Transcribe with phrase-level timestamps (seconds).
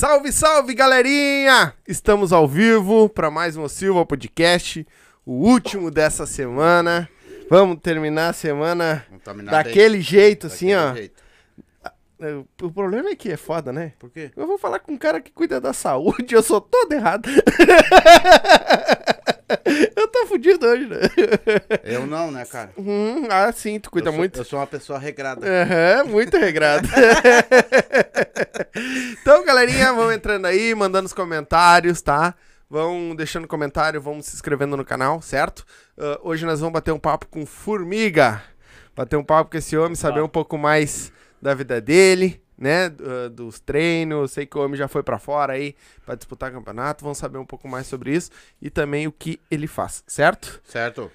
[0.00, 1.74] Salve, salve, galerinha!
[1.86, 4.86] Estamos ao vivo para mais um Silva Podcast,
[5.26, 7.06] o último dessa semana.
[7.50, 9.42] Vamos terminar a semana aí.
[9.42, 10.94] daquele jeito, assim, Daquele ó.
[10.94, 11.22] jeito.
[12.18, 13.92] É, O problema é que é foda, né?
[13.98, 14.30] Por quê?
[14.34, 17.28] Eu vou falar com um cara que cuida da saúde, eu sou todo errado.
[19.96, 20.98] eu tô fudido hoje, né?
[21.84, 22.70] Eu não, né, cara?
[22.76, 24.38] Hum, ah, sim, tu cuida eu sou, muito.
[24.38, 25.46] Eu sou uma pessoa regrada.
[25.46, 26.88] Aham, muito regrado.
[29.20, 32.34] então, galerinha, vão entrando aí, mandando os comentários, tá?
[32.68, 35.64] Vão deixando comentário, vão se inscrevendo no canal, certo?
[35.98, 38.42] Ah, hoje nós vamos bater um papo com Formiga.
[38.94, 42.86] Bater um papo com esse homem, saber um pouco mais da vida dele, né?
[42.86, 44.30] Ah, dos treinos.
[44.32, 47.02] Sei que o homem já foi pra fora aí pra disputar campeonato.
[47.02, 48.30] Vamos saber um pouco mais sobre isso
[48.62, 50.60] e também o que ele faz, certo?
[50.64, 51.10] Certo?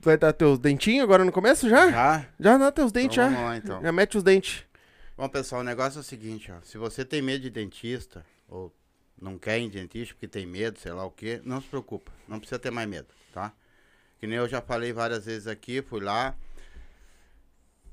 [0.00, 1.90] Vai dar teus dentinhos agora no começo já?
[1.90, 2.26] Já?
[2.38, 3.34] Já dá teus dentes, Então já.
[3.34, 3.82] vamos lá, então.
[3.82, 4.62] Já mete os dentes.
[5.16, 6.56] Bom, pessoal, o negócio é o seguinte, ó.
[6.62, 8.70] Se você tem medo de dentista, ou
[9.18, 12.12] não quer ir em dentista porque tem medo, sei lá o quê, não se preocupa.
[12.28, 13.50] Não precisa ter mais medo, tá?
[14.20, 16.34] Que nem eu já falei várias vezes aqui, fui lá,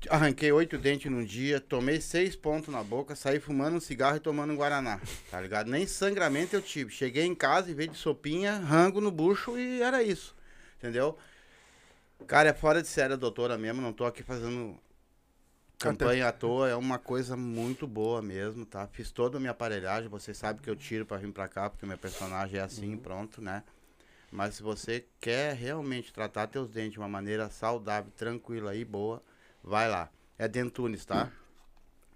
[0.08, 4.20] arranquei oito dentes num dia, tomei seis pontos na boca, saí fumando um cigarro e
[4.20, 5.70] tomando um Guaraná, tá ligado?
[5.70, 6.90] Nem sangramento eu tive.
[6.90, 10.34] Cheguei em casa e veio de sopinha, rango no bucho e era isso,
[10.78, 11.16] entendeu?
[12.26, 14.76] Cara, é fora de série a doutora mesmo, não tô aqui fazendo
[15.78, 18.86] campanha à toa, é uma coisa muito boa mesmo, tá?
[18.86, 21.84] Fiz toda a minha aparelhagem, vocês sabem que eu tiro pra vir pra cá, porque
[21.84, 23.64] meu personagem é assim, pronto, né?
[24.30, 29.22] Mas se você quer realmente tratar teus dentes de uma maneira saudável, tranquila e boa,
[29.62, 30.08] vai lá.
[30.38, 31.30] É Dentunes, tá?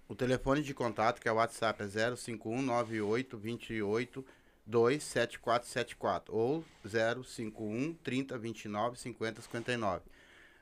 [0.07, 4.25] O telefone de contato, que é o WhatsApp, é 051 98 28
[4.65, 10.01] 27474 ou 051 30 29 50 59.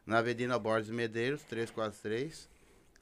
[0.05, 2.47] Na Avenida Borges Medeiros, 343,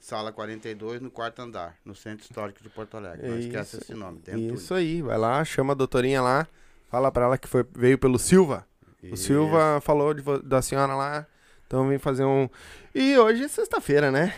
[0.00, 3.28] sala 42, no quarto andar, no Centro Histórico de Porto Alegre.
[3.28, 4.62] Não esquece Isso, esse nome, Dentunes.
[4.62, 6.48] Isso aí, vai lá, chama a doutorinha lá,
[6.88, 8.66] fala pra ela que foi, veio pelo Silva.
[9.02, 9.24] O Isso.
[9.24, 11.26] Silva falou de da senhora lá,
[11.74, 12.48] então vem fazer um...
[12.94, 14.32] E hoje é sexta-feira, né?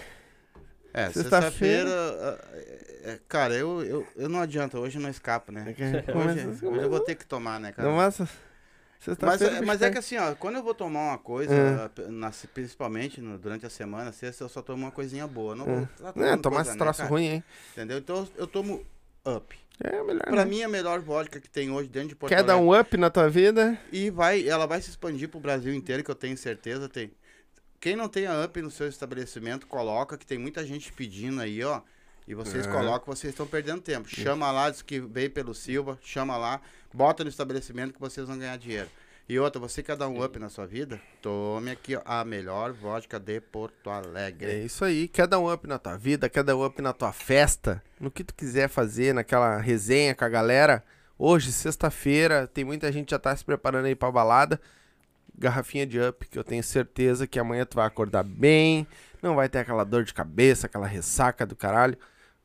[0.94, 1.90] É, Sexta-feira- sexta-feira.
[1.90, 5.74] ah, é, é, cara, eu, eu, eu não adianta, hoje eu não escapo, né?
[5.78, 7.86] É Hoje, hoje eu vou ter que tomar, né, cara?
[7.88, 8.18] Não, mas...
[8.20, 11.68] É- mas é que assim, ó, quando eu vou tomar uma coisa, É.
[12.04, 15.54] ah, na- principalmente no- durante a semana, sexta, eu só tomo uma coisinha boa.
[15.54, 15.88] Não É.
[16.14, 17.10] vou É, tomar coisa, esse né, troço cara?
[17.10, 17.44] ruim, hein?
[17.72, 17.98] Entendeu?
[17.98, 18.82] Então eu- tomo
[19.26, 19.54] up.
[19.84, 20.44] É melhor, Pra né?
[20.46, 22.70] mim, a melhor vodka que tem hoje dentro de Porto Quer dar Alegre.
[22.70, 23.78] um up na tua vida?
[23.92, 26.88] E vai, ela vai se expandir pro Brasil inteiro, que eu tenho certeza.
[26.88, 27.10] Tem.
[27.80, 31.62] Quem não tem a up no seu estabelecimento, coloca, que tem muita gente pedindo aí,
[31.62, 31.80] ó.
[32.26, 32.70] E vocês É.
[32.70, 34.08] colocam, vocês estão perdendo tempo.
[34.08, 36.60] Chama lá, diz que veio pelo Silva, chama lá,
[36.92, 38.88] bota no estabelecimento que vocês vão ganhar dinheiro.
[39.28, 41.00] E outra, você quer dar um up na sua vida?
[41.20, 44.50] Tome aqui, ó, a melhor vodka de Porto Alegre.
[44.50, 45.08] É isso aí.
[45.08, 48.08] Quer dar um up na tua vida, quer dar um up na tua festa, no
[48.10, 50.84] que tu quiser fazer, naquela resenha com a galera.
[51.18, 54.60] Hoje, sexta-feira, tem muita gente já tá se preparando aí pra balada.
[55.38, 58.86] Garrafinha de up, que eu tenho certeza que amanhã tu vai acordar bem,
[59.22, 61.96] não vai ter aquela dor de cabeça, aquela ressaca do caralho.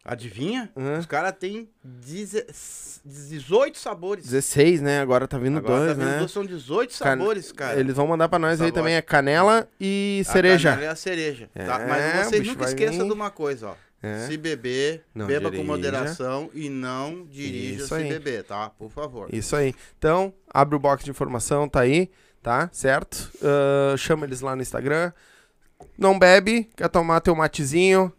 [0.04, 0.72] Adivinha?
[0.76, 0.98] Hã?
[0.98, 2.46] Os caras têm deze-
[3.06, 4.24] 18 sabores.
[4.26, 5.00] 16, né?
[5.00, 6.18] Agora tá vindo Agora dois, tá vendo né?
[6.20, 7.80] dois, São 18 Can- sabores, cara.
[7.80, 8.72] Eles vão mandar pra nós aí Sabor.
[8.74, 10.70] também, é canela e A cereja.
[10.72, 11.50] canela é a cereja.
[11.54, 11.62] tá?
[11.82, 13.06] É, Mas o vocês nunca esqueçam vir.
[13.06, 13.76] de uma coisa, ó.
[14.04, 14.26] É.
[14.26, 15.62] Se beber, Não beba dirija.
[15.64, 18.10] com moderação e não dirija Isso se aí.
[18.10, 18.72] beber, tá?
[18.72, 19.30] Por favor.
[19.32, 19.76] Isso aí.
[20.00, 22.10] Então, abre o box de informação, tá aí,
[22.42, 22.70] tá?
[22.72, 23.32] Certo?
[23.44, 25.12] Ah, chama eles lá no Instagram.
[25.98, 28.12] Não bebe, quer tomar teu matezinho.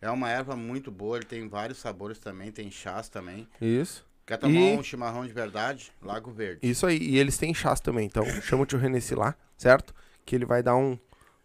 [0.02, 3.48] É uma erva muito boa, ele tem vários sabores também, tem chás também.
[3.62, 4.04] Isso.
[4.26, 5.92] Quer tomar E- um chimarrão de verdade?
[6.02, 6.60] Lago Verde.
[6.64, 6.98] Isso aí.
[6.98, 8.06] E eles têm chás também.
[8.06, 9.94] Então chama o tio Renessi lá, certo?
[10.26, 10.98] Que ele vai dar um,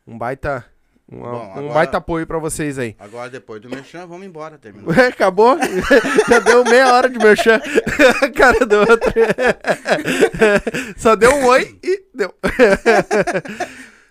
[0.07, 0.65] um baita.
[1.09, 2.97] uma- Bom, um agora- baita apoio pra vocês aí.
[2.99, 4.91] Agora, depois do merchan, vamos embora, terminou.
[4.91, 5.57] Ué, acabou?
[6.29, 7.61] Já deu meia hora de merchan.
[8.23, 9.13] A cara do outro.
[10.97, 12.35] Só deu um oi e deu.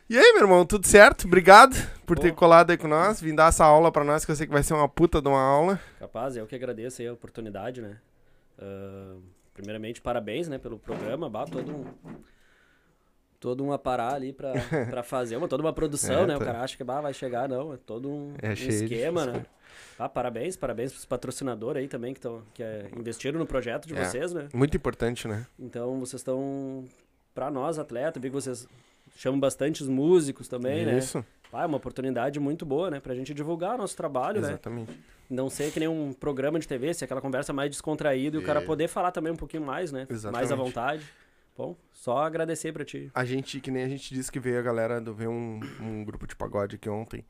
[0.10, 1.26] E aí, meu irmão, tudo certo?
[1.26, 1.76] Obrigado
[2.06, 4.46] por ter colado aí com nós, vim dar essa aula pra nós, que eu sei
[4.46, 5.80] que vai ser uma puta de uma aula.
[6.00, 7.98] Capaz, eu que agradeço aí a oportunidade, né?
[8.60, 9.16] Ah,
[9.54, 11.86] primeiramente, parabéns, né, pelo programa, bah, todo um
[13.40, 14.54] todo um aparar ali pra,
[14.90, 16.36] pra fazer, uma, toda uma produção, É, né?
[16.36, 16.46] O tá.
[16.46, 19.46] cara acha que bah, vai chegar, não, é todo um, É um esquema, né?
[19.98, 23.96] Ah, parabéns, parabéns pros patrocinadores aí também que, tão, que é, investiram no projeto de
[23.96, 24.04] É.
[24.04, 24.48] vocês, né?
[24.54, 25.46] Muito importante, né?
[25.60, 26.86] Então vocês estão,
[27.34, 28.68] pra nós, atletas, vi que vocês
[29.18, 30.98] chamam bastante os músicos também, né?
[30.98, 31.24] Isso,
[31.54, 33.00] Ah, é uma oportunidade muito boa, né?
[33.00, 34.50] Pra gente divulgar o nosso trabalho, né?
[34.50, 34.92] exatamente.
[35.30, 38.44] Não ser que nem um programa de TV, ser aquela conversa mais descontraída e o
[38.44, 40.06] cara poder falar também um pouquinho mais, né?
[40.10, 40.56] Mais à Exatamente.
[40.58, 41.04] vontade.
[41.58, 43.10] Bom, só agradecer pra ti.
[43.14, 46.04] A gente, que nem a gente disse que veio a galera do ver um, um
[46.04, 47.24] grupo de pagode aqui ontem.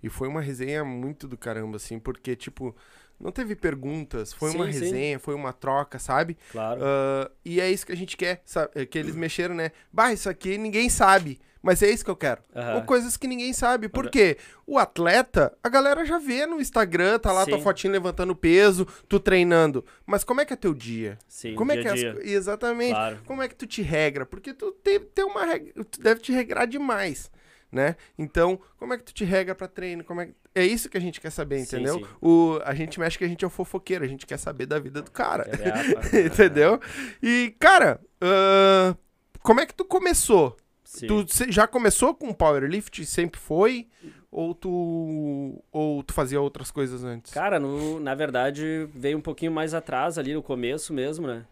[0.00, 2.76] E foi uma resenha muito do caramba, assim, porque, tipo,
[3.18, 4.80] não teve perguntas, foi uma Sim, sim.
[4.80, 6.36] resenha, foi uma troca, sabe?
[6.52, 6.80] Claro.
[6.84, 8.86] Ah, e é isso que a gente quer, sabe?
[8.86, 9.72] Que eles mexeram, né?
[9.92, 11.40] Bah, isso aqui ninguém sabe.
[11.62, 12.42] Mas é isso que eu quero.
[12.56, 12.74] Aham.
[12.74, 13.88] Ou coisas que ninguém sabe.
[13.88, 14.36] Por quê?
[14.66, 17.62] O atleta, a galera já vê no Instagram, tá lá tua Sim.
[17.62, 19.84] fotinho levantando peso, tu treinando.
[20.04, 21.16] Mas como é que é teu dia?
[21.28, 22.94] Sim, como é que é as Exatamente.
[22.94, 23.20] Claro.
[23.24, 24.26] Como é que tu te regra?
[24.26, 27.30] Porque tu tem, tem uma regra, tu deve te regrar demais,
[27.70, 27.94] né?
[28.18, 30.02] Então, como é que tu te regra pra treino?
[30.02, 31.94] Como é, que- é isso que a gente quer saber, Sim, entendeu?
[32.00, 32.06] sim.
[32.20, 34.80] O, a gente mexe que a gente é o fofoqueiro, a gente quer saber da
[34.80, 35.48] vida do cara.
[35.48, 36.80] É, é, entendeu?
[37.22, 38.94] E, cara, ahn,
[39.42, 40.56] como é que tu começou?
[40.92, 41.06] Sim.
[41.06, 43.06] Tu já começou com powerlift?
[43.06, 43.88] Sempre foi?
[44.30, 47.32] Ou tu, ou tu fazia outras coisas antes?
[47.32, 51.46] Cara, no, na verdade, veio um pouquinho mais atrás ali no começo mesmo, né?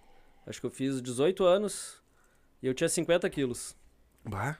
[0.46, 2.02] Acho que eu fiz 18 anos
[2.62, 3.74] e eu tinha 50 quilos.
[4.24, 4.58] Bah,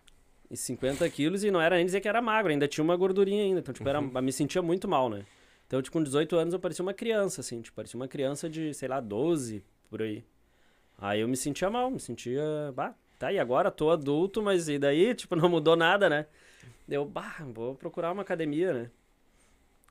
[0.50, 3.42] E 50 quilos e não era nem dizer que era magro, ainda tinha uma gordurinha
[3.44, 3.60] ainda.
[3.60, 4.22] Então, tipo, era, Uhum.
[4.22, 5.26] me sentia muito mal, né?
[5.66, 7.60] Então, tipo, com 18 anos eu parecia uma criança, assim.
[7.60, 10.24] Tipo, parecia uma criança de, sei lá, 12, por aí.
[10.96, 12.42] Aí eu me sentia mal, me sentia...
[12.74, 15.14] Bah, tá, e agora tô adulto, mas e daí?
[15.14, 16.26] Tipo, não mudou nada, né?
[16.88, 18.90] Eu, bah, vou procurar uma academia, né?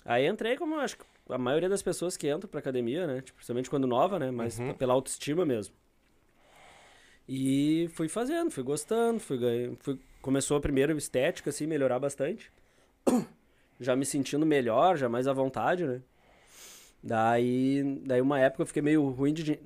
[0.03, 3.21] Aí entrei como, acho que a maioria das pessoas que entram pra academia, né?
[3.21, 4.31] Tipo, principalmente quando nova, né?
[4.31, 4.73] Mas Uhum.
[4.73, 5.73] pela autoestima mesmo.
[7.27, 9.99] E fui fazendo, fui gostando, fui ganhando, fui...
[10.21, 12.51] Começou primeiro estética, assim, melhorar bastante.
[13.79, 16.01] Já me sentindo melhor, já mais à vontade, né?
[17.01, 19.57] Daí, daí uma época eu fiquei meio ruim de...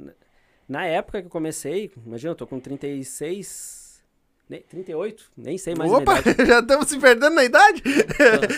[0.67, 3.81] Na época que eu comecei, imagina, eu tô com 36...
[4.49, 6.43] Nem, 38, nem sei mais a Opa, idade.
[6.45, 7.81] já estamos se perdendo na idade?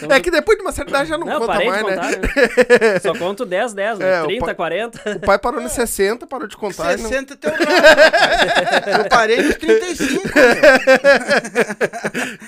[0.03, 1.95] Então- é que depois de uma certa idade já não, Não, conta mais, né?
[1.95, 2.99] contar, né?
[2.99, 4.13] Só conto 10, 10, né?
[4.15, 5.11] É, o 30, pa- 40.
[5.17, 6.93] O pai parou nos 60, parou de contar.
[6.97, 8.97] e não- 60 teu rapaz.
[8.97, 10.23] Eu parei nos 35,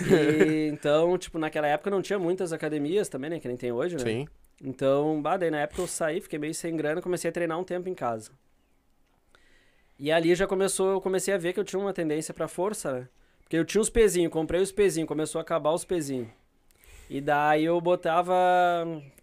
[0.09, 0.17] meu.
[0.17, 3.39] E, então, tipo, naquela época não tinha muitas academias também, né?
[3.39, 4.03] Que nem tem hoje, né?
[4.03, 4.27] Sim.
[4.63, 7.63] Então, bah, daí na época eu saí, fiquei meio sem grana, comecei a treinar um
[7.63, 8.31] tempo em casa.
[9.99, 12.91] E ali já começou, eu comecei a ver que eu tinha uma tendência pra força,
[12.93, 13.07] né?
[13.43, 16.27] Porque eu tinha os pezinhos, comprei os pezinhos, começou a acabar os pezinhos.
[17.09, 18.35] E daí eu botava,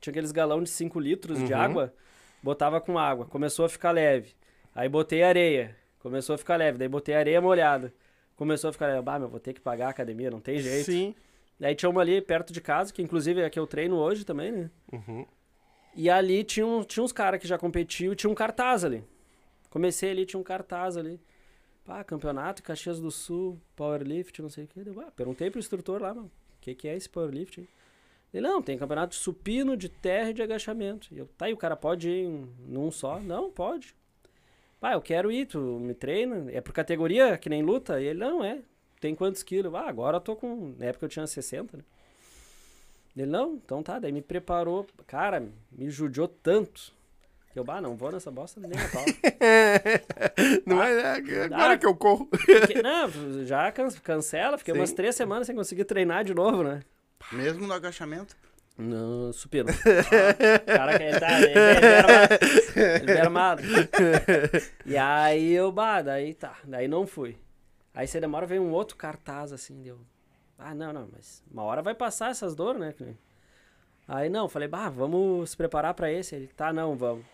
[0.00, 1.60] tinha aqueles galão de 5 litros de Uhum.
[1.60, 1.94] água,
[2.42, 4.32] botava com água, começou a ficar leve.
[4.74, 7.92] Aí botei areia, começou a ficar leve, daí botei areia molhada.
[8.34, 10.86] Começou a ficar leve, bah, meu, vou ter que pagar a academia, não tem jeito.
[10.86, 11.14] Sim.
[11.60, 14.24] Daí tinha uma ali perto de casa, que inclusive é a que eu treino hoje
[14.24, 14.70] também, né?
[14.92, 15.24] Uhum.
[15.94, 19.04] E ali tinha, um, tinha uns caras que já competiam e tinha um cartaz ali.
[19.74, 21.20] Comecei ali, tinha um cartaz ali.
[21.84, 24.84] Pá, campeonato Caxias do Sul, powerlift, não sei o quê.
[24.84, 27.68] Deu, ah, perguntei pro instrutor lá, mano, o que, que é esse powerlift?
[28.32, 31.08] Ele, não, tem campeonato de supino, de terra e de agachamento.
[31.12, 33.18] E eu, tá, e o cara pode ir em- num só?
[33.18, 33.96] Não, pode.
[34.78, 36.48] Pá, eu quero ir, tu me treina?
[36.52, 38.00] É por categoria, que nem luta?
[38.00, 38.62] E ele, não, é.
[39.00, 39.74] Tem quantos quilos?
[39.74, 40.72] Ah, agora eu tô com...
[40.78, 41.82] Na época eu tinha 60, né?
[43.16, 43.98] Ele, não, então tá.
[43.98, 44.86] Daí me preparou.
[45.04, 46.92] Cara, me judiou tanto.
[47.54, 49.04] Que eu, bah, não vou nessa bosta nem a pau.
[50.66, 51.78] Não é, é agora Ah.
[51.78, 52.28] que eu corro.
[52.36, 53.08] Fiquei- não,
[53.46, 54.58] já can- cancela.
[54.58, 54.80] Fiquei Sim.
[54.80, 56.82] umas três semanas sem conseguir treinar de novo, né?
[57.32, 58.36] Mesmo no agachamento.
[58.76, 59.68] No supino.
[59.70, 61.40] Ah, cara, ele tá.
[61.40, 62.96] Ele, ele é.
[63.02, 63.62] Ele é armado.
[64.84, 66.56] E aí eu, bah, daí tá.
[66.64, 67.36] Daí não fui.
[67.94, 70.00] Aí você demora, vem um outro cartaz assim, deu.
[70.58, 72.92] Ah, não, não, mas uma hora vai passar essas dores, né?
[74.08, 76.34] Aí não, falei, bah, vamos se preparar pra esse.
[76.34, 77.24] Ele, tá, não, vamos.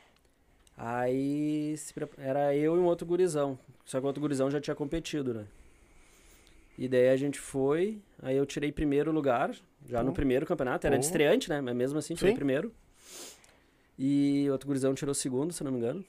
[0.83, 1.75] Aí
[2.17, 3.59] era eu e um outro gurizão.
[3.85, 5.47] Só que o outro gurizão já tinha competido, né?
[6.79, 10.87] E daí a gente foi, aí eu tirei primeiro lugar, já no primeiro campeonato.
[10.87, 11.61] Era de estreante, né?
[11.61, 12.37] Mas mesmo assim, tirei Sim.
[12.37, 12.73] primeiro.
[13.99, 16.03] E o outro gurizão tirou segundo, se não me engano.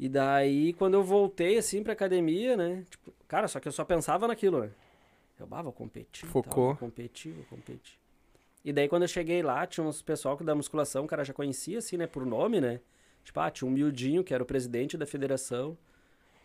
[0.00, 2.82] E daí, quando eu voltei, assim, pra academia, né?
[2.88, 4.70] Tipo, cara, só que eu só pensava naquilo, né?
[5.38, 6.24] Eu, bah, vou competir.
[6.24, 6.66] e tal, Focou.
[6.68, 7.98] vou competir, vou competir.
[8.66, 11.32] E daí, quando eu cheguei lá, tinha uns pessoal que da musculação, o cara já
[11.32, 12.04] conhecia, assim, né?
[12.08, 12.80] Por nome, né?
[13.22, 15.78] Tipo, ah, tinha um miudinho, que era o presidente da federação.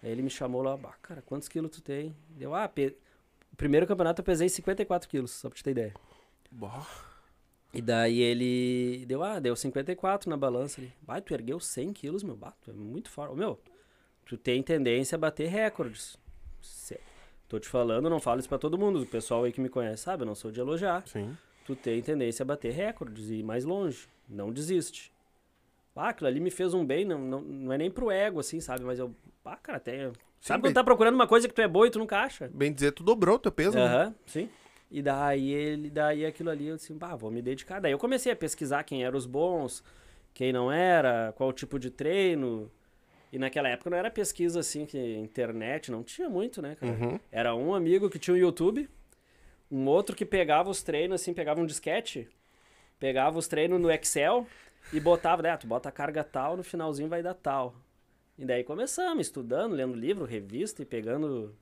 [0.03, 2.15] Aí ele me chamou lá, bah, cara, quantos quilos tu tem?
[2.29, 2.95] Deu, ah, pe...
[3.57, 5.95] primeiro campeonato eu pesei 54 quilos, só pra te ter ideia.
[6.51, 6.85] Boa.
[7.73, 10.93] E daí ele deu, ah, deu 54 na balança ali.
[11.01, 13.35] Vai, tu ergueu 100 quilos, meu, bah, tu é muito forte.
[13.35, 13.59] Meu,
[14.27, 16.19] tu tem tendência a bater recordes.
[17.47, 19.01] Tô te falando, não falo isso pra todo mundo.
[19.01, 21.03] O pessoal aí que me conhece sabe, eu não sou de elogiar.
[21.07, 21.35] Sim.
[21.65, 24.07] Tu tem tendência a bater recordes e ir mais longe.
[24.27, 25.11] Não desiste.
[25.95, 28.59] Ah, aquilo ali me fez um bem, não, não, não é nem pro ego, assim,
[28.59, 28.83] sabe?
[28.83, 29.13] Mas eu.
[29.45, 30.11] Ah, cara, até.
[30.39, 32.49] Sabe bem- quando tá procurando uma coisa que tu é boa e tu nunca acha?
[32.53, 33.85] Bem dizer, tu dobrou o teu peso, né?
[33.85, 34.49] Aham, sim.
[34.89, 37.79] E daí ele, daí aquilo ali, eu disse, bah, vou me dedicar.
[37.79, 39.83] Daí eu comecei a pesquisar quem eram os bons,
[40.33, 42.69] quem não era, qual tipo de treino.
[43.31, 46.91] E naquela época não era pesquisa assim, que internet não tinha muito, né, cara?
[46.91, 47.19] Uhum.
[47.31, 48.89] Era um amigo que tinha o YouTube,
[49.71, 52.27] um outro que pegava os treinos, assim, pegava um disquete,
[52.99, 54.45] pegava os treinos no Excel
[54.91, 57.73] e botava, né, tu bota a carga tal, no finalzinho vai dar tal.
[58.37, 61.55] E daí começamos, estudando, lendo livro, revista e pegando...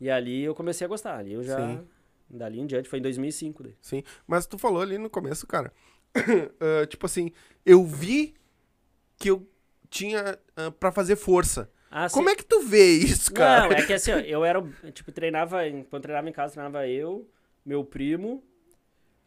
[0.00, 1.56] E ali eu comecei a gostar, ali eu já...
[1.56, 1.86] Sim.
[2.28, 3.74] Dali em diante, foi em 2005 daí.
[3.80, 4.04] Sim.
[4.24, 5.72] Mas tu falou ali no começo, cara.
[6.14, 7.32] ah, tipo assim,
[7.66, 8.34] eu vi
[9.18, 9.46] que eu
[9.88, 11.68] tinha ah, pra fazer força.
[11.90, 13.68] Ah, Como é que tu vê isso, cara?
[13.68, 17.28] Não, é que assim, ó, eu era, tipo, treinava, quando treinava em casa, treinava eu,
[17.64, 18.42] meu primo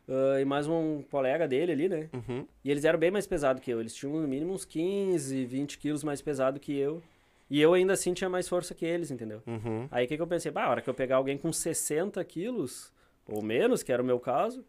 [0.07, 2.09] ah, e mais um colega dele ali, né?
[2.13, 2.47] Uhum.
[2.63, 3.79] E eles eram bem mais pesados que eu.
[3.79, 7.01] Eles tinham no mínimo uns 15, 20 quilos mais pesado que eu.
[7.49, 9.41] E eu ainda assim tinha mais força que eles, entendeu?
[9.45, 9.87] Uhum.
[9.91, 10.51] Aí o que, que eu pensei?
[10.51, 12.91] Bah, a hora que eu pegar alguém com 60 quilos,
[13.27, 14.65] ou menos, que era o meu caso,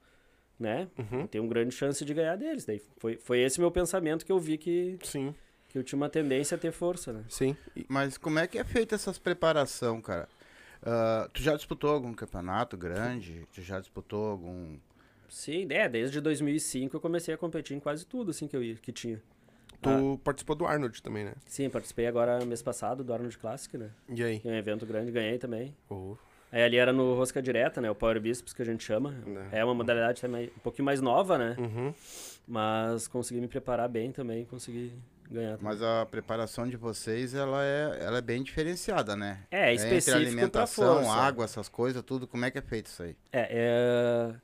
[0.59, 0.89] né?
[0.99, 1.23] Uhum.
[1.23, 2.65] Eu tenho grande chance de ganhar deles.
[2.65, 5.35] Daí foi, foi esse meu pensamento que eu vi que, Sim,
[5.75, 7.25] que eu tinha uma tendência a ter força, né?
[7.29, 7.57] sim.
[7.75, 10.29] E- Mas como é que é feita essas preparação, cara?
[10.81, 13.45] Ah, tu já disputou algum campeonato grande?
[13.53, 14.77] Tu já disputou algum.
[15.29, 18.77] Sim, é, desde 2005 eu comecei a competir em quase tudo, assim, que eu ia,
[18.77, 19.21] que tinha.
[19.83, 21.33] Tu participou do Arnold também, né?
[21.45, 23.91] Sim, participei agora mês passado do Arnold Classic, né?
[24.09, 24.39] E aí?
[24.39, 25.77] Que é um evento grande, ganhei também.
[25.91, 26.17] Oh,
[26.53, 27.91] Aí ali era no Rosca Direta, né?
[27.91, 29.11] O Power Biceps que a gente chama.
[29.27, 29.49] Né.
[29.51, 31.57] É uma modalidade também um pouquinho mais nova, né?
[31.59, 31.93] Uhum.
[32.47, 34.93] Mas consegui me preparar bem também, consegui
[35.31, 35.59] ganhar.
[35.61, 39.43] Mas a preparação de vocês, ela é, ela é bem diferenciada, né?
[39.51, 41.11] É, é Entre específico alimentação, força.
[41.13, 42.27] água, essas coisas, tudo.
[42.27, 43.17] Como é que é feito isso aí?
[43.33, 44.35] É, é...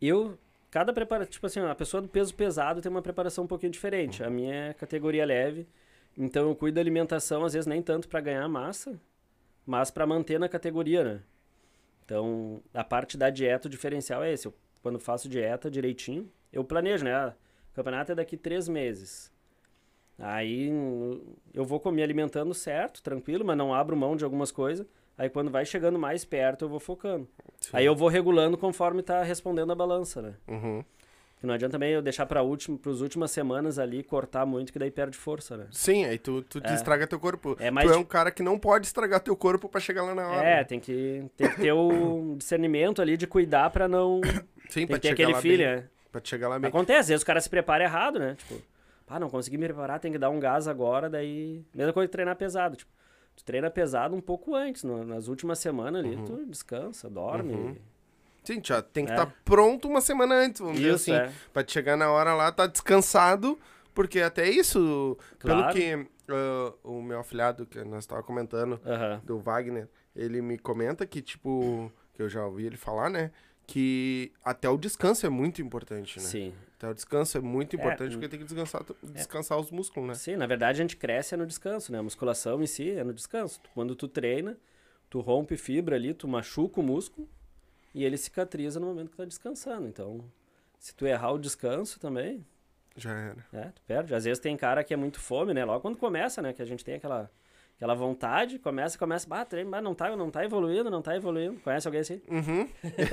[0.00, 0.38] Eu...
[0.70, 1.30] Cada preparação...
[1.30, 4.24] Tipo assim, a pessoa do peso pesado tem uma preparação um pouquinho diferente.
[4.24, 5.68] A minha é categoria leve.
[6.16, 8.98] Então eu cuido da alimentação, às vezes nem tanto pra ganhar massa,
[9.66, 11.20] mas pra manter na categoria, né?
[12.04, 14.46] Então, a parte da dieta, o diferencial é esse.
[14.46, 17.14] Eu, quando faço dieta direitinho, eu planejo, né?
[17.14, 17.34] Ah,
[17.70, 19.31] O campeonato é daqui três meses.
[20.24, 20.70] Aí
[21.52, 24.86] eu vou comer alimentando certo, tranquilo, mas não abro mão de algumas coisas.
[25.18, 27.28] Aí quando vai chegando mais perto, eu vou focando.
[27.72, 30.34] Aí eu vou regulando conforme tá respondendo a balança, né?
[30.48, 30.84] Uhum.
[31.38, 34.78] Que não adianta também eu deixar para último, pras últimas semanas ali cortar muito, que
[34.78, 35.66] daí perde força, né?
[35.72, 36.74] Sim, aí tu, tu te É.
[36.74, 37.56] estraga teu corpo.
[37.58, 40.14] É mais tu é um cara que não pode estragar teu corpo pra chegar lá
[40.14, 40.46] na hora.
[40.48, 44.20] É, tem que, tem que ter o discernimento ali de cuidar pra não.
[44.68, 45.76] Sim, Tem pra que ter aquele filho, bem.
[45.76, 45.84] né?
[46.12, 46.68] Pra chegar lá bem.
[46.68, 48.36] Acontece, às vezes o cara se prepara errado, né?
[48.36, 48.62] Tipo,
[49.14, 51.64] ah, não consegui me preparar, tem que dar um gás agora, daí.
[51.74, 52.76] Mesma coisa que treinar pesado.
[52.76, 52.90] Tipo,
[53.36, 57.52] tu treina pesado um pouco antes, no- nas últimas semanas ali, tu descansa, dorme.
[57.54, 57.76] Uhum.
[58.44, 59.14] Sim, já tem que É.
[59.14, 61.20] estar pronto uma semana antes, vamos dizer Isso, assim.
[61.20, 61.32] é.
[61.52, 63.58] Pra te chegar na hora lá, tá descansado,
[63.94, 65.62] porque até isso, Claro.
[65.62, 69.20] pelo que ah, o meu afilhado, que nós tava comentando, Aham.
[69.24, 73.30] do Wagner, ele me comenta que, tipo, que eu já ouvi ele falar, né?
[73.66, 76.24] Que até o descanso é muito importante, né?
[76.24, 76.54] Sim.
[76.82, 78.18] Até o descanso é muito importante, hum.
[78.18, 80.14] porque tem que descansar, descansar os músculos, né?
[80.16, 81.98] Sim, na verdade a gente cresce é no descanso, né?
[81.98, 83.60] A musculação em si é no descanso.
[83.72, 84.58] Quando tu treina,
[85.08, 87.28] tu rompe fibra ali, tu machuca o músculo
[87.94, 89.86] e ele cicatriza no momento que tá descansando.
[89.86, 90.24] Então,
[90.76, 92.44] se tu errar o descanso também,
[92.96, 93.46] Já era.
[93.52, 94.12] é, tu perde.
[94.12, 95.64] Às vezes tem cara que é muito fome, né?
[95.64, 96.52] Logo quando começa, né?
[96.52, 97.30] Que a gente tem aquela,
[97.82, 101.58] aquela vontade, começa, começa, bah, treino, mas não tá, não tá evoluindo, não tá evoluindo.
[101.62, 102.22] Conhece alguém assim?
[102.30, 102.68] Uhum.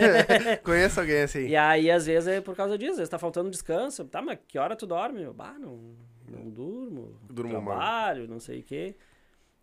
[0.63, 1.47] Conheço alguém assim.
[1.47, 4.05] E aí, às vezes, é por causa disso, às vezes tá faltando descanso.
[4.05, 5.23] Tá, mas que hora tu dorme?
[5.23, 5.95] Eu, bah, não,
[6.29, 7.19] não durmo.
[7.27, 7.77] Durmo mal.
[7.77, 8.95] trabalho, não sei o quê.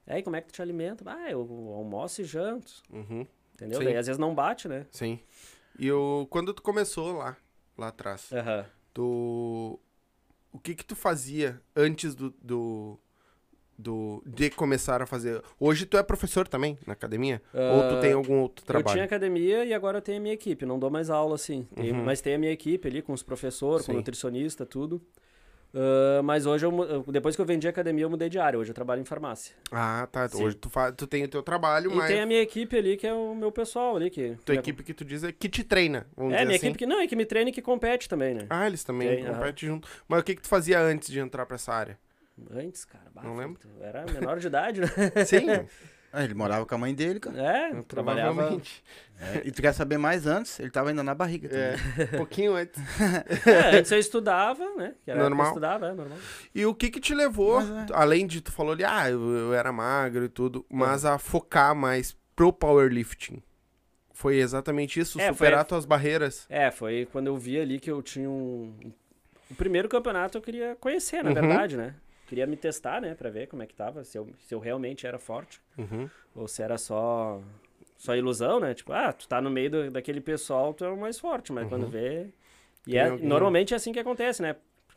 [0.09, 1.05] Aí, como é que tu te alimenta?
[1.07, 2.83] Ah, eu almoço e janto.
[2.93, 3.25] Uhum.
[3.55, 3.79] Entendeu?
[3.79, 3.85] Sim.
[3.85, 4.87] Daí, às vezes, não bate, né?
[4.91, 5.21] Sim.
[5.79, 7.37] E eu, quando tu começou lá,
[7.79, 8.67] lá atrás, Aham.
[8.93, 9.79] tu...
[10.51, 12.99] O que que tu fazia antes do, do,
[13.79, 14.23] do...
[14.27, 15.43] De começar a fazer...
[15.61, 17.41] Hoje tu é professor também, na academia?
[17.53, 19.03] Ou tu tem algum outro Ah, Eu tinha trabalho?
[19.05, 20.65] academia e agora eu tenho a minha equipe.
[20.67, 21.67] Não dou mais aula, assim.
[21.77, 22.05] Uhum.
[22.05, 25.01] Mas tem a minha equipe ali, com os professores, com o nutricionista, tudo.
[25.75, 28.59] Ah, mas hoje, eu, depois que eu vendi a academia, eu mudei de área.
[28.59, 29.55] Hoje eu trabalho em farmácia.
[29.71, 30.27] Ah, tá.
[30.29, 30.43] Sim.
[30.45, 30.91] Hoje tu, fa...
[30.91, 32.07] tu tem o teu trabalho, E mas...
[32.07, 34.09] tem a minha equipe ali, que é o meu pessoal ali.
[34.09, 36.57] Que, Tua que- equipe que tu diz é que te treina, vamos É, dizer minha
[36.57, 36.67] assim.
[36.69, 38.47] equipe que não, é que me treina e que compete também, né?
[38.49, 39.87] Ah, eles também Tem, competem junto.
[40.09, 41.99] Mas o que que tu fazia antes de entrar pra essa área?
[42.51, 43.05] Antes, cara.
[43.15, 43.61] bah, Não lembro.
[43.81, 44.89] Era menor de idade, né?
[45.27, 45.47] Sim.
[46.13, 47.37] Ah, ele morava com a mãe dele, cara.
[47.39, 48.61] É, trabalhava.
[49.21, 50.59] É, E tu quer saber mais antes?
[50.61, 52.15] Ele tava ainda na barriga É, também.
[52.15, 52.81] um pouquinho antes.
[53.47, 54.95] É, antes eu estudava, né?
[55.05, 55.47] Que era Normal.
[55.47, 56.19] Eu estudava, é normal.
[56.55, 57.95] E o que que te levou, Mas é.
[57.95, 61.75] além de tu falou ali, ah, eu, eu era magro e tudo, mas a focar
[61.75, 63.43] mais pro powerlifting?
[64.13, 65.19] Foi exatamente isso?
[65.21, 66.47] É, foi- superar tuas barreiras?
[66.49, 68.73] É, foi quando eu vi ali que eu tinha um.
[69.51, 71.35] O primeiro campeonato eu queria conhecer, na Uhum.
[71.35, 71.95] verdade, né?
[72.27, 73.15] Queria me testar, né?
[73.15, 75.61] Pra ver como é que tava, se eu, se eu realmente era forte.
[75.79, 76.11] Uhum.
[76.35, 77.41] Ou se era só.
[77.97, 78.75] Só ilusão, né?
[78.75, 81.67] Tipo, ah, tu tá no meio do- daquele pessoal, tu é o mais forte, mas
[81.69, 82.29] quando vê.
[82.87, 84.55] E é, alguém- normalmente é assim que acontece, né?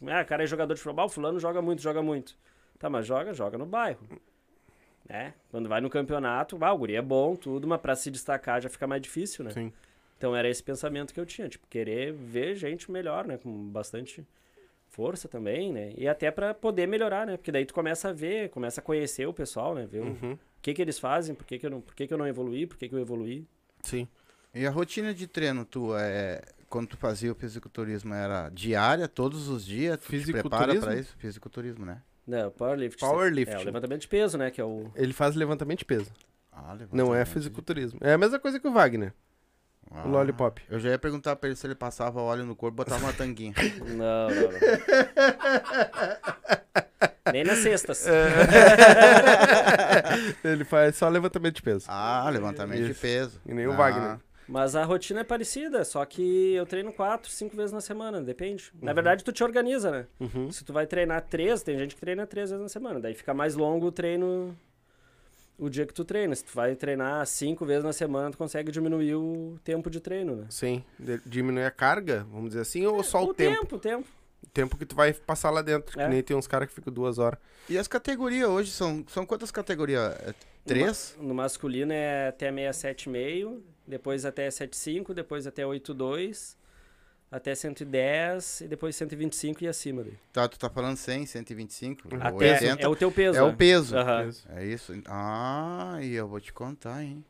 [0.08, 2.36] Ah, o cara é jogador de futebol, fulano joga muito, joga muito.
[2.78, 4.00] Tá, mas joga, joga no bairro.
[5.08, 5.34] Né?
[5.50, 8.70] Quando vai no campeonato, ah, o guri é bom, tudo, mas pra se destacar já
[8.70, 9.52] fica mais difícil, né?
[9.52, 9.74] Sim.
[10.18, 13.38] Então era esse pensamento que eu tinha, tipo, querer ver gente melhor, né?
[13.38, 14.26] Com bastante
[14.90, 15.94] força também, né?
[15.98, 17.38] E até pra poder melhorar, né?
[17.38, 19.86] Porque daí tu começa a ver, começa a conhecer o pessoal, né?
[19.86, 20.38] Ver o Uhum.
[20.62, 22.66] que que eles fazem, por que que eu não, por que que eu não evoluí,
[22.68, 23.46] por que que eu evoluí.
[23.82, 24.08] Sim.
[24.54, 26.42] E a rotina de treino tua é.
[26.68, 29.98] Quando tu fazia o fisiculturismo era diária, todos os dias?
[30.00, 31.16] Tu te prepara pra isso?
[31.18, 32.02] Fisiculturismo, né?
[32.28, 33.00] Não, powerlifting.
[33.00, 33.56] Powerlifting.
[33.56, 34.52] É, o levantamento de peso, né?
[34.52, 34.92] Que é o...
[34.96, 36.12] Ele faz levantamento de peso.
[36.52, 37.28] Ah, Não é levantamento.
[37.28, 38.00] fisiculturismo.
[38.04, 39.14] É a mesma coisa que o Wagner,
[39.92, 40.62] Ah, o Lollipop.
[40.70, 43.14] Eu já ia perguntar pra ele se ele passava óleo no corpo e botava uma
[43.14, 43.54] tanguinha.
[43.86, 44.60] Não, não, não.
[47.34, 48.06] Nem nas cestas.
[50.44, 51.86] Ele faz só levantamento de peso.
[51.88, 53.02] Ah, levantamento de Isso.
[53.02, 53.40] peso.
[53.46, 54.18] E nem o Ah, Wagner.
[54.48, 58.72] Mas a rotina é parecida, só que eu treino quatro, cinco vezes na semana, depende.
[58.82, 60.06] Na verdade, tu te organiza, né?
[60.20, 60.52] Uhum.
[60.52, 63.00] Se tu vai treinar três, tem gente que treina três vezes na semana.
[63.00, 64.58] Daí fica mais longo o treino
[65.60, 66.34] o dia que tu treina.
[66.34, 70.36] Se tu vai treinar cinco vezes na semana, tu consegue diminuir o tempo de treino,
[70.36, 70.46] né?
[70.50, 70.84] Sim.
[70.98, 73.60] De- Diminui a carga, vamos dizer assim, ou só o, o tempo?
[73.60, 74.08] tempo, o tempo.
[74.42, 76.00] O tempo que tu vai passar lá dentro.
[76.00, 76.04] É.
[76.06, 77.38] Que nem tem uns caras que ficam duas horas.
[77.70, 80.14] E as categorias hoje são, são quantas categorias?
[80.22, 80.34] É
[80.66, 81.16] Três?
[81.20, 86.58] No masculino é até 67,5, depois até 75, depois até 82,
[87.32, 90.18] até 110 e depois 125 e acima dele.
[90.34, 92.84] Tá, tu tá falando 100, 125, Até 80.
[92.84, 93.38] é o teu peso.
[93.38, 93.56] É o né?
[93.58, 93.96] peso.
[93.98, 94.30] Aham.
[94.56, 94.94] É isso?
[95.08, 97.24] Ah, e eu vou te contar, hein?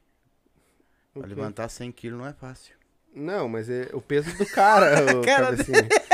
[1.14, 1.36] O Pra quê?
[1.36, 2.80] levantar 100 quilos não é fácil.
[3.14, 5.56] Não, mas é o peso do cara, o Cara.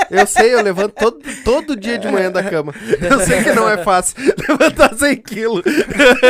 [0.10, 2.74] Eu sei, eu levanto todo, todo dia de manhã da cama.
[3.02, 4.16] Eu sei que não é fácil
[4.48, 5.64] levantar 100 quilos.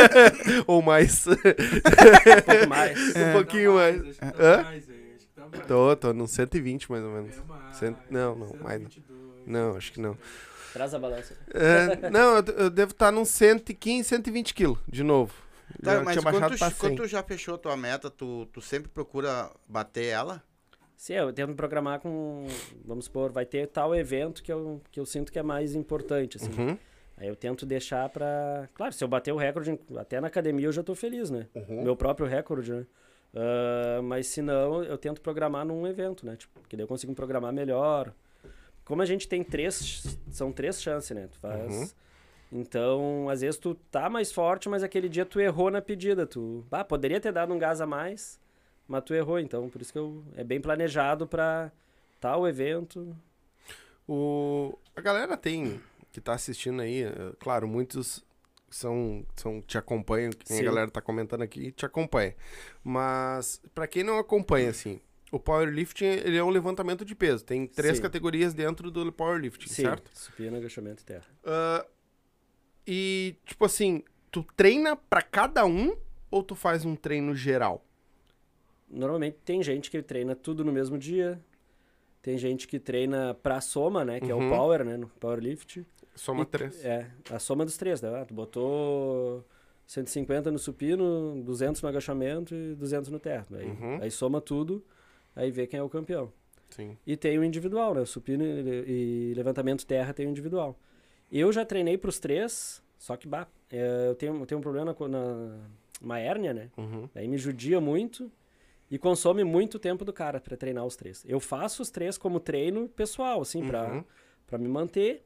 [0.66, 1.24] Ou mais.
[1.26, 2.98] Um pouco mais.
[3.16, 4.16] Um pouquinho mais.
[4.16, 4.62] Tá Hã?
[4.64, 4.88] mais,
[5.50, 5.60] tá.
[5.62, 7.36] Tô, tô nos 120 mais ou menos.
[7.46, 7.76] Mais.
[7.76, 8.90] Cento- não, não, mais não.
[8.90, 9.46] 122.
[9.46, 10.16] Não, acho que não.
[10.72, 11.34] Traz a balança.
[11.54, 15.32] É, não, eu, eu devo estar nos 115, 120 quilos, de novo.
[15.82, 16.96] Tá, Já mas quando tu, quando 100.
[16.96, 20.42] tu já fechou a tua meta, tu, tu sempre procura bater ela?
[20.96, 22.46] Sim, eu tento me programar com.
[22.84, 26.36] Vamos supor, vai ter tal evento que eu, que eu sinto que é mais importante,
[26.38, 26.50] assim.
[26.58, 26.78] Uhum.
[27.18, 28.68] Aí eu tento deixar pra.
[28.74, 31.46] Claro, se eu bater o recorde, até na academia eu já tô feliz, né?
[31.54, 31.82] Uhum.
[31.84, 32.86] Meu próprio recorde, né?
[33.36, 36.36] Ah, mas se não, eu tento programar num evento, né?
[36.36, 38.12] Tipo, porque daí eu consigo programar melhor.
[38.84, 40.18] Como a gente tem três.
[40.30, 41.28] São três chances, né?
[41.30, 41.74] Tu faz.
[41.74, 41.88] Uhum.
[42.52, 46.26] Então, às vezes tu tá mais forte, mas aquele dia tu errou na pedida.
[46.26, 46.64] Tu.
[46.70, 48.40] Ah, poderia ter dado um gás a mais,
[48.88, 49.38] mas tu errou.
[49.38, 50.24] Então, por isso que eu.
[50.34, 51.70] É bem planejado pra
[52.20, 53.14] tal evento.
[54.08, 55.80] O, a galera tem,
[56.12, 58.24] que tá assistindo aí, eh, claro, muitos
[58.68, 62.34] são, são te acompanham, que a galera tá comentando aqui, te acompanha.
[62.82, 65.00] Mas, pra quem não acompanha, assim,
[65.32, 67.44] o powerlifting, ele é um levantamento de peso.
[67.44, 68.02] Tem três Sim.
[68.02, 70.10] categorias dentro do powerlifting, Sim, certo?
[70.14, 71.24] supino, agachamento e terra.
[71.44, 71.86] Ah,
[72.86, 75.96] e, tipo assim, tu treina pra cada um
[76.30, 77.84] ou tu faz um treino geral?
[78.88, 81.40] Normalmente tem gente que treina tudo no mesmo dia.
[82.22, 84.20] Tem gente que treina pra soma, né?
[84.20, 84.46] Que é Uhum.
[84.46, 84.96] o power, né?
[84.96, 85.84] No powerlift.
[86.16, 86.84] Soma E- três.
[86.84, 88.24] É, a soma dos três, né?
[88.26, 89.44] Tu botou
[89.86, 93.46] 150 no supino, 200 no agachamento e 200 no terra.
[93.52, 93.98] Aí, Uhum.
[94.02, 94.84] aí soma tudo,
[95.34, 96.32] aí vê quem é o campeão.
[96.70, 96.96] Sim.
[97.06, 98.00] E tem o individual, né?
[98.00, 100.76] O supino e, e levantamento terra tem o individual.
[101.30, 104.96] Eu já treinei pros três, só que, bah, é, eu tenho, eu tenho um problema
[104.98, 105.58] na, na
[106.00, 106.70] uma hérnia, né?
[106.76, 107.08] Uhum.
[107.14, 108.30] Daí me judia muito
[108.90, 111.24] e consome muito tempo do cara pra treinar os três.
[111.26, 114.04] Eu faço os três como treino pessoal, assim, Uhum.
[114.46, 115.24] pra me manter,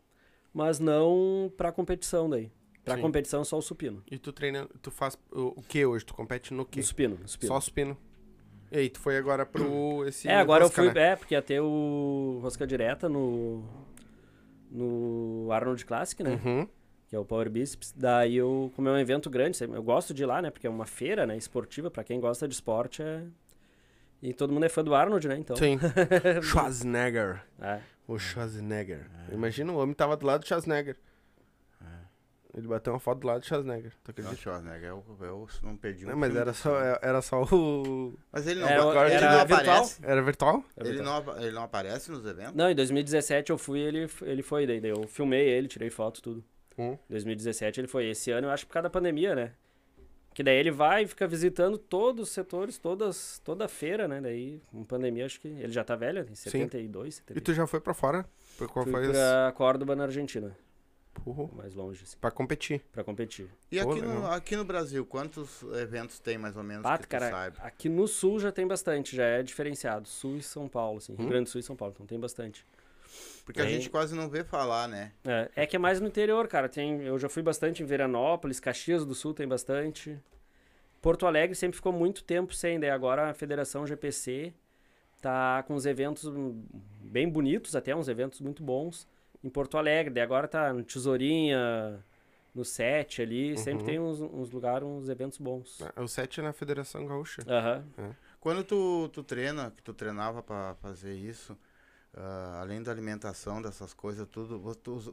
[0.53, 2.51] mas não pra competição daí.
[2.85, 3.03] Pra Sim.
[3.03, 4.03] competição só o supino.
[4.11, 6.05] E tu treina, tu faz o, o que hoje?
[6.05, 6.79] Tu compete no que?
[6.79, 7.53] No supino, no supino.
[7.53, 7.97] Só supino.
[8.73, 11.09] E aí, tu foi agora pro esse é, agora rosca, eu fui, né?
[11.09, 13.65] é, porque ia ter o Rosca Direta no
[14.71, 16.41] no Arnold Classic, né?
[16.45, 16.69] Uhum.
[17.09, 17.93] Que é o Power Biceps.
[17.97, 20.51] Daí eu, como é um evento grande, eu gosto de ir lá, né?
[20.51, 21.37] Porque é uma feira, né?
[21.37, 23.25] Esportiva, pra quem gosta de esporte, é...
[24.22, 25.37] E todo mundo é fã do Arnold, né?
[25.38, 25.56] Então...
[25.56, 25.78] Sim.
[26.42, 27.42] Schwarzenegger.
[27.61, 27.80] É.
[28.06, 29.06] O Schwarzenegger.
[29.33, 30.96] Imagina, o homem tava do lado do Schwarzenegger.
[32.52, 33.92] Ele bateu uma foto do lado do Schwarzenegger.
[34.02, 34.35] Tu Não?
[34.35, 38.18] Schwarzenegger, eu, eu não perdi um Não, mas era só, era só o.
[38.33, 39.61] Mas ele não, Era- ele era não virtual?
[39.61, 40.00] aparece.
[40.02, 40.64] Era virtual?
[40.76, 42.54] Ele não, apa- ele não aparece nos eventos?
[42.56, 46.20] Não, em 2017 eu fui, ele, ele foi, daí daí eu filmei ele, tirei foto,
[46.20, 46.44] tudo.
[46.76, 46.98] Hum.
[47.09, 48.09] 2017 ele foi.
[48.11, 49.52] Esse ano eu acho por causa da pandemia, né?
[50.40, 54.22] Que daí ele vai e fica visitando todos os setores, todas, toda a feira, né?
[54.22, 57.44] Daí, com pandemia, acho que ele já tá velho, tem 72, E 73.
[57.44, 58.24] tu já foi pra fora?
[58.57, 60.57] Pra qual Fui foi pra Córdoba, na Argentina,
[61.12, 62.81] Porra, mais longe, assim, Pra competir.
[62.90, 63.50] pra competir.
[63.70, 67.09] E Pô, aqui no, aqui no Brasil, quantos eventos tem mais ou menos Pato, que
[67.09, 67.59] tu cara, saiba?
[67.61, 70.09] aqui no sul já tem bastante, já é diferenciado.
[70.09, 71.14] Sul e São Paulo, assim.
[71.16, 71.29] Rio Hum.
[71.29, 72.64] Grande do Sul e São Paulo, então tem bastante.
[73.44, 73.75] Porque a tem.
[73.75, 75.12] gente quase não vê falar, né?
[75.25, 76.68] É, é que é mais no interior, cara.
[76.68, 80.18] Tem, eu já fui bastante em Veranópolis, Caxias do Sul tem bastante.
[81.03, 84.53] Porto Alegre sempre ficou muito tempo sem, daí agora a Federação GPC
[85.20, 86.31] tá com uns eventos
[87.03, 89.07] bem bonitos, até uns eventos muito bons
[89.42, 90.12] em Porto Alegre.
[90.14, 92.05] Daí agora tá no Tesourinha,
[92.55, 93.87] no Sete ali, sempre Uhum.
[93.87, 95.79] tem uns, uns lugares, uns eventos bons.
[95.96, 97.42] O 7 é na Federação Gaúcha.
[97.46, 97.85] Aham.
[98.40, 101.57] Quando tu, tu treina, que tu treinava pra fazer isso,
[102.14, 104.59] ah, além da alimentação, dessas coisas, tudo,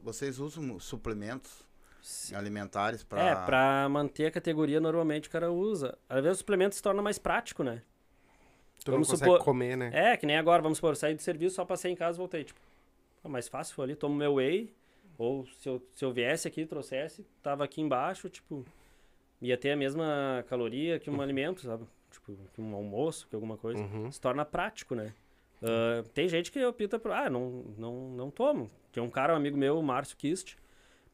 [0.02, 1.66] vocês usam suplementos
[2.34, 3.20] alimentares pra...
[3.20, 5.98] É, pra manter a categoria normalmente o cara usa.
[6.08, 7.82] Às vezes o suplemento se torna mais prático, né?
[8.84, 9.90] Tu não Vamos consegue supor- comer, né?
[9.92, 12.44] É, que nem agora, vamos supor, saí do serviço, só passei em casa e voltei.
[12.44, 12.60] Tipo,
[13.24, 14.72] é mais fácil, foi ali, tomo meu whey.
[15.18, 18.64] Ou se eu, se eu viesse aqui, trouxesse, tava aqui embaixo, tipo,
[19.42, 21.84] ia ter a mesma caloria que um alimento, sabe?
[22.10, 23.80] Tipo, que um almoço, que alguma coisa.
[23.80, 24.10] Uhum.
[24.12, 25.12] Se torna prático, né?
[25.62, 28.70] Ah, tem gente que opta por, ah, não, não, não tomo.
[28.92, 30.56] Tem um cara, um amigo meu, o Márcio Kist,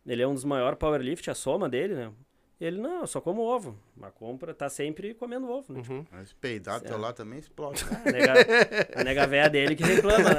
[0.07, 2.13] ele é um dos maiores powerlift, a soma dele, né?
[2.61, 3.77] Ele, não, eu só como ovo.
[3.97, 5.83] Mas compra, tá sempre comendo ovo, né?
[5.89, 6.07] Uhum.
[6.11, 6.99] Mas peidar do teu É.
[6.99, 7.85] lado também explode.
[8.07, 8.33] A nega,
[8.95, 10.39] a nega véia dele que reclama, né?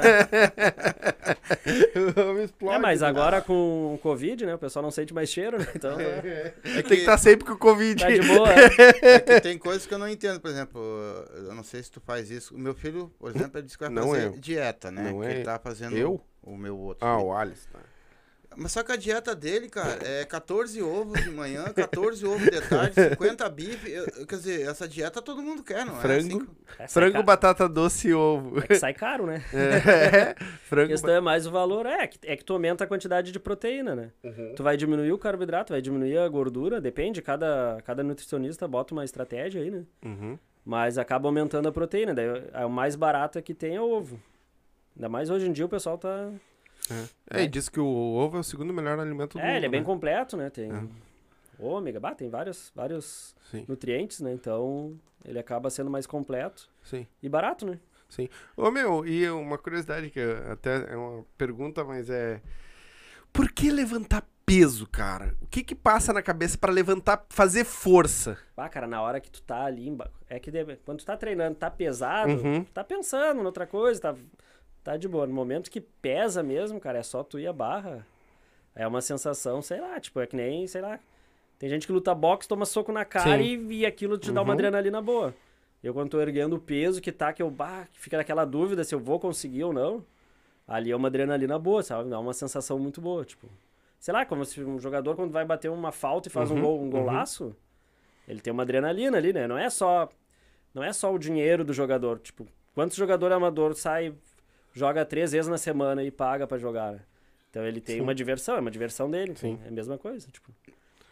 [2.44, 2.74] Explode.
[2.76, 4.54] É, mas agora com o Covid, né?
[4.54, 5.66] O pessoal não sente mais cheiro, né?
[5.74, 8.00] Então é, É Tem que que, estar sempre com o Covid.
[8.02, 8.48] tá de boa.
[9.02, 10.40] é que tem coisas que eu não entendo.
[10.40, 10.80] Por exemplo,
[11.34, 12.54] eu não sei se tu faz isso.
[12.54, 14.32] O meu filho, por exemplo, ele disse que vai Não fazer eu.
[14.38, 15.10] dieta, né?
[15.10, 16.20] Não que é ele tá fazendo eu?
[16.42, 17.06] o meu outro.
[17.06, 17.26] Ah, filho.
[17.28, 17.68] o Alice.
[17.68, 17.78] Tá.
[18.56, 22.60] Mas só que a dieta dele, cara, é 14 ovos de manhã, 14 ovos de
[22.68, 23.90] tarde, 50 bife.
[23.90, 26.00] Eu- quer dizer, essa dieta todo mundo quer, não é?
[26.00, 26.36] Frango.
[26.36, 28.58] Assim É, sai Frango, caro, batata doce e ovo.
[28.60, 29.42] é que sai caro, né?
[29.52, 31.86] É, A frango, questão é mais o valor.
[31.86, 34.10] É que, é que tu aumenta a quantidade de proteína, né?
[34.24, 34.54] Uhum.
[34.56, 36.80] Tu vai diminuir o carboidrato, vai diminuir a gordura.
[36.80, 39.84] Depende, cada, cada nutricionista bota uma estratégia aí, né?
[40.04, 40.38] Uhum.
[40.64, 42.14] Mas acaba aumentando a proteína.
[42.14, 44.20] Daí é o mais barato que tem é o ovo.
[44.96, 46.30] Ainda mais hoje em dia o pessoal tá.
[47.30, 49.48] É, e diz que o ovo é o segundo melhor alimento do mundo.
[49.48, 49.86] É, ele é bem né?
[49.86, 50.50] completo, né?
[50.50, 50.82] Tem É.
[51.58, 54.32] ômega, bah, tem vários, vários Sim, nutrientes, né?
[54.32, 57.06] Então ele acaba sendo mais completo sim.
[57.22, 57.78] e barato, né?
[58.56, 60.20] Ô, meu, e uma curiosidade que
[60.50, 62.40] até é uma pergunta, mas é...
[63.32, 65.34] Por que levantar peso, cara?
[65.42, 68.38] O que que passa na cabeça pra levantar, fazer força?
[68.56, 69.94] Ah, cara, na hora que tu tá ali,
[70.30, 70.50] é que
[70.84, 72.64] quando tu tá treinando, tá pesado, Uhum.
[72.64, 74.14] tá pensando em outra coisa, tá,
[74.86, 75.26] tá de boa.
[75.26, 78.06] No momento que pesa mesmo, cara, é só tu ir a barra.
[78.74, 80.98] É uma sensação, sei lá, tipo, é que nem, sei lá.
[81.58, 84.50] Tem gente que luta boxe, toma soco na cara e, e aquilo te dá uma
[84.50, 84.52] Uhum.
[84.52, 85.34] adrenalina boa.
[85.82, 88.84] Eu, quando tô erguendo o peso que tá, que eu, bah, que fica naquela dúvida
[88.84, 90.04] se eu vou conseguir ou não,
[90.68, 92.10] ali é uma adrenalina boa, sabe?
[92.10, 93.48] Dá uma sensação muito boa, tipo.
[93.98, 96.60] Sei lá, como se um jogador, quando vai bater uma falta e faz um, Uhum,
[96.60, 96.90] gol, um uhum.
[96.90, 97.56] golaço,
[98.28, 99.46] ele tem uma adrenalina ali, né?
[99.48, 100.08] Não é só
[100.74, 102.18] não é só o dinheiro do jogador.
[102.18, 104.12] Tipo, quantos jogador amador sai,
[104.76, 107.00] joga três vezes na semana e paga pra jogar, né?
[107.50, 108.02] Então ele tem Sim.
[108.02, 109.34] uma diversão, é uma diversão dele.
[109.34, 109.58] Sim.
[109.64, 110.52] É a mesma coisa, tipo.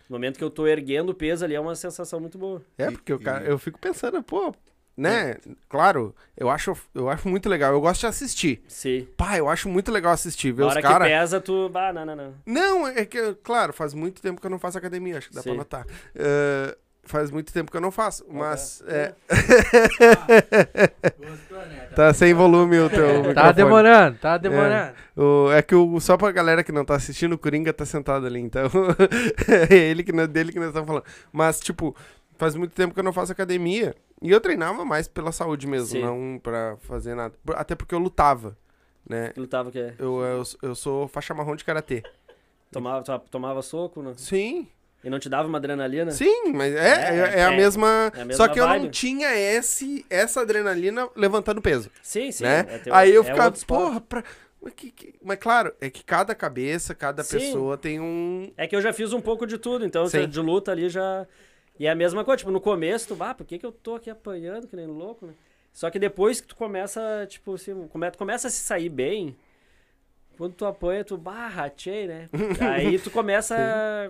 [0.09, 2.61] No momento que eu tô erguendo o peso ali é uma sensação muito boa.
[2.77, 4.55] É, E- porque o cara, e- eu fico pensando, pô,
[4.94, 5.37] né?
[5.66, 7.72] Claro, eu acho, eu acho muito legal.
[7.72, 8.62] Eu gosto de assistir.
[8.68, 9.09] Sim.
[9.16, 11.09] Pá, eu acho muito legal assistir, ver Na os hora que caras.
[11.09, 11.70] pesa, tu.
[11.74, 12.35] Ah, não, não, não.
[12.44, 15.42] Não, é que, claro, faz muito tempo que eu não faço academia, acho que dá
[15.42, 15.57] pra Sim.
[15.59, 15.87] notar.
[16.14, 18.83] Eh, faz muito tempo que eu não faço, mas.
[18.87, 19.14] É,
[21.19, 21.88] Gostou, né?
[21.95, 23.07] tá sem volume o teu.
[23.23, 23.53] Tá microfone.
[23.55, 24.95] demorando, tá demorando.
[25.17, 28.27] O, é que o, só pra galera que não tá assistindo, o Coringa tá sentado
[28.27, 28.64] ali, então.
[29.71, 31.05] é ele que, não- dele que nós estamos falando.
[31.33, 31.95] Mas, tipo,
[32.37, 33.95] faz muito tempo que eu não faço academia.
[34.23, 36.01] E eu treinava mais pela saúde mesmo, Sim.
[36.03, 37.35] não pra fazer nada.
[37.55, 38.57] Até porque eu lutava,
[39.09, 39.33] né?
[39.37, 39.93] Lutava o quê?
[39.99, 42.03] Eu, eu, eu sou faixa marrom de karatê.
[42.73, 44.14] Tomava, to- tomava soco né?
[44.17, 44.67] Sim,
[45.05, 46.11] e não te dava uma adrenalina?
[46.11, 47.57] sim, mas é, é, É, é a é.
[47.57, 48.11] mesma.
[48.17, 48.90] É a mesma Só que eu não vibe.
[48.90, 52.45] tinha esse, essa adrenalina levantando peso, Sim, sim.
[52.45, 52.67] né?
[52.69, 54.25] é teu- Aí eu ficava, porra, pra...
[55.23, 57.38] Mas, claro, é que cada cabeça, cada Sim.
[57.38, 58.51] pessoa tem um.
[58.57, 60.27] É que eu já fiz um pouco de tudo, então Sim.
[60.27, 61.27] de luta ali já.
[61.79, 63.97] E é a mesma coisa, tipo, no começo tu, ah, por que, que eu tô
[63.97, 65.35] aqui apanhando que nem louco, né?
[65.73, 69.37] Só que depois que tu começa, tipo, assim, come, tu começa a se sair bem,
[70.37, 72.29] Quando tu apanha, tu, bah, ratei, né?
[72.61, 73.57] Aí tu começa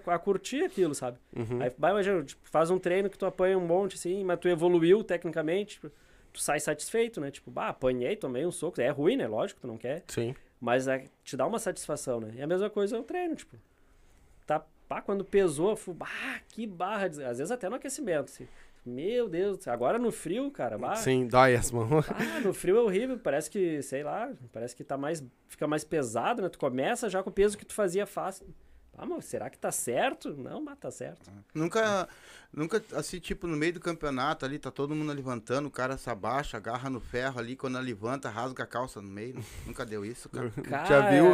[0.06, 1.18] a, a curtir aquilo, sabe?
[1.36, 1.62] Uhum.
[1.62, 4.48] Aí, bah, imagina, tipo, faz um treino que tu apanha um monte, assim, mas tu
[4.48, 5.90] evoluiu tecnicamente, tipo,
[6.32, 7.30] tu sai satisfeito, né?
[7.30, 8.80] Tipo, bah, apanhei, tomei um soco.
[8.80, 9.26] É ruim, né?
[9.26, 10.02] Lógico, tu não quer.
[10.08, 10.34] Sim.
[10.60, 12.32] Mas é, te dá uma satisfação, né?
[12.36, 13.56] E a mesma coisa é o treino, tipo.
[14.46, 17.06] Tá, pá, quando pesou, eu fui, bah, que barra.
[17.06, 18.48] Às vezes até no aquecimento, assim.
[18.84, 22.04] Meu Deus, agora no frio, cara, bah, Sim, dói as mãos.
[22.12, 25.84] ah, no frio é horrível, parece que, sei lá, parece que tá mais, fica mais
[25.84, 26.50] pesado, né?
[26.50, 28.46] Tu começa já com o peso que tu fazia fácil.
[28.96, 30.36] Ah, mas será que tá certo?
[30.36, 31.30] Não, mas tá certo.
[31.54, 32.08] Nunca,
[32.54, 36.08] nunca, assim, tipo, no meio do campeonato ali, tá todo mundo levantando, o cara se
[36.08, 39.36] abaixa, agarra no ferro ali, quando ela levanta, rasga a calça no meio.
[39.66, 40.50] Nunca deu isso, cara.
[40.64, 41.26] Cara, Já viu?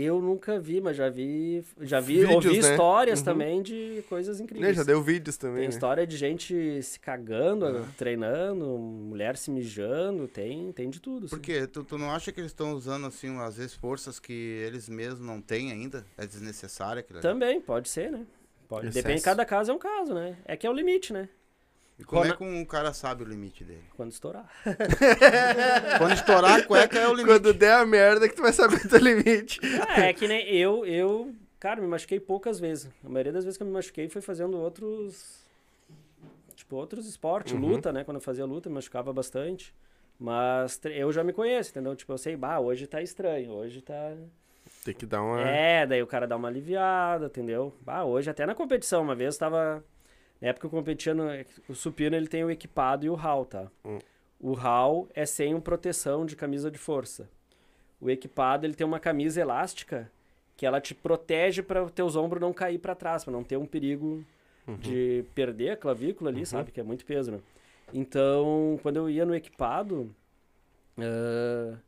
[0.00, 2.70] eu nunca vi, mas já vi, já vi, Vídeos, ouvi né?
[2.70, 3.24] histórias Uhum.
[3.24, 4.76] também de coisas Né, incríveis.
[4.76, 5.56] já deu vídeos também.
[5.60, 5.70] Tem né?
[5.74, 11.26] história de gente se cagando, treinando, mulher se mijando, tem, tem de tudo.
[11.26, 11.36] assim.
[11.36, 11.66] Por quê?
[11.66, 15.20] Tu, tu não acha que eles estão usando, assim, às vezes, forças que eles mesmos
[15.20, 16.04] não têm ainda?
[16.16, 17.22] É desnecessário aquilo ali?
[17.22, 18.24] Também, pode ser, né?
[18.68, 18.88] Pode.
[18.88, 19.04] Excesso.
[19.06, 20.36] Depende, cada caso é um caso, né?
[20.44, 21.28] É que é o limite, né?
[21.98, 23.84] E como é Quando- que um cara sabe o limite dele?
[23.96, 24.50] Quando estourar.
[25.98, 27.26] Quando estourar a cueca é o limite.
[27.28, 29.60] Quando der a merda que tu vai saber o teu limite.
[29.88, 32.90] Ah, é que nem eu, eu, cara, me machuquei poucas vezes.
[33.04, 35.44] A maioria das vezes que eu me machuquei foi fazendo outros.
[36.56, 37.60] Tipo, outros esportes, Uhum.
[37.60, 38.02] luta, né?
[38.04, 39.74] Quando eu fazia luta, me machucava bastante.
[40.18, 41.94] Mas eu já me conheço, entendeu?
[41.94, 44.12] Tipo, eu sei, bah, hoje tá estranho, hoje tá.
[44.84, 45.40] Tem que dar uma.
[45.40, 47.74] É, daí o cara dá uma aliviada, entendeu?
[47.80, 49.82] Bah, hoje até na competição, uma vez tava.
[50.40, 51.24] Na época eu competia no.
[51.68, 53.66] O supino ele tem o equipado e o hall, tá?
[53.82, 53.98] Hum.
[54.38, 57.30] O hall é sem proteção de camisa de força.
[57.98, 60.10] O equipado ele tem uma camisa elástica
[60.54, 63.56] que ela te protege para os teus ombros não cair para trás, para não ter
[63.56, 64.22] um perigo
[64.78, 66.70] de perder a clavícula ali, sabe?
[66.70, 67.40] Que é muito peso, né?
[67.92, 70.14] Então, quando eu ia no equipado,
[70.98, 71.78] ah,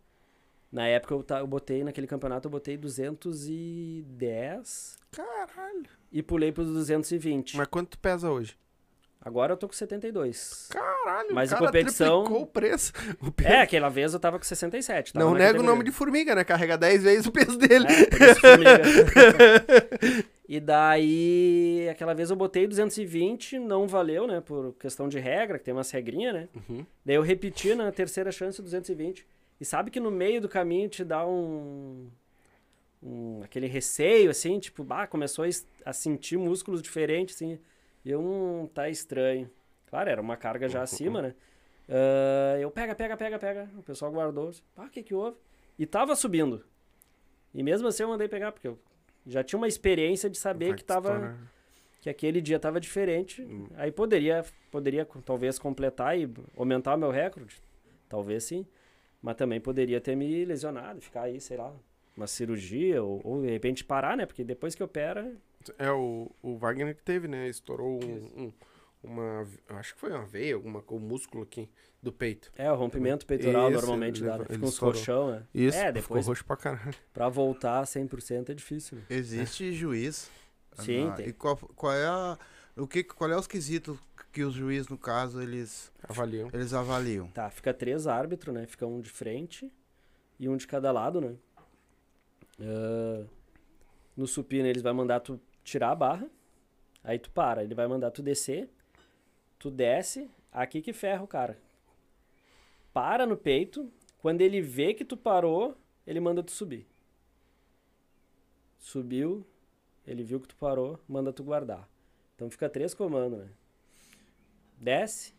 [0.77, 5.87] na época eu, eu botei, naquele campeonato, eu botei 210 Caralho.
[6.13, 7.57] e pulei para os 220.
[7.57, 8.55] Mas quanto tu pesa hoje?
[9.19, 10.69] Agora eu tô com 72.
[10.71, 12.93] Caralho, Mas cara competição- triplicou o preço.
[13.23, 13.49] O peso.
[13.49, 15.15] É, aquela vez eu tava com 67.
[15.15, 16.45] tava Não nega o nome de formiga, né?
[16.45, 17.87] Carrega 10 vezes o peso dele.
[17.89, 18.83] É, por isso formiga.
[20.47, 24.43] e daí, aquela vez eu botei 220, não valeu, né?
[24.43, 26.49] Por questão de regra, que tem umas regrinhas, né?
[26.69, 26.85] Uhum.
[27.03, 29.27] Daí eu repeti na terceira chance 220.
[29.61, 32.09] E sabe que no meio do caminho te dá um.
[33.03, 35.45] um aquele receio, assim, tipo, bah, começou
[35.85, 37.59] a, sentir músculos diferentes, assim.
[38.05, 39.51] E eu, hum, tá estranho.
[39.87, 41.35] Claro, era uma carga já acima, né?
[41.89, 43.71] Ah, eu, pega, pega, pega, pega.
[43.77, 44.51] O pessoal guardou.
[44.77, 45.37] Ah, o que que houve?
[45.79, 46.65] E tava subindo.
[47.55, 48.79] E mesmo assim eu mandei pegar, porque eu
[49.27, 51.37] já tinha uma experiência de saber que tava
[52.01, 53.43] que aquele dia tava diferente.
[53.43, 53.67] Hum.
[53.75, 57.61] Aí poderia, poderia talvez completar e aumentar o meu recorde.
[58.09, 58.67] Talvez sim.
[59.27, 61.75] Mas também poderia ter me lesionado, ficar aí, sei lá,
[62.17, 64.25] uma cirurgia ou, ou de repente parar, né?
[64.25, 65.35] Porque depois que opera,
[65.81, 67.49] É, o, o Wagner que teve, né?
[67.49, 68.53] Estourou um, um-
[69.03, 69.45] uma.
[69.71, 71.69] Acho que foi uma veia, alguma coisa, um músculo aqui
[72.01, 72.53] do peito.
[72.57, 74.45] é o rompimento peitoral Isso, normalmente ele dá, né?
[74.49, 74.95] Fica uns estourou.
[74.95, 75.43] colchão, né?
[75.53, 76.95] Isso, É, ficou depois roxo pra caralho.
[77.13, 78.99] pra voltar 100% é difícil.
[78.99, 79.05] né?
[79.11, 80.31] Existe juiz.
[80.75, 81.27] Sim, Ah, tem.
[81.31, 82.39] E qual, qual é a,
[82.77, 83.99] o que, qual é os quesitos
[84.37, 86.51] que os juízes, no caso, eles, Avaliam.
[86.53, 87.27] eles avaliam?
[87.29, 88.67] Tá, fica três árbitros, né?
[88.67, 89.73] Fica um de frente
[90.39, 91.37] e um de cada lado, né?
[92.61, 93.25] Ah,
[94.15, 96.31] no supino eles vai mandar tu tirar a barra,
[97.03, 97.65] aí tu para.
[97.65, 98.69] Ele vai mandar tu descer,
[99.59, 101.59] tu desce, aqui que ferra o cara.
[102.93, 105.75] Para no peito, quando ele vê que tu parou,
[106.07, 106.87] ele manda tu subir.
[108.79, 109.47] Subiu,
[110.07, 111.89] ele viu que tu parou, manda tu guardar.
[112.35, 113.49] Então fica três comandos, né?
[114.77, 115.35] Desce,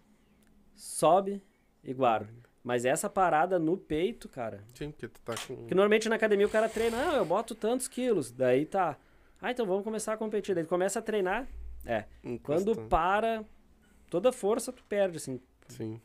[0.76, 1.42] sobe
[1.84, 2.30] e guarda.
[2.64, 4.62] Mas essa parada no peito, cara.
[4.74, 5.68] Sim, porque tu tá com.
[5.68, 8.30] Que normalmente na academia o cara treina, ah, eu boto tantos quilos.
[8.32, 8.98] Daí tá.
[9.42, 10.54] Ah, então vamos começar a competir.
[10.54, 11.48] Daí tu começa a treinar.
[11.86, 12.04] É.
[12.44, 12.90] Quando encostando.
[12.90, 13.46] para,
[14.10, 15.40] toda força tu perde, assim.
[15.70, 16.02] Sim.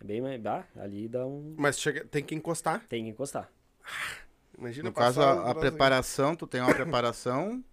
[0.00, 0.40] É bem mais.
[0.40, 1.56] Bah, ali dá um.
[1.58, 2.86] Mas chega, tem que encostar.
[2.88, 3.50] Tem que encostar.
[4.56, 7.64] Imagina No caso, a, a preparação, tu tem uma preparação,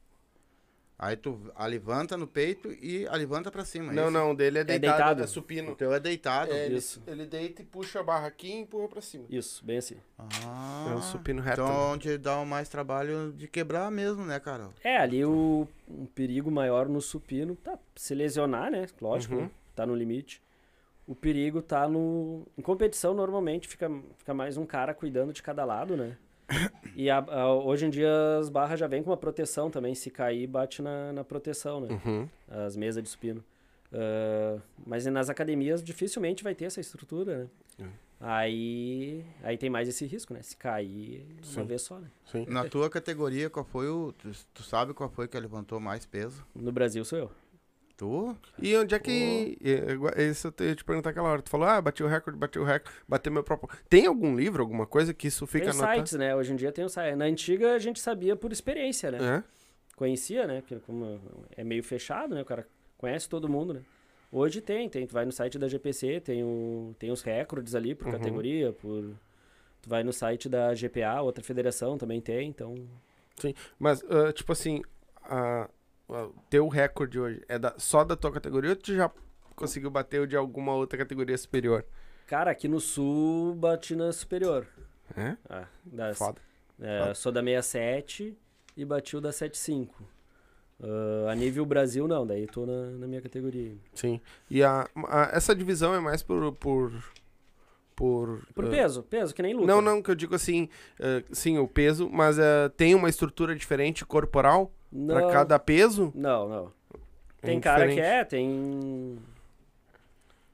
[1.05, 3.91] aí tu alivanta no peito e alivanta pra cima.
[3.91, 4.11] é Não, isso?
[4.11, 5.21] não, o dele é deitado, deitado.
[5.21, 5.75] é O supino.
[5.75, 6.51] teu é deitado.
[6.51, 7.01] É, ele, Isso.
[7.05, 9.25] ele deita e puxa a barra aqui e empurra pra cima.
[9.29, 9.97] Isso, bem assim.
[10.17, 11.61] Ah, É um supino reto.
[11.61, 14.69] Então, onde dá o mais trabalho de quebrar mesmo, né, cara?
[14.83, 18.85] É, ali o um perigo maior no supino, tá, se lesionar, né?
[19.01, 19.41] Lógico, Uhum.
[19.41, 19.51] né?
[19.75, 20.41] tá no limite.
[21.05, 22.47] O perigo tá no.
[22.57, 26.15] Em competição, normalmente, fica, fica mais um cara cuidando de cada lado, né?
[26.95, 29.95] E a- a- hoje em dia as barras já vêm com uma proteção também.
[29.95, 31.99] Se cair, bate na, na proteção, né?
[32.05, 32.29] Uhum.
[32.47, 33.43] As mesas de supino.
[33.91, 37.87] Ah, mas nas academias dificilmente vai ter essa estrutura, né?
[38.25, 40.41] Aí, aí tem mais esse risco, né?
[40.41, 41.65] Se cair uma Sim.
[41.65, 42.07] vez só, né?
[42.25, 42.45] Sim.
[42.47, 44.13] Na tua categoria, qual foi o.
[44.13, 46.45] Tu, tu sabe qual foi que levantou mais peso?
[46.55, 47.31] No Brasil sou eu.
[47.95, 48.35] Tu?
[48.59, 49.57] E onde é que.
[49.61, 51.41] igual- Isso eu ia te perguntar aquela hora.
[51.41, 53.69] Tu falou, ah, bati o recorde, bati o recorde, bateu meu próprio.
[53.87, 55.97] Tem algum livro, alguma coisa que isso fica tem anotado?
[55.97, 56.35] sites, né?
[56.35, 57.15] Hoje em dia tem o site.
[57.15, 59.37] Na antiga a gente sabia por experiência, né?
[59.37, 59.43] É?
[59.95, 60.61] Conhecia, né?
[60.61, 61.19] Porque como
[61.55, 62.41] é meio fechado, né?
[62.41, 63.81] O cara conhece todo mundo, né?
[64.31, 65.05] Hoje tem, tem.
[65.05, 68.13] Tu vai no site da GPC, tem, o, tem os recordes ali por Uhum.
[68.13, 69.03] categoria, por...
[69.83, 72.73] Tu vai no site da GPA, outra federação também tem, então...
[73.77, 74.81] Mas, ah, tipo assim,
[75.23, 75.69] a,
[76.07, 79.09] o teu recorde hoje é da, só da tua categoria ou tu já
[79.55, 81.85] conseguiu bater o de alguma outra categoria superior?
[82.27, 84.67] Cara, aqui no Sul, bati na superior.
[85.15, 85.37] É?
[85.49, 86.41] Ah, das, Foda.
[86.79, 87.15] É, Foda.
[87.15, 88.37] sou da 67
[88.75, 90.03] e bati o da 75.
[90.81, 93.75] Ah, a nível Brasil, não, daí tô na, na minha categoria.
[93.93, 94.19] Sim.
[94.49, 96.53] E a, a- essa divisão é mais por.
[96.55, 96.91] Por,
[97.95, 99.67] por, Por ah, peso, peso, que nem luta.
[99.67, 100.67] Não, não, que eu digo assim,
[100.99, 102.37] ah, sim, o peso, mas
[102.75, 106.11] tem uma estrutura diferente corporal Não, pra cada peso?
[106.15, 106.71] não, não.
[107.41, 109.17] É Tem cara que é, tem...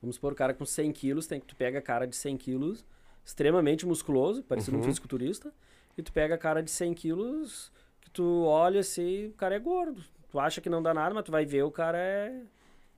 [0.02, 2.86] Vamos supor, o cara com 100 quilos, tem, tu pega cara de 100 quilos,
[3.26, 4.84] extremamente musculoso, parecido Uhum.
[4.84, 5.54] um fisiculturista,
[5.98, 7.72] e tu pega cara de 100 quilos,
[8.02, 10.02] que tu olha assim, o cara é gordo.
[10.32, 12.42] Tu acha que não dá nada, mas tu vai ver, o cara é...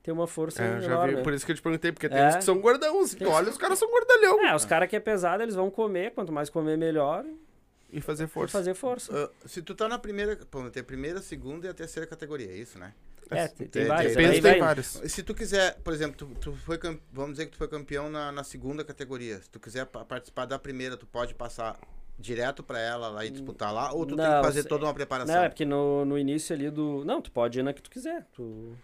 [0.02, 1.16] tem uma força É, enorme.
[1.16, 2.28] vi, por isso que eu te perguntei, porque tem É.
[2.28, 4.46] uns que são gordão, Tem tu uns- olha, os caras são gordalhão.
[4.46, 7.24] É, os caras que é pesado, eles vão comer, quanto mais comer, melhor,
[7.92, 8.52] E fazer e força.
[8.58, 9.12] fazer força.
[9.14, 10.34] Ah, se tu tá na primeira.
[10.50, 12.94] Pô, tem a primeira, a segunda e a terceira categoria, é isso, né?
[13.30, 14.14] É, tem, tem tem- vários.
[14.14, 14.86] tem- tem vários.
[14.86, 16.78] Se tu quiser, por exemplo, tu, tu foi
[17.12, 19.40] vamos dizer que tu foi campeão na, na segunda categoria.
[19.42, 21.78] Se tu quiser pa- participar da primeira, tu pode passar
[22.18, 24.94] direto pra ela lá e disputar lá, ou tu tem Não, que fazer toda uma
[24.94, 25.34] preparação?
[25.34, 27.04] Não, é porque no, no início ali do.
[27.04, 28.26] Não, tu pode ir na que tu quiser.
[28.32, 28.74] Tu...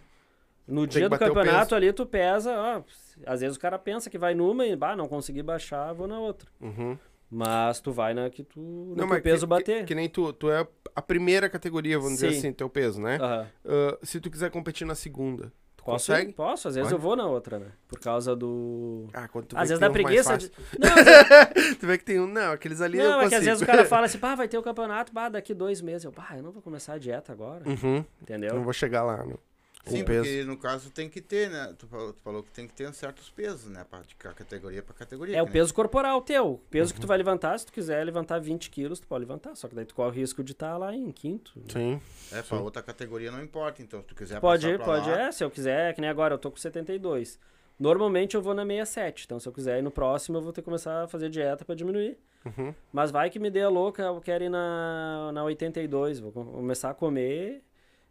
[0.66, 2.52] No que dia do campeonato ali, tu pesa.
[2.54, 2.82] Ó,
[3.26, 6.18] às vezes o cara pensa que vai numa e, bah, não consegui baixar, vou na
[6.20, 6.48] outra.
[6.60, 6.98] Uhum.
[7.30, 8.58] Mas tu vai na que tu.
[8.60, 9.78] No Não, o peso que, bater.
[9.80, 12.38] Que, que nem tu, tu é a primeira categoria, vamos dizer Sim.
[12.38, 13.18] assim, teu peso, né?
[13.20, 13.46] Aham.
[13.66, 16.06] Ah, se tu quiser competir na segunda, tu Posso?
[16.10, 16.32] consegue?
[16.32, 16.98] Posso, às vezes Vai.
[16.98, 17.66] eu vou na outra, né?
[17.86, 19.08] Por causa do.
[19.12, 20.38] Ah, quando tu Às vezes uns mais preguiça.
[20.38, 20.50] De...
[20.78, 20.94] Não,
[21.54, 23.28] vezes- tu vê que tem um, não, aqueles ali eu não, é consigo.
[23.30, 25.82] que às vezes o cara fala assim, pá, vai ter o campeonato, bah, daqui dois
[25.82, 26.04] meses.
[26.04, 27.62] Eu, pá, eu não vou começar a dieta agora.
[27.68, 28.54] Uhum, Entendeu?
[28.54, 29.38] não vou chegar lá, com
[29.86, 30.24] Sim, peso.
[30.24, 31.74] porque no caso tem que ter, né?
[31.78, 33.86] Tu falou, tu falou que tem que ter certos pesos, né?
[33.88, 35.36] Pra, de ca- categoria pra categoria.
[35.36, 36.52] É o que nem- peso corporal teu.
[36.54, 36.94] O peso Uhum.
[36.96, 39.54] que tu vai levantar, se tu quiser levantar 20 quilos, tu pode levantar.
[39.56, 41.53] Só que daí tu corre o risco de estar lá em quinto.
[41.68, 42.00] Sim.
[42.32, 45.32] É, pra outra categoria não importa, então, se tu quiser Pode ir, pode lá, é.
[45.32, 47.38] Se eu quiser, que nem agora, eu tô com 72.
[47.78, 49.24] Normalmente eu vou na 67.
[49.24, 51.64] Então, se eu quiser ir no próximo, eu vou ter que começar a fazer dieta
[51.64, 52.18] pra diminuir.
[52.44, 52.74] Uhum.
[52.92, 56.18] Mas vai que me dê a louca, eu quero ir na, na 82.
[56.18, 57.62] Vou co- começar a comer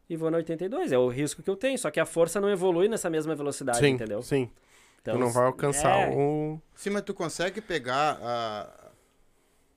[0.10, 0.92] e vou na 82.
[0.92, 1.78] É o risco que eu tenho.
[1.78, 4.22] Só que a força não evolui nessa mesma velocidade, sim, entendeu?
[4.22, 4.50] sim.
[5.02, 6.60] Então, tu não vai alcançar é, o...
[6.76, 8.92] Sim, mas tu consegue pegar a,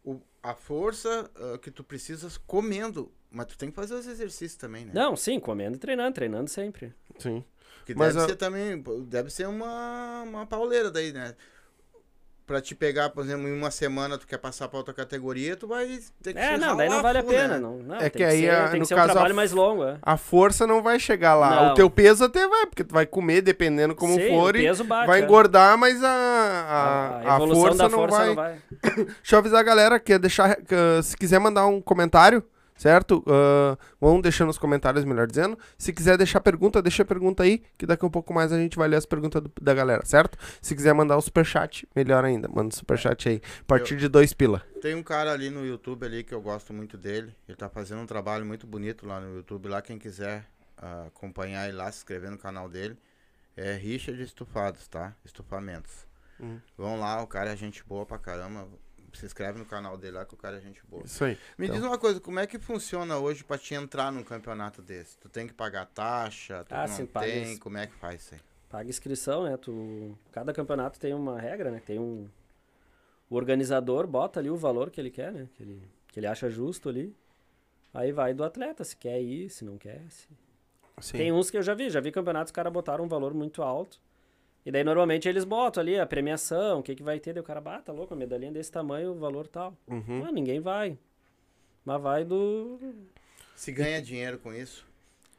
[0.04, 3.12] o- a força ah, que tu precisas comendo.
[3.30, 4.90] Mas tu tem que fazer os exercícios também, né?
[4.92, 6.92] Não, sim, comendo e treinando, treinando sempre.
[7.18, 7.44] Sim.
[7.86, 11.36] Que Mas deve a- ser também, deve ser uma, uma pauleira daí, né?
[12.51, 15.68] Pra te pegar, por exemplo, em uma semana tu quer passar pra outra categoria, tu
[15.68, 15.86] vai
[16.20, 17.46] ter que É, não, daí não vale a pena.
[17.46, 17.59] né?
[17.61, 19.12] Não, não, É tem que aí, ser, a- tem no que ser caso, um a
[19.12, 19.98] trabalho mais longo, é.
[20.03, 21.55] A força não vai chegar lá.
[21.66, 21.70] Não.
[21.70, 24.62] O teu peso até vai, porque tu vai comer, dependendo como Sim, for, o e
[24.62, 25.22] peso bate, vai é.
[25.24, 28.26] engordar, mas a, a, a, evolução força, da não, força vai...
[28.26, 28.59] não vai.
[29.22, 32.42] Deixa eu avisar a galera que deixar, que, uh, se quiser mandar um comentário,
[32.80, 33.18] certo?
[33.26, 35.58] Uh, vão deixando nos comentários, melhor dizendo.
[35.76, 38.56] Se quiser deixar pergunta, deixa a pergunta aí, que daqui a um pouco mais a
[38.58, 40.38] gente vai ler as perguntas do- da galera, certo?
[40.62, 43.42] Se quiser mandar o superchat, melhor ainda, manda o superchat aí.
[43.60, 44.62] A partir de dois pila.
[44.80, 47.34] Tem um cara ali no YouTube ali que eu gosto muito dele.
[47.46, 49.68] Ele tá fazendo um trabalho muito bonito lá no YouTube.
[49.68, 50.46] Lá quem quiser
[50.78, 52.96] ah, acompanhar ele lá, se inscrever no canal dele.
[53.54, 55.14] É Richard Estufados, tá?
[55.22, 56.06] Estufamentos.
[56.40, 56.58] Hum.
[56.78, 58.66] Vão lá, o cara é gente boa pra caramba.
[59.12, 61.02] Se inscreve no canal dele lá que o cara é gente boa.
[61.04, 61.36] Isso aí.
[61.58, 61.76] Me Então.
[61.76, 65.18] diz uma coisa, como é que funciona hoje pra te entrar num campeonato desse?
[65.18, 66.64] Tu tem que pagar taxa?
[66.68, 67.56] Tu Ah, não sim, paga tem?
[67.58, 68.40] Como é que faz isso aí?
[68.68, 69.56] Paga inscrição, né?
[69.56, 70.16] Tu...
[70.30, 71.82] Cada campeonato tem uma regra, né?
[71.84, 72.28] Tem um...
[73.28, 75.48] O organizador bota ali o valor que ele quer, né?
[75.54, 77.14] Que ele, que ele acha justo ali.
[77.92, 80.00] Aí vai do atleta, se quer ir, se não quer.
[80.08, 80.28] se-
[81.00, 81.16] Sim.
[81.18, 83.62] Tem uns que eu já vi, já vi campeonatos, os caras botaram um valor muito
[83.62, 84.00] alto.
[84.64, 87.44] E daí normalmente eles botam ali a premiação, o que, que vai ter, daí o
[87.44, 89.76] cara bata louco, a medalhinha desse tamanho, o valor tal.
[89.88, 90.24] Uhum.
[90.26, 90.98] Ah, ninguém vai.
[91.84, 92.78] Mas vai do.
[93.56, 94.86] Se ganha dinheiro com isso?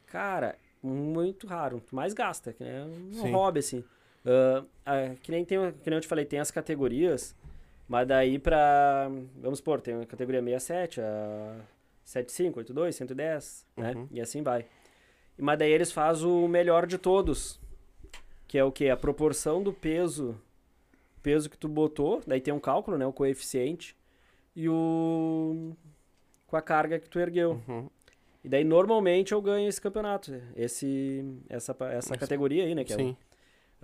[0.06, 1.82] Cara, muito raro.
[1.92, 3.32] Mais gasta, que é um Sim.
[3.32, 3.84] hobby, assim.
[4.24, 7.34] Ah, ah, que, nem tem, que nem eu te falei, tem as categorias,
[7.88, 9.08] mas daí pra.
[9.36, 11.56] Vamos supor, tem a categoria 67, a
[12.04, 13.92] 75, 82, 110, né?
[13.94, 14.08] Uhum.
[14.10, 14.66] E assim vai.
[15.38, 17.60] Mas daí eles fazem o melhor de todos.
[18.52, 18.90] Que é o quê?
[18.90, 20.38] A proporção do peso
[21.22, 23.06] peso que tu botou, daí tem um cálculo, né?
[23.06, 23.96] O coeficiente.
[24.54, 25.72] E o.
[26.46, 27.62] com a carga que tu ergueu.
[27.66, 27.88] Uhum.
[28.44, 30.38] E daí, normalmente, eu ganho esse campeonato.
[30.54, 32.84] Esse, essa, essa categoria aí, né?
[32.84, 33.16] Que é Sim.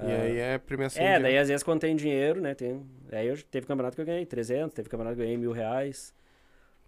[0.01, 1.03] E aí é premiação.
[1.03, 2.55] É, daí às vezes quando tem dinheiro, né?
[2.55, 5.51] Tem, aí eu, teve campeonato que eu ganhei 300, teve campeonato que eu ganhei mil
[5.51, 6.13] reais.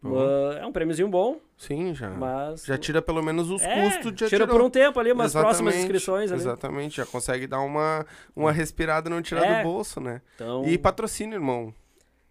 [0.03, 0.53] Uhum.
[0.53, 2.09] É um prêmiozinho bom, Sim, já.
[2.11, 2.65] mas.
[2.65, 5.75] Já tira pelo menos os é, custos de Tira por um tempo ali, umas próximas
[5.75, 6.41] Exatamente, inscrições ali.
[6.41, 9.59] Exatamente, já consegue dar uma, uma respirada e não tirar É.
[9.59, 10.23] do bolso, né?
[10.37, 11.75] Então, E patrocínio, irmão.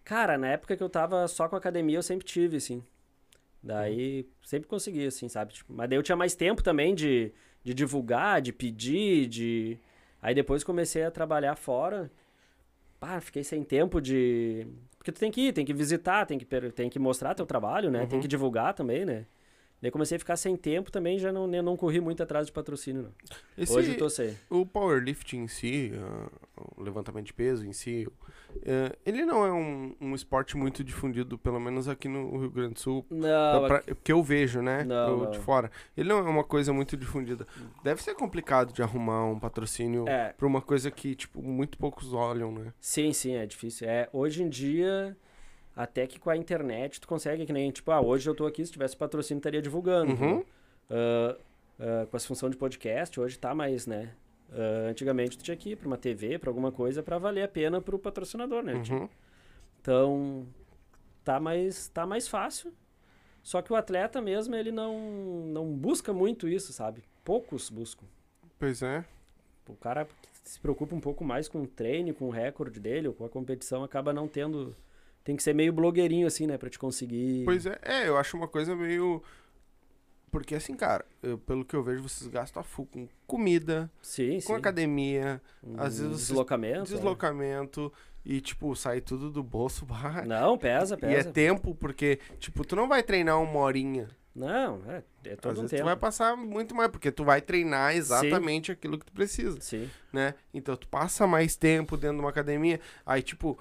[0.04, 2.84] cara, na época que eu tava só com a academia, eu sempre tive, assim.
[3.62, 5.54] Daí, sempre consegui, assim, sabe?
[5.54, 7.32] Tipo, mas daí eu tinha mais tempo também de,
[7.64, 9.78] de divulgar, de pedir, de...
[10.22, 12.10] Aí depois comecei a trabalhar fora.
[13.00, 14.66] Pá, fiquei sem tempo de...
[15.00, 17.90] Porque tu tem que ir, tem que visitar, tem que, tem que mostrar teu trabalho,
[17.90, 18.06] né?
[18.06, 18.22] Tem Uhum.
[18.22, 19.26] que divulgar também, né?
[19.82, 23.04] Daí comecei a ficar sem tempo também, já não, não corri muito atrás de patrocínio,
[23.04, 23.12] não.
[23.58, 24.38] Esse, Hoje eu tô sem.
[24.50, 26.30] O powerlifting em si, ah,
[26.76, 28.06] o levantamento de peso em si,
[28.66, 32.74] eh, ele não é um, um esporte muito difundido, pelo menos aqui no Rio Grande
[32.76, 33.06] do Sul.
[33.10, 34.84] Não, pra- que eu vejo, né?
[34.84, 35.72] Não, eu de fora.
[35.96, 37.46] Ele não é uma coisa muito difundida.
[37.84, 42.14] Deve ser complicado de arrumar um patrocínio é, pra uma coisa que, tipo, muito poucos
[42.14, 42.74] olham, né?
[42.80, 43.88] Sim, sim, é difícil.
[43.90, 45.16] É, hoje em dia,
[45.76, 48.66] até que com a internet tu consegue, que nem, tipo, ah, hoje eu tô aqui,
[48.66, 50.12] se tivesse patrocínio, estaria divulgando.
[50.12, 50.16] Uhum.
[50.16, 50.46] entendeu?
[50.90, 51.36] Ah,
[51.80, 54.12] ah, com essa função de podcast, hoje tá mais, né?
[54.52, 57.48] Ah, antigamente tu tinha que ir pra uma TV, pra alguma coisa, pra valer a
[57.48, 58.74] pena pro patrocinador, né?
[58.90, 59.10] Uhum.
[59.82, 60.48] Então,
[61.24, 62.74] tá mais, tá mais fácil.
[63.42, 65.00] Só que o atleta mesmo, ele não,
[65.48, 67.04] não busca muito isso, sabe?
[67.24, 68.06] Poucos buscam.
[68.58, 69.04] Pois é.
[69.68, 73.08] O cara que se preocupa um pouco mais com o treino, com o recorde dele,
[73.08, 74.76] ou com a competição, acaba não tendo.
[75.24, 76.58] Tem que ser meio blogueirinho, assim, né?
[76.58, 77.46] Pra te conseguir.
[77.46, 79.24] Pois é, é, eu acho uma coisa meio.
[80.32, 84.36] Porque assim, cara, eu- pelo que eu vejo, vocês gastam a full com comida, Sim,
[84.36, 84.54] com sim.
[84.56, 85.42] academia,
[85.78, 86.84] às vezes vocês- Deslocamento.
[86.92, 87.92] deslocamento
[88.26, 89.86] e, tipo, sai tudo do bolso.
[90.24, 90.26] é.
[90.26, 91.32] Não, pesa, E é pesa.
[91.32, 94.10] tempo, porque, tipo, tu não vai treinar uma horinha.
[94.36, 95.82] Não, é, é Às todo um vezes tempo.
[95.84, 99.90] tu vai passar muito mais, porque tu vai treinar exatamente aquilo que tu precisa, Sim.
[100.14, 100.34] né?
[100.54, 103.60] Então tu passa mais tempo dentro de uma academia, aí, tipo,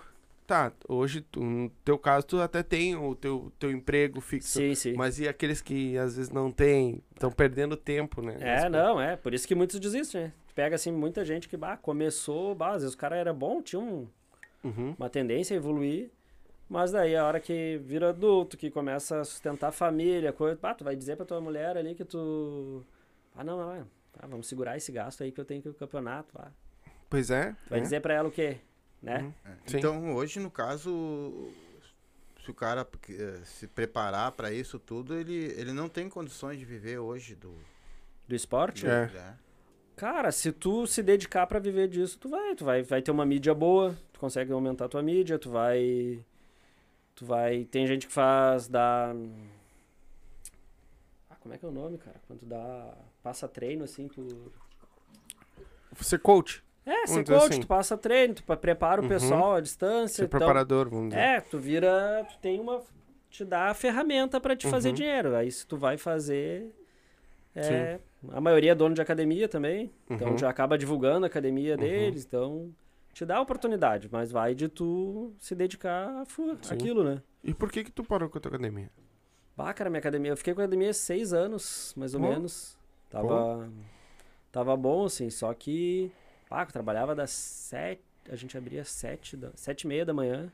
[0.49, 4.49] tá, hoje, tu, no teu caso, tu até tem o teu, teu emprego fixo.
[4.49, 4.95] Sim, sim.
[4.95, 8.37] Mas e aqueles que às vezes não têm, estão perdendo tempo, né?
[8.41, 9.15] É, Mas, não, é.
[9.15, 10.33] Por isso que muitos desistem, né?
[10.55, 13.79] Pega, assim, muita gente que, bah, começou, bah, às vezes o cara era bom, tinha
[13.81, 14.09] um,
[14.65, 14.97] Uhum.
[14.99, 16.11] uma tendência a evoluir,
[16.69, 20.75] mas daí a hora que vira adulto, que começa a sustentar a família, coisa, bah,
[20.75, 22.83] tu vai dizer pra tua mulher ali que tu...
[23.37, 23.85] Ah, não, não, é.
[24.19, 26.51] Ah, vamos segurar esse gasto aí que eu tenho que pro campeonato, ah.
[27.09, 27.53] Pois é.
[27.65, 27.83] Tu vai é.
[27.83, 28.57] dizer pra ela o quê?
[29.03, 29.21] Né?
[29.23, 29.33] Uhum.
[29.45, 29.57] É.
[29.67, 29.79] Sim.
[29.79, 31.51] Então, hoje, no caso,
[32.45, 36.65] se o cara eh, se preparar para isso tudo, ele, ele não tem condições de
[36.65, 37.55] viver hoje do.
[38.27, 38.87] Do esporte?
[38.87, 39.07] É.
[39.07, 39.39] né?
[39.97, 43.27] Cara, se tu se dedicar pra viver disso, tu vai, tu vai, vai ter uma
[43.27, 46.25] mídia boa, tu consegue aumentar a tua mídia, tu vai
[47.17, 49.13] tu vai, tem gente que faz da
[51.29, 52.21] Ah, como é que é o nome, cara?
[52.29, 54.53] Quando dá passa treino assim por
[56.01, 57.61] Ser coach, É, ser dizer coach, assim.
[57.61, 59.09] tu passa treino, tu pa- prepara o Uhum.
[59.11, 61.21] pessoal à distância, ser então, preparador, vamos dizer.
[61.21, 62.83] É, tu vira, tu tem uma
[63.31, 64.95] te dá a ferramenta pra te fazer Uhum.
[64.95, 65.37] dinheiro.
[65.37, 66.73] Aí se tu vai fazer
[67.55, 67.99] é,
[68.31, 70.39] a maioria é dono de academia também, então Uhum.
[70.39, 71.81] já acaba divulgando a academia Uhum.
[71.81, 72.75] deles, então
[73.13, 76.25] te dá a oportunidade, mas vai de tu se dedicar a
[76.73, 77.21] aquilo, né?
[77.45, 78.91] E por que que tu parou com a tua academia?
[79.57, 82.29] Bah, cara, minha academia, eu fiquei com a academia seis anos, mais ou Bom.
[82.29, 82.79] menos.
[83.11, 83.69] Tava,
[84.53, 86.13] tava bom, assim, só que,
[86.51, 90.51] eu trabalhava das sete, a gente abria sete, da, sete e meia da manhã,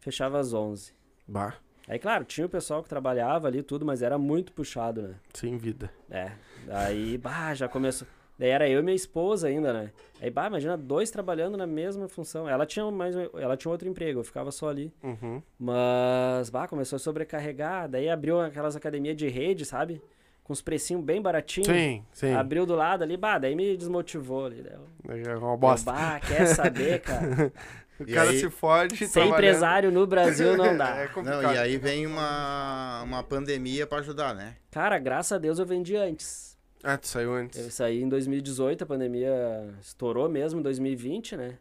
[0.00, 0.92] fechava às onze.
[1.26, 1.54] Bah,
[1.88, 5.14] Aí, claro, tinha o pessoal que trabalhava ali e tudo, mas era muito puxado, né?
[5.32, 5.90] sem vida.
[6.10, 6.32] É,
[6.68, 8.08] aí, bah, já começou.
[8.38, 9.92] Daí era eu e minha esposa ainda, né?
[10.20, 12.48] Aí, bah, imagina dois trabalhando na mesma função.
[12.48, 14.92] Ela tinha mais, ela tinha outro emprego, eu ficava só ali.
[15.02, 15.40] Uhum.
[15.58, 17.88] Mas, bah, começou a sobrecarregar.
[17.88, 20.02] Daí abriu aquelas academias de rede, sabe?
[20.46, 21.66] Com os precinhos bem baratinhos.
[21.66, 22.32] Sim, sim.
[22.32, 24.62] Abriu do lado ali, bah, daí me desmotivou ali.
[25.04, 25.90] Daí eu, É uma eu, bosta.
[25.90, 27.52] bah, quer saber, cara?
[27.98, 29.34] O E cara aí- se fode Ser trabalhando.
[29.38, 30.98] empresário no Brasil não dá.
[31.02, 31.42] É complicado.
[31.42, 34.54] Não, e aí vem uma, uma pandemia para ajudar, né?
[34.70, 36.56] Cara, graças a Deus eu vendi antes.
[36.84, 37.74] Ah, tu saiu Eu antes.
[37.74, 41.54] saí em 2018, a pandemia estourou mesmo em 2020, né?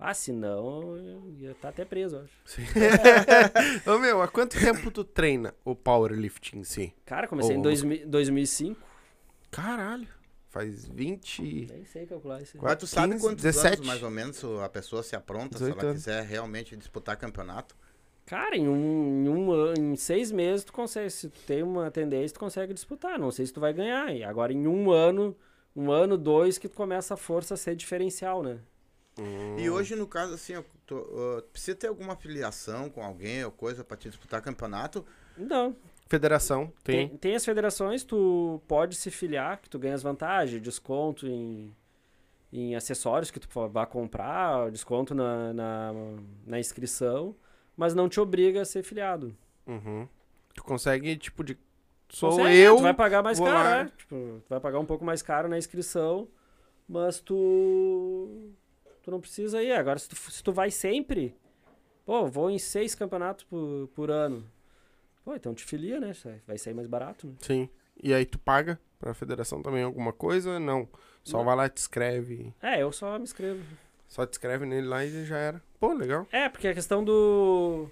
[0.00, 2.32] Ah, senão eu ia estar até preso, eu acho.
[2.44, 2.62] Sim.
[3.84, 6.94] Ô, meu, há quanto tempo tu treina o powerlifting em si?
[7.04, 7.62] Cara, comecei em Ô.
[7.62, 8.80] 2000 2005.
[9.50, 10.06] Caralho,
[10.50, 11.66] faz 20...
[11.72, 12.56] Nem sei calcular isso.
[12.62, 13.74] Mas tu sabe 15, quantos 17?
[13.74, 16.02] anos mais ou menos a pessoa se apronta se 18 ela anos.
[16.04, 17.74] quiser realmente disputar campeonato?
[18.24, 21.90] Cara, em um, em um ano, em seis meses tu consegue, se tu tem uma
[21.90, 23.18] tendência, tu consegue disputar.
[23.18, 24.14] Não sei se tu vai ganhar.
[24.14, 25.34] E agora em um ano,
[25.74, 28.60] um ano, dois, que tu começa a força a ser diferencial, né?
[29.58, 33.50] E hoje, no caso, assim, ó, tu, ah, precisa ter alguma afiliação com alguém ou
[33.50, 35.04] coisa pra te disputar campeonato?
[35.36, 35.74] Não,
[36.08, 37.08] Federação, tem.
[37.08, 41.70] Tem, tem as federações, tu pode se filiar, que tu ganha as vantagens, desconto em,
[42.50, 45.92] em acessórios que tu vá comprar, desconto na, na,
[46.46, 47.36] na inscrição,
[47.76, 49.36] mas não te obriga a ser filiado.
[49.66, 50.08] Uhum.
[50.54, 51.58] Tu consegue, tipo, de.
[52.08, 52.76] Sou Consegue, eu.
[52.76, 53.92] Tu vai pagar mais caro, né?
[53.98, 56.26] Tipo, tu vai pagar um pouco mais caro na inscrição,
[56.88, 58.50] mas tu.
[59.08, 59.72] Tu não precisa ir.
[59.72, 61.34] Agora, se tu, se tu vai sempre,
[62.04, 64.44] pô, vou em seis campeonatos por, por ano.
[65.24, 66.12] Pô, então te filia, né?
[66.46, 67.32] Vai sair mais barato, né?
[67.40, 67.70] Sim.
[68.02, 70.60] E aí tu paga pra federação também alguma coisa?
[70.60, 70.86] Não.
[71.24, 71.44] Só Não.
[71.46, 72.52] vai lá, te escreve.
[72.60, 73.62] É, eu só me inscrevo.
[74.06, 75.62] Só te escreve nele lá e já era.
[75.80, 76.26] Pô, legal.
[76.30, 77.88] É, porque a questão do.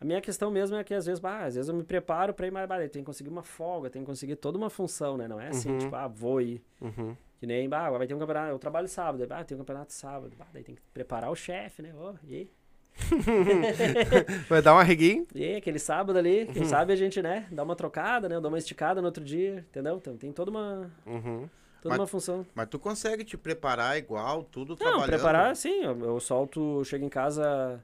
[0.00, 2.46] A minha questão mesmo é que às vezes, bah, às vezes eu me preparo pra
[2.46, 2.88] ir mais barato.
[2.88, 5.28] Tem que conseguir uma folga, tem que conseguir toda uma função, né?
[5.28, 5.78] Não é assim, Uhum.
[5.80, 6.64] tipo, ah, vou ir.
[6.80, 7.14] Uhum.
[7.38, 8.50] Que nem, bah, agora vai ter um campeonato.
[8.50, 10.34] Eu trabalho sábado, ah, tem um campeonato sábado.
[10.36, 11.92] Bah, daí tem que preparar o chefe, né?
[11.96, 12.50] Ó, e?
[14.48, 15.26] Vai dar um arreguinho?
[15.34, 16.68] E aquele sábado ali, quem Uhum.
[16.68, 18.40] sabe a gente, né, dá uma trocada, né?
[18.40, 19.96] Dá uma esticada no outro dia, entendeu?
[19.96, 21.48] Então tem toda uma, Uhum.
[21.80, 22.46] toda Mas- uma função.
[22.54, 25.06] Mas tu consegue te preparar igual, tudo Não, trabalhando?
[25.06, 25.82] preparar, sim.
[25.84, 27.82] Eu, eu solto, chego em casa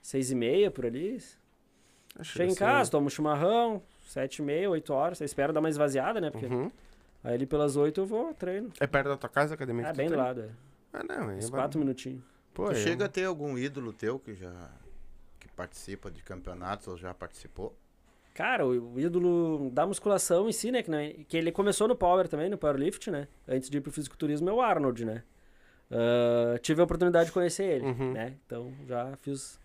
[0.00, 1.18] seis e meia por ali.
[2.22, 5.18] Chego em casa, tomo um chimarrão, sete e meia, oito horas.
[5.18, 6.30] Você espera dar uma esvaziada, né?
[6.30, 6.70] Porque Uhum.
[7.24, 8.70] Aí ali pelas oito eu vou, treino.
[8.78, 9.86] É perto da tua casa, a academia?
[9.86, 10.48] É bem do lado, é.
[10.92, 11.30] Ah, não.
[11.30, 12.22] É Uns ba- quatro minutinhos.
[12.52, 14.70] Pô, Tu é- chega a ter algum ídolo teu que já
[15.40, 17.74] que participa de campeonatos ou já participou?
[18.32, 20.82] Cara, o, o ídolo da musculação em si, né?
[20.82, 23.26] Que, não é- que ele começou no Power também, no Powerlift, né?
[23.48, 25.22] Antes de ir pro fisiculturismo, é o Arnold, né?
[25.90, 28.12] Ah, tive a oportunidade de conhecer ele, Uhum.
[28.12, 28.34] né?
[28.46, 29.58] Então já fiz,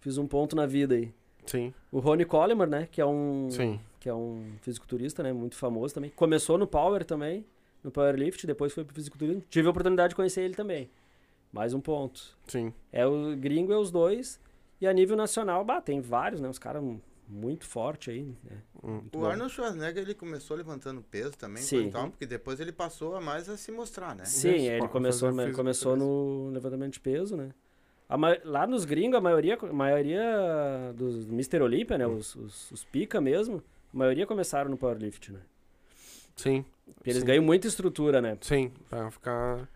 [0.00, 1.12] fiz um ponto na vida aí.
[1.46, 2.88] Sim, O Ronnie Coleman, né?
[2.90, 3.80] Que é um, sim.
[4.00, 5.32] Que é um fisiculturista, né?
[5.32, 6.10] Muito famoso também.
[6.16, 7.44] Começou no Power também,
[7.84, 9.44] no Powerlift, depois foi pro fisiculturismo.
[9.50, 10.90] Tive a oportunidade de conhecer ele também.
[11.52, 12.36] Mais um ponto.
[12.48, 12.72] Sim.
[12.90, 14.40] É o gringo é os dois.
[14.80, 16.48] E a nível nacional, bah, tem vários, né?
[16.48, 16.82] Os caras
[17.28, 18.56] muito fortes aí, né?
[18.82, 19.02] Hum.
[19.12, 19.26] O bom.
[19.26, 21.86] Arnold Schwarzenegger, ele começou levantando peso também, Sim.
[21.86, 24.24] e tal, porque depois ele passou a mais a se mostrar, né?
[24.24, 27.50] Sim, Isso, ele começou, começou no levantamento de peso, né?
[28.08, 31.62] A lá nos gringos, a maioria, a maioria dos Mr.
[31.62, 32.06] Olympia, né?
[32.06, 33.62] Os, os, os pica mesmo,
[33.92, 35.40] a maioria começaram no powerlift, né?
[36.36, 36.64] Sim.
[36.94, 37.26] Porque eles Sim.
[37.26, 38.36] ganham muita estrutura, né?
[38.40, 39.68] Sim, pra ficar.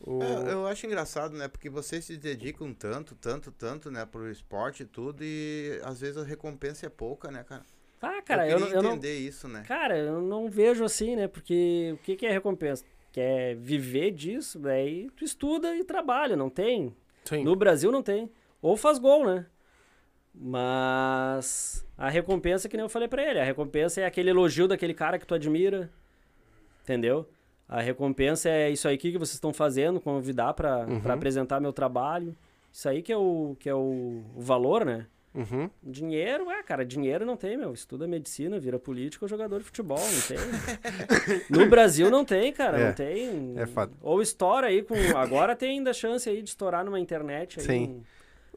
[0.00, 0.22] O...
[0.22, 1.48] É, eu acho engraçado, né?
[1.48, 4.06] Porque vocês se dedicam tanto, tanto, tanto, né?
[4.06, 7.64] Pro esporte e tudo, e às vezes a recompensa é pouca, né, cara?
[8.00, 8.92] Ah, cara, eu eu, eu não.
[8.92, 9.64] entender isso, né?
[9.66, 11.26] Cara, eu não vejo assim, né?
[11.26, 12.84] Porque o que, que é recompensa?
[13.10, 16.94] Quer viver disso, daí tu estuda e trabalha, não tem?
[17.24, 17.42] Sim.
[17.42, 18.30] No Brasil não tem.
[18.62, 19.46] Ou faz gol, né?
[20.40, 24.94] Mas a recompensa, que nem eu falei pra ele, a recompensa é aquele elogio daquele
[24.94, 25.90] cara que tu admira.
[26.84, 27.28] Entendeu?
[27.68, 31.00] A recompensa é isso aí que vocês estão fazendo, convidar pra Uhum.
[31.00, 32.34] pra apresentar meu trabalho.
[32.72, 35.06] Isso aí que é o, que é o, o valor, né?
[35.34, 35.68] Uhum.
[35.82, 37.72] Dinheiro, é, cara, dinheiro não tem, meu.
[37.74, 40.38] Estuda medicina, vira político ou jogador de futebol, não tem.
[41.50, 43.52] no Brasil não tem, cara, É, não tem.
[43.56, 43.92] é fato.
[44.00, 44.94] Ou estoura aí com.
[45.16, 47.66] Agora tem ainda chance aí de estourar numa internet aí.
[47.66, 47.84] Sim.
[47.84, 48.02] Um,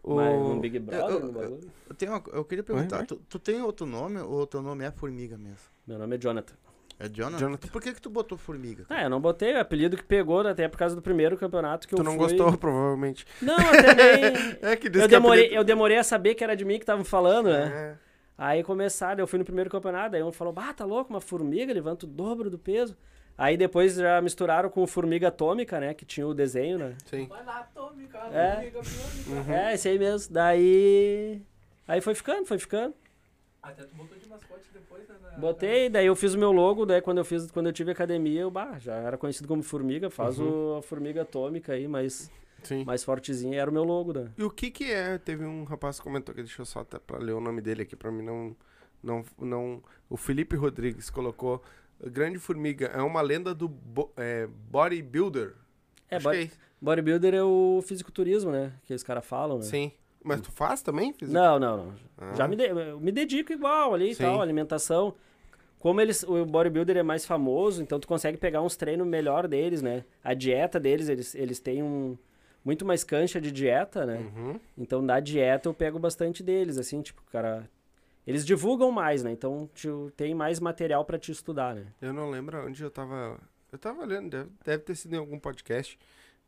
[0.04, 0.16] O...
[0.16, 1.72] mas um Big Brother, eu- um bagulho.
[1.89, 3.06] Eu, tenho uma- eu queria perguntar.
[3.06, 5.58] Tu, tu tem outro nome ou teu nome é Formiga mesmo?
[5.86, 6.54] Meu nome é Jonathan.
[6.99, 7.38] É Jonathan?
[7.39, 7.68] Jonathan.
[7.70, 8.86] Por que que tu botou Formiga?
[8.86, 9.02] cara?
[9.02, 11.95] Ah, eu não botei o apelido que pegou, até por causa do primeiro campeonato que
[11.95, 12.20] Tu eu não fui.
[12.22, 13.26] gostou, provavelmente.
[13.41, 14.58] Não, até nem.
[14.62, 16.84] É que eu, que demorei, apelido- eu demorei a saber que era de mim que
[16.84, 17.97] estavam falando, né?
[17.97, 18.12] É.
[18.38, 21.72] Aí começaram, eu fui no primeiro campeonato, aí um falou, bah, tá louco, uma formiga
[21.74, 22.95] levanta o dobro do peso.
[23.38, 25.94] Aí depois já misturaram com formiga atômica, né?
[25.94, 26.96] Que tinha o desenho, né?
[27.06, 27.26] Sim.
[27.28, 27.68] Vai lá,
[28.12, 28.34] cara.
[28.36, 28.52] É.
[28.58, 29.42] Amiga, amiga.
[29.50, 29.54] Uhum.
[29.54, 30.34] É, esse aí mesmo.
[30.34, 31.42] Daí.
[31.88, 32.94] Aí foi ficando, foi ficando.
[33.64, 35.16] Até tu botou de mascote depois, né?
[35.22, 37.92] na- Botei, daí eu fiz o meu logo, daí quando eu fiz, quando eu tive
[37.92, 40.74] academia, eu bah, já era conhecido como formiga, faz Uhum.
[40.74, 42.32] o, a formiga atômica aí, mais,
[42.64, 42.84] Sim.
[42.86, 44.32] mais fortezinha, era o meu logo, né?
[44.38, 45.18] E o que que é?
[45.20, 47.84] Teve um rapaz que comentou aqui, deixa eu só até pra ler o nome dele
[47.84, 48.56] aqui, pra mim não...
[49.04, 51.62] não, não o Felipe Rodrigues colocou,
[52.10, 55.54] Grande Formiga é uma lenda do bo- é, bodybuilder.
[56.10, 56.49] É, que é
[56.82, 58.74] bodybuilder é o fisiculturismo, né?
[58.86, 59.64] Que os caras falam, né?
[59.64, 59.91] Sim.
[60.24, 61.14] Mas tu faz também?
[61.14, 61.34] Fisico?
[61.34, 61.93] Não, não, não.
[62.18, 62.34] Ah.
[62.34, 64.24] Já me, de- me dedico igual ali e Sim.
[64.24, 65.14] tal, alimentação.
[65.80, 69.82] Como eles, o bodybuilder é mais famoso, então tu consegue pegar uns treinos melhor deles,
[69.82, 70.04] né?
[70.24, 72.16] A dieta deles, eles, eles têm um
[72.64, 74.18] muito mais cancha de dieta, né?
[74.36, 74.60] Uhum.
[74.78, 77.68] Então da dieta eu pego bastante deles, assim, tipo, cara,
[78.26, 79.32] eles divulgam mais, né?
[79.32, 79.69] Então
[80.15, 81.88] tem mais material pra te estudar, né?
[82.01, 83.39] Eu não lembro onde eu tava.
[83.72, 85.97] Eu tava lendo, deve, deve ter sido em algum podcast.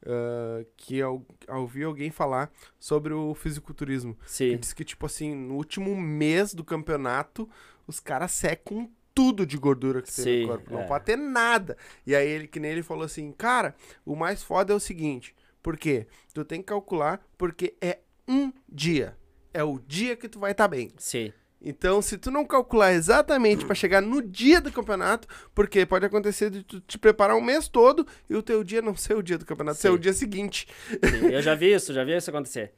[0.05, 4.15] ah, que eu, eu ouvi alguém falar sobre o fisiculturismo.
[4.15, 4.57] Que Sim.
[4.57, 7.49] diz que, tipo assim, no último mês do campeonato,
[7.87, 10.73] os caras secam tudo de gordura que tem Sim, no corpo.
[10.73, 10.87] Não é.
[10.87, 11.77] pode ter nada.
[12.05, 15.35] E aí, ele, que nem ele falou assim, cara, o mais foda é o seguinte.
[15.61, 16.07] Por quê?
[16.33, 19.15] Tu tem que calcular porque é um dia.
[19.53, 20.91] É o dia que tu vai estar bem.
[20.97, 21.31] Sim.
[21.63, 26.49] Então, se tu não calcular exatamente pra chegar no dia do campeonato, porque pode acontecer
[26.49, 29.37] de tu te preparar um mês todo e o teu dia não ser o dia
[29.37, 29.93] do campeonato, ser Sim.
[29.93, 30.67] o dia seguinte.
[30.89, 32.73] Sim, Eu já vi isso, já vi isso acontecer.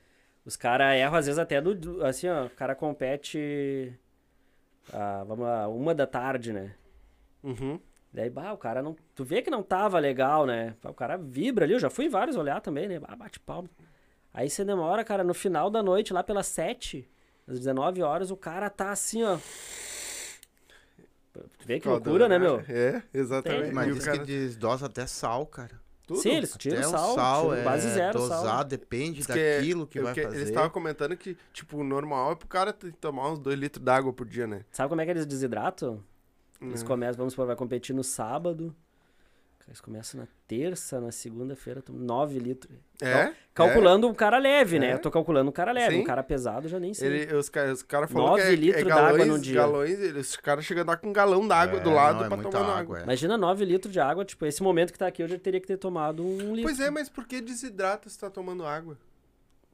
[0.46, 2.06] Os caras erram, às vezes, até do.
[2.06, 3.92] Assim, ó, o cara compete.
[4.94, 6.76] ah, vamos lá, uma da tarde, né?
[7.42, 7.80] Uhum.
[8.14, 8.96] Daí, bah, o cara não.
[9.16, 10.76] Tu vê que não tava legal, né?
[10.84, 13.00] O cara vibra ali, eu já fui vários olhar também, né?
[13.00, 13.68] Bah, bate palma.
[14.32, 17.10] Aí você demora, cara, no final da noite, lá pelas 7,
[17.48, 19.38] às 19 horas, o cara tá assim, ó.
[21.34, 22.62] Tu vê que loucura, né, meu?
[22.68, 23.74] É, exatamente.
[23.74, 25.84] Mas o diz cara- que desdosa até sal, cara.
[26.08, 26.22] tudo.
[26.22, 28.64] Sim, eles tiram até sal, sal tiram é quase zero dosado, sal.
[28.64, 30.36] depende Diz que é- daquilo que o vai fazer.
[30.38, 32.72] Eles estavam comentando que, tipo, o normal é pro cara
[33.02, 34.64] tomar uns 2 litros d'água por dia, né?
[34.72, 36.04] Sabe como é que eles desidratam?
[36.62, 36.88] Eles Uhum.
[36.88, 38.74] começam, vamos supor, vai competir no sábado.
[39.68, 42.78] Eles começam na terça, na segunda-feira, 9 litros.
[43.02, 43.34] É?
[43.52, 44.92] Calculando um cara leve, né?
[44.92, 44.94] É.
[44.94, 45.96] Eu tô calculando um cara leve.
[45.96, 46.02] Sim.
[46.02, 47.08] Um cara pesado já nem sei.
[47.08, 49.56] Ele, os caras cara falaram que Nove é, litros é d'água no dia.
[49.56, 52.26] galões, eles, os caras chegam a dar com um galão d'água É, do lado não,
[52.26, 53.00] é pra tomar água, água.
[53.00, 53.04] é.
[53.04, 55.66] Imagina 9 litros de água, tipo, esse momento que tá aqui, eu já teria que
[55.68, 56.62] ter tomado um litro.
[56.62, 58.96] Pois é, mas por que desidrata se tá tomando água?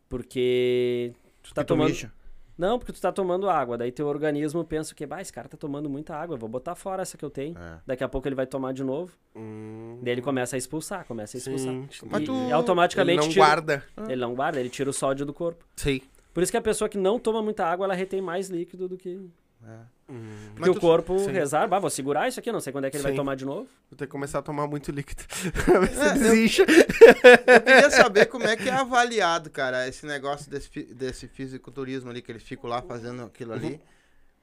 [0.07, 1.13] Porque
[1.43, 1.89] tu tá Que tu tomando...
[1.89, 2.11] mixa.
[2.61, 3.75] Não, porque tu tá tomando água.
[3.75, 6.75] Daí teu organismo pensa que, bah, esse cara tá tomando muita água, eu vou botar
[6.75, 7.57] fora essa que eu tenho.
[7.57, 7.79] É.
[7.87, 9.11] Daqui a pouco ele vai tomar de novo.
[9.35, 11.73] Hum, Daí ele começa a expulsar, começa a expulsar.
[11.73, 11.87] sim.
[12.07, 13.83] Mas E, tu- e automaticamente Ele não tira- guarda.
[14.07, 15.65] Ele não guarda, ele tira o sódio do corpo.
[15.75, 16.01] Sim.
[16.31, 18.95] Por isso que a pessoa que não toma muita água, ela retém mais líquido do
[18.95, 19.19] que.
[19.67, 20.11] É.
[20.11, 20.23] Hum,
[20.55, 21.31] Porque Mas o tu- corpo sim.
[21.31, 21.75] reserva.
[21.75, 23.15] Ah, vou segurar isso aqui, não sei quando é que ele vai Sim.
[23.17, 23.67] tomar de novo.
[23.89, 25.23] vou ter que começar a tomar muito líquido.
[25.65, 26.63] pra ver se desincha.
[26.63, 32.09] Eu queria saber como é que é avaliado, cara, esse negócio desse, fi- desse fisiculturismo
[32.09, 33.79] ali, que eles ficam lá fazendo aquilo ali.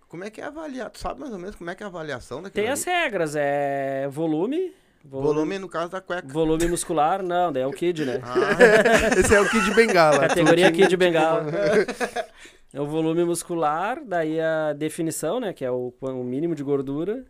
[0.08, 0.92] Como é que é avaliado?
[0.92, 2.72] Tu sabe mais ou menos como é que é a avaliação daquilo Tem ali?
[2.72, 4.72] as regras, é volume.
[5.04, 6.26] Volume, Volume no caso da cueca.
[6.28, 8.20] volume muscular, não, daí é o Kid, né?
[8.22, 10.18] Ah, Esse é o Kid Bengala.
[10.28, 11.44] Categoria Kid Bengala.
[12.72, 15.52] É o volume muscular, daí a definição, né?
[15.52, 17.24] Que é o, o mínimo de gordura.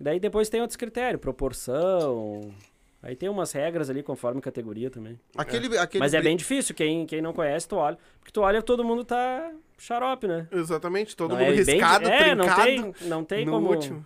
[0.00, 2.50] Daí depois tem outros critérios, proporção.
[3.02, 5.20] Aí tem umas regras ali conforme categoria também.
[5.36, 7.98] aquele, aquele Mas é bem difícil, quem, quem não conhece, tu olha.
[8.18, 10.48] Porque tu olha todo mundo tá xarope, né?
[10.50, 13.68] Exatamente, todo Não, mundo é bem- riscado, é, não tem, não tem no como.
[13.70, 14.04] último.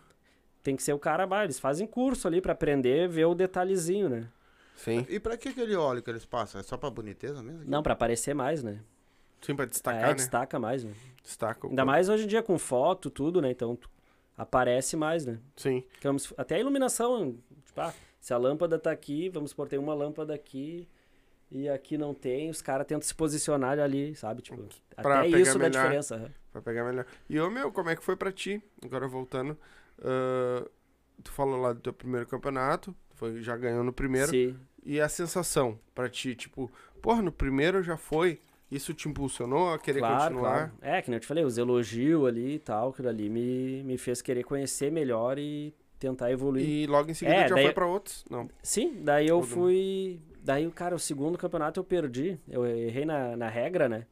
[0.62, 4.08] Tem que ser o cara, bah, eles fazem curso ali pra aprender, ver o detalhezinho,
[4.08, 4.28] né?
[4.76, 5.06] Sim.
[5.08, 6.60] E pra que aquele óleo que eles passam?
[6.60, 7.62] É só pra boniteza mesmo?
[7.66, 8.78] Não, pra aparecer mais, né?
[9.42, 10.14] Sim, pra destacar, é, né?
[10.14, 10.92] destaca mais, né?
[11.22, 11.66] Destaca.
[11.68, 13.50] Ainda mais hoje em dia com foto, tudo, né?
[13.50, 13.78] Então
[14.36, 15.38] aparece mais, né?
[15.56, 15.84] Sim.
[16.02, 19.94] Vamos- até a iluminação, tipo, ah, se a lâmpada tá aqui, vamos supor, tem uma
[19.94, 20.88] lâmpada aqui
[21.50, 24.42] e aqui não tem, os caras tentam se posicionar ali, sabe?
[24.42, 24.64] Tipo,
[24.96, 25.82] Pra até isso dá melhor.
[25.82, 26.14] diferença.
[26.16, 26.30] aham.
[26.52, 27.06] Pra pegar melhor.
[27.28, 28.62] E ô meu, como é que foi pra ti?
[28.84, 29.56] Agora voltando.
[30.02, 30.66] ah,
[31.22, 32.94] tu falou lá do teu primeiro campeonato.
[33.14, 34.30] Foi, já ganhou no primeiro.
[34.30, 34.58] Sim.
[34.84, 36.70] E a sensação pra ti, tipo,
[37.00, 38.40] porra, no primeiro já foi.
[38.74, 40.68] Isso te impulsionou a querer Claro, continuar?
[40.70, 40.72] claro.
[40.80, 43.98] É, que nem eu te falei, os elogios ali e tal, aquilo ali me, me
[43.98, 46.66] fez querer conhecer melhor e tentar evoluir.
[46.66, 48.24] E logo em seguida É, já daí- foi pra outros?
[48.30, 48.48] Não.
[48.62, 49.54] Sim, daí eu Todo mundo.
[49.54, 50.20] fui.
[50.42, 52.38] Daí, cara, o segundo campeonato eu perdi.
[52.48, 54.06] Eu errei na, na regra, né?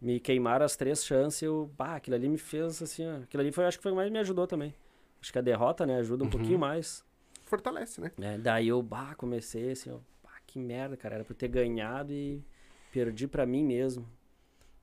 [0.00, 1.42] Me queimaram as três chances.
[1.42, 3.06] Eu, bah, aquilo ali me fez assim.
[3.06, 4.72] Ó, aquilo ali foi, acho que foi mais me ajudou também.
[5.20, 6.30] Acho que a derrota, né, ajuda um Uhum.
[6.30, 7.04] pouquinho mais.
[7.44, 8.10] Fortalece, né?
[8.16, 8.38] né?
[8.38, 11.16] Daí eu, bah, comecei assim, ó, bah, que merda, cara.
[11.16, 12.42] Era pra eu ter ganhado e
[12.92, 14.06] perdi pra mim mesmo.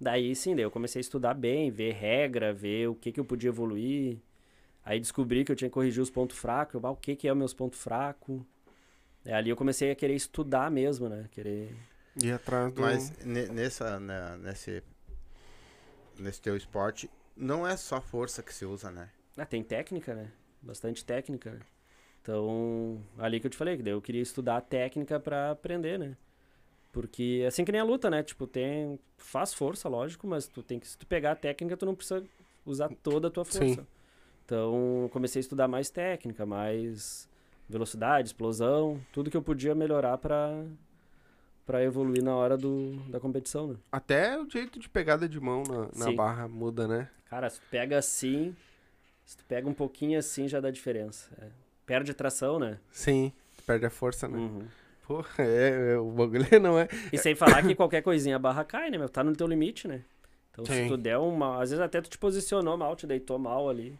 [0.01, 3.25] Daí sim, daí eu comecei a estudar bem, ver regra, ver o que que eu
[3.25, 4.17] podia evoluir.
[4.83, 7.27] Aí descobri que eu tinha que corrigir os pontos fracos, eu, bah, o que que
[7.27, 8.41] é os meus pontos fracos.
[9.23, 11.27] É, ali eu comecei a querer estudar mesmo, né?
[11.31, 11.75] Querer...
[12.21, 12.81] Ir atrás do.
[12.81, 14.83] Mas ne- nessa, né, nesse,
[16.17, 19.09] nesse teu esporte, não é só força que se usa, né?
[19.37, 20.31] Ah, tem técnica, né?
[20.61, 21.59] Bastante técnica.
[22.21, 25.97] Então, ali que eu te falei, que daí eu queria estudar a técnica pra aprender,
[25.99, 26.17] né?
[26.91, 28.23] Porque assim que nem a luta, né?
[28.23, 28.99] Tipo, tem.
[29.17, 30.87] Faz força, lógico, mas tu tem que.
[30.87, 32.23] Se tu pegar a técnica, tu não precisa
[32.65, 33.59] usar toda a tua Sim.
[33.59, 33.87] força.
[34.45, 37.29] Então, eu comecei a estudar mais técnica, mais
[37.69, 40.65] velocidade, explosão, tudo que eu podia melhorar pra,
[41.67, 43.75] pra evoluir na hora do, da competição, né?
[43.91, 46.15] Até o jeito de pegada de mão na, na Sim.
[46.15, 47.07] barra muda, né?
[47.29, 48.55] Cara, se tu pega assim,
[49.23, 51.29] se tu pega um pouquinho assim, já dá diferença.
[51.39, 51.49] É.
[51.85, 52.79] Perde tração, né?
[52.91, 53.31] Sim.
[53.67, 54.39] Perde a força, né?
[54.39, 54.67] Uhum.
[55.09, 56.87] Porra, é, é, o bagulho não é.
[57.11, 59.09] E sem falar que qualquer coisinha a barra cai, né, meu?
[59.09, 60.03] Tá no teu limite, né?
[60.51, 60.87] Então se Sim.
[60.87, 61.59] tu der uma.
[61.59, 63.97] Às vezes até tu te posicionou mal, te deitou mal ali.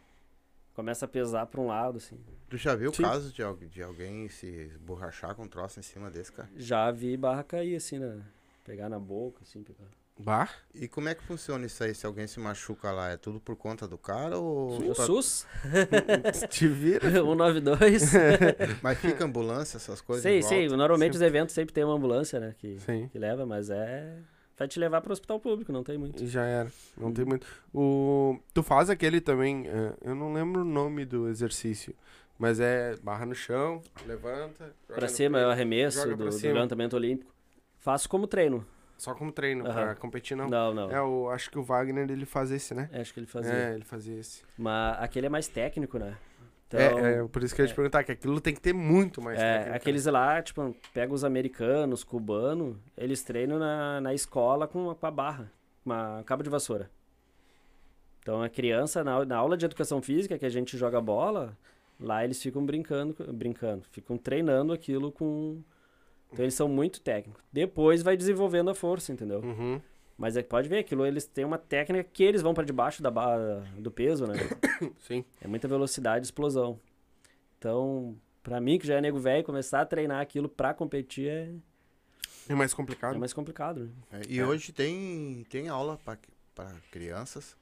[0.72, 2.16] Começa a pesar pra um lado, assim.
[2.48, 3.02] Tu já viu Sim.
[3.02, 6.48] casos de, de alguém se esborrachar com um troço em cima desse, cara?
[6.56, 8.22] Já vi barra cair, assim, né?
[8.64, 9.88] Pegar na boca, assim, pegar.
[10.22, 10.48] Bah.
[10.74, 11.94] E como é que funciona isso aí?
[11.94, 14.78] Se alguém se machuca lá, é tudo por conta do cara ou.
[14.90, 15.46] O pra- SUS,
[16.50, 17.00] Te vira.
[17.10, 18.12] 192.
[18.82, 20.22] Mas fica ambulância, essas coisas?
[20.42, 20.62] sei.
[20.68, 20.76] volta?
[20.76, 22.54] Normalmente os eventos sempre tem uma ambulância, né?
[22.58, 23.08] Que, Sim.
[23.08, 24.16] que leva, mas é.
[24.56, 26.22] Vai te levar pro hospital público, não tem muito.
[26.22, 26.70] E já era.
[26.96, 27.46] Não tem muito.
[27.72, 28.38] O...
[28.52, 29.66] Tu faz aquele também.
[29.66, 31.94] é, eu não lembro o nome do exercício.
[32.38, 34.74] Mas é barra no chão, levanta.
[34.88, 37.30] no cima é o arremesso do, do levantamento olímpico.
[37.78, 38.66] Faço como treino.
[39.00, 39.72] Só como treino, Aham.
[39.72, 40.46] pra competir não.
[40.46, 40.90] Não, não.
[40.90, 42.90] É, o, acho que o Wagner ele faz esse, né?
[42.92, 43.50] Acho que ele fazia.
[43.50, 44.42] É, ele fazia esse.
[44.58, 46.18] Mas aquele é mais técnico, né?
[46.68, 47.74] Então, é, é, por isso que eu ia te é.
[47.76, 49.76] perguntar, que aquilo tem que ter muito mais É, técnica.
[49.76, 55.10] aqueles lá, tipo, pega os americanos, cubanos, eles treinam na, na escola com, com a
[55.10, 55.50] barra,
[55.82, 56.90] com uma cabo de vassoura.
[58.20, 61.56] Então a criança, na, na aula de educação física, que a gente joga bola,
[61.98, 65.62] lá eles ficam brincando, brincando, ficam treinando aquilo com.
[66.32, 67.42] Então eles são muito técnicos.
[67.52, 69.40] Depois vai desenvolvendo a força, entendeu?
[69.40, 69.80] Uhum.
[70.16, 73.02] Mas é que pode ver, aquilo eles têm uma técnica que eles vão para debaixo
[73.02, 74.34] da barra do peso, né?
[75.00, 75.24] Sim.
[75.40, 76.78] É muita velocidade e explosão.
[77.58, 81.50] Então, pra mim, que já é nego velho, começar a treinar aquilo pra competir é,
[82.48, 83.14] É mais complicado.
[83.16, 83.90] é mais complicado.
[84.12, 84.20] Né?
[84.20, 87.56] É, E hoje tem, tem aula para crianças.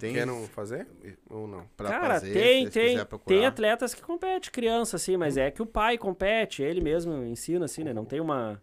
[0.00, 0.88] Tem Querem fazer?
[1.28, 1.66] Ou não?
[1.76, 5.66] pra Cara, fazer, tem, tem, tem atletas que competem, criança, assim, mas é que o
[5.66, 7.92] pai compete, ele mesmo ensina, assim, né?
[7.92, 8.62] Não tem uma,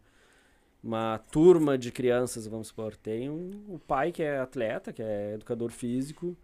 [0.83, 2.95] uma turma de crianças, vamos supor.
[2.95, 6.35] Tem um, o pai que é atleta, que é educador físico,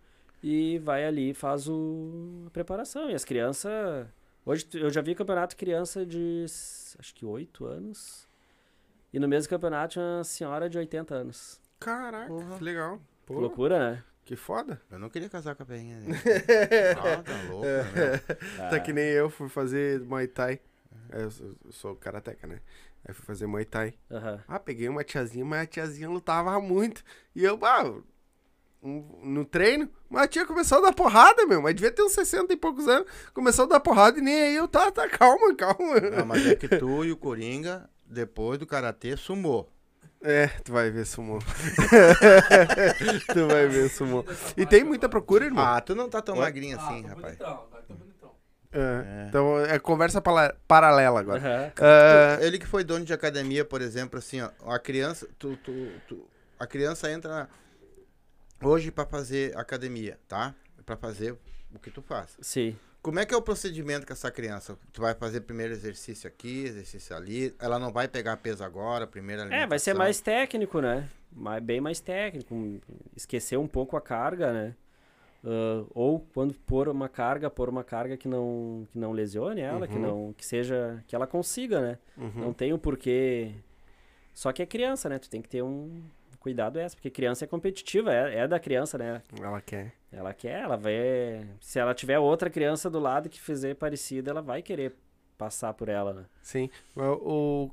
[0.44, 3.10] e vai ali e faz o, a preparação.
[3.10, 3.72] E as crianças.
[4.46, 6.46] Hoje eu já vi campeonato criança de
[7.00, 8.28] acho que 8 anos.
[9.12, 11.60] E no mesmo campeonato tinha uma senhora de 80 anos.
[11.80, 12.98] Caraca, que legal.
[12.98, 14.04] Que Pô, loucura, né?
[14.26, 14.82] Que foda.
[14.90, 15.98] Eu não queria casar com a Peinha.
[16.98, 18.38] ah, tá louco, né?
[18.70, 20.60] Tá que nem eu fui fazer Muay Thai.
[21.10, 22.60] É, Eu sou, eu sou karateca, né?
[23.06, 23.94] Aí fui fazer Muay Thai.
[24.10, 24.42] Aham.
[24.48, 27.04] Ah, peguei uma tiazinha, mas a tiazinha lutava muito.
[27.36, 27.94] E eu, ah,
[28.82, 31.62] no treino, mas a tia começou a dar porrada, meu.
[31.62, 33.08] Mas devia ter uns 60 e poucos anos.
[33.34, 36.00] Começou a dar porrada e nem aí eu, tá, tá, calma, calma.
[36.00, 39.70] Não, mas é que tu e o Coringa, depois do Karatê, sumou.
[40.24, 41.40] É, tu vai ver sumô.
[43.34, 44.24] tu vai ver sumô.
[44.56, 45.66] E tem muita procura, irmão.
[45.66, 46.42] Ah, tu não tá tão Oi?
[46.42, 47.38] magrinho Ah, assim, tô rapaz.
[47.38, 48.32] bonitão, tô bonitão.
[48.72, 49.26] É, É.
[49.28, 51.40] Então é conversa paralela agora.
[51.40, 51.72] Aham.
[51.80, 55.92] Ah, Ele que foi dono de academia, por exemplo, assim, ó, a criança, tu, tu,
[56.08, 56.28] tu-
[56.60, 57.50] a criança entra
[58.62, 60.56] hoje pra fazer academia, tá?
[60.86, 61.36] Pra fazer
[61.74, 62.38] o que tu faz.
[62.42, 62.78] Sim.
[63.04, 64.78] Como é que é o procedimento com essa criança?
[64.94, 67.54] Tu vai fazer primeiro exercício aqui, exercício ali.
[67.60, 71.10] Ela não vai pegar peso agora, primeira É, vai ser mais técnico, né?
[71.32, 72.56] Mais, bem mais técnico.
[72.56, 72.80] um-
[73.16, 74.74] Esquecer um pouco a carga, né?
[75.44, 79.86] Ah, ou quando pôr uma carga, pôr uma carga que não, que não lesione ela,
[79.86, 80.02] que Uhum.
[80.02, 81.98] não que seja que ela consiga, né?
[82.18, 82.32] uhum.
[82.36, 83.52] Não tem o porquê.
[84.34, 85.20] Só que é criança, né?
[85.20, 86.02] Tu tem que ter um
[86.44, 89.24] cuidado essa, porque criança é competitiva, é, é da criança, né?
[89.42, 89.94] Ela quer.
[90.12, 90.94] Ela quer, ela vai.
[91.60, 94.94] Se ela tiver outra criança do lado que fizer parecida, ela vai querer
[95.38, 96.26] passar por ela, né?
[96.44, 96.70] Sim.
[96.96, 97.02] O,
[97.66, 97.72] o-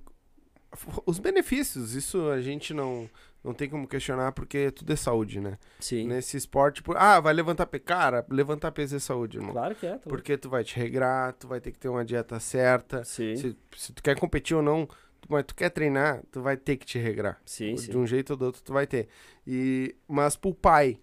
[1.05, 3.11] os benefícios, isso a gente não,
[3.43, 5.59] não tem como questionar porque tudo é saúde, né?
[5.81, 6.07] Sim.
[6.07, 7.83] Nesse esporte, por, ah, vai levantar peso.
[7.85, 9.53] Cara, levantar peso é saúde, irmão.
[9.53, 9.97] Claro que é.
[9.99, 13.03] tá Porque tu vai te regrar, tu vai ter que ter uma dieta certa.
[13.05, 13.35] Sim.
[13.37, 14.89] Se, se tu quer competir ou não,
[15.29, 17.41] mas tu quer treinar, tu vai ter que te regrar.
[17.45, 17.91] Sim, sim.
[17.91, 19.09] De um jeito ou do outro tu vai ter.
[19.47, 20.99] E, mas pro pai,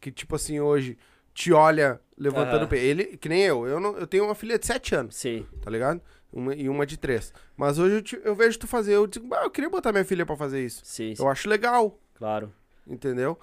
[0.00, 0.96] que tipo assim, hoje
[1.32, 2.66] te olha levantando Aham.
[2.68, 2.84] peso.
[2.84, 5.46] Ele, que nem eu, eu, não, eu tenho uma filha de 7 anos, Sim.
[5.62, 6.00] tá ligado?
[6.32, 7.32] Uma, e uma de 3.
[7.56, 10.04] Mas hoje eu, te- eu vejo tu fazer, eu digo, "Bah, eu queria botar minha
[10.04, 10.80] filha pra fazer isso.
[10.84, 11.22] Sim, sim.
[11.22, 12.52] Eu acho legal, Claro.
[12.86, 13.38] entendeu?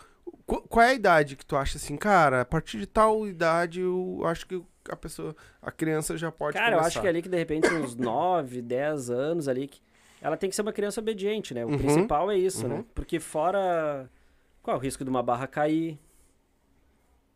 [0.45, 3.81] Qu- qual é a idade que tu acha assim, cara, a partir de tal idade
[3.81, 6.87] eu acho que a pessoa, a criança já pode Cara, eu começar.
[6.87, 9.81] acho que ali que de repente uns 9, 10 anos ali, que
[10.21, 11.65] ela tem que ser uma criança obediente, né?
[11.65, 11.77] O Uhum.
[11.77, 12.77] principal é isso, Uhum.
[12.77, 12.85] né?
[12.95, 14.09] Porque fora.
[14.63, 15.97] Qual é o risco de uma barra cair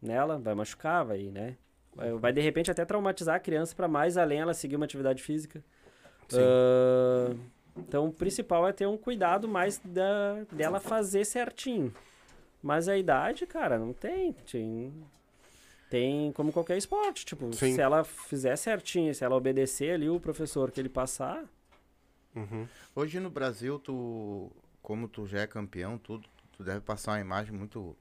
[0.02, 0.38] nela?
[0.38, 1.56] Vai machucar, vai, né?
[1.96, 5.22] Vai, vai, de repente até traumatizar a criança para mais além ela seguir uma atividade
[5.22, 5.64] física.
[6.30, 6.40] Sim.
[6.42, 7.36] Ah,
[7.78, 11.94] então o principal é ter um cuidado mais da, dela fazer certinho.
[12.64, 14.34] Mas a idade, cara, não tem.
[14.50, 14.94] Tem,
[15.90, 17.26] tem como qualquer esporte.
[17.26, 17.74] Tipo, Sim.
[17.74, 21.44] se ela fizer certinho, se ela obedecer ali o professor que ele passar,
[22.36, 22.68] Uhum.
[22.96, 24.52] Hoje no Brasil, tu,
[24.82, 26.28] como tu já é campeão, tudo,
[26.58, 27.96] tu deve passar uma imagem muito.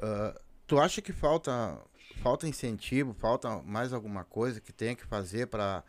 [0.00, 1.78] ah, tu acha que falta,
[2.22, 5.82] falta incentivo, falta mais alguma coisa que tenha que fazer para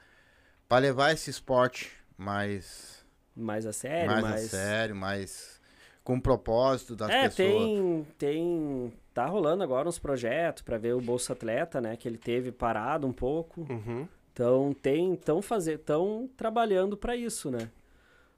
[0.68, 4.45] para levar esse esporte mais, mais a sério, mais, mais.
[4.45, 5.62] a sério, mais
[6.04, 7.36] com propósito das é, pessoas?
[7.36, 8.93] tem, tem.
[9.14, 11.95] Tá rolando agora uns projetos para ver o Bolsa Atleta, né?
[11.95, 13.62] Que ele teve parado um pouco.
[13.70, 14.08] Uhum.
[14.34, 17.70] Então tem, tão fazer, tão trabalhando para isso, né?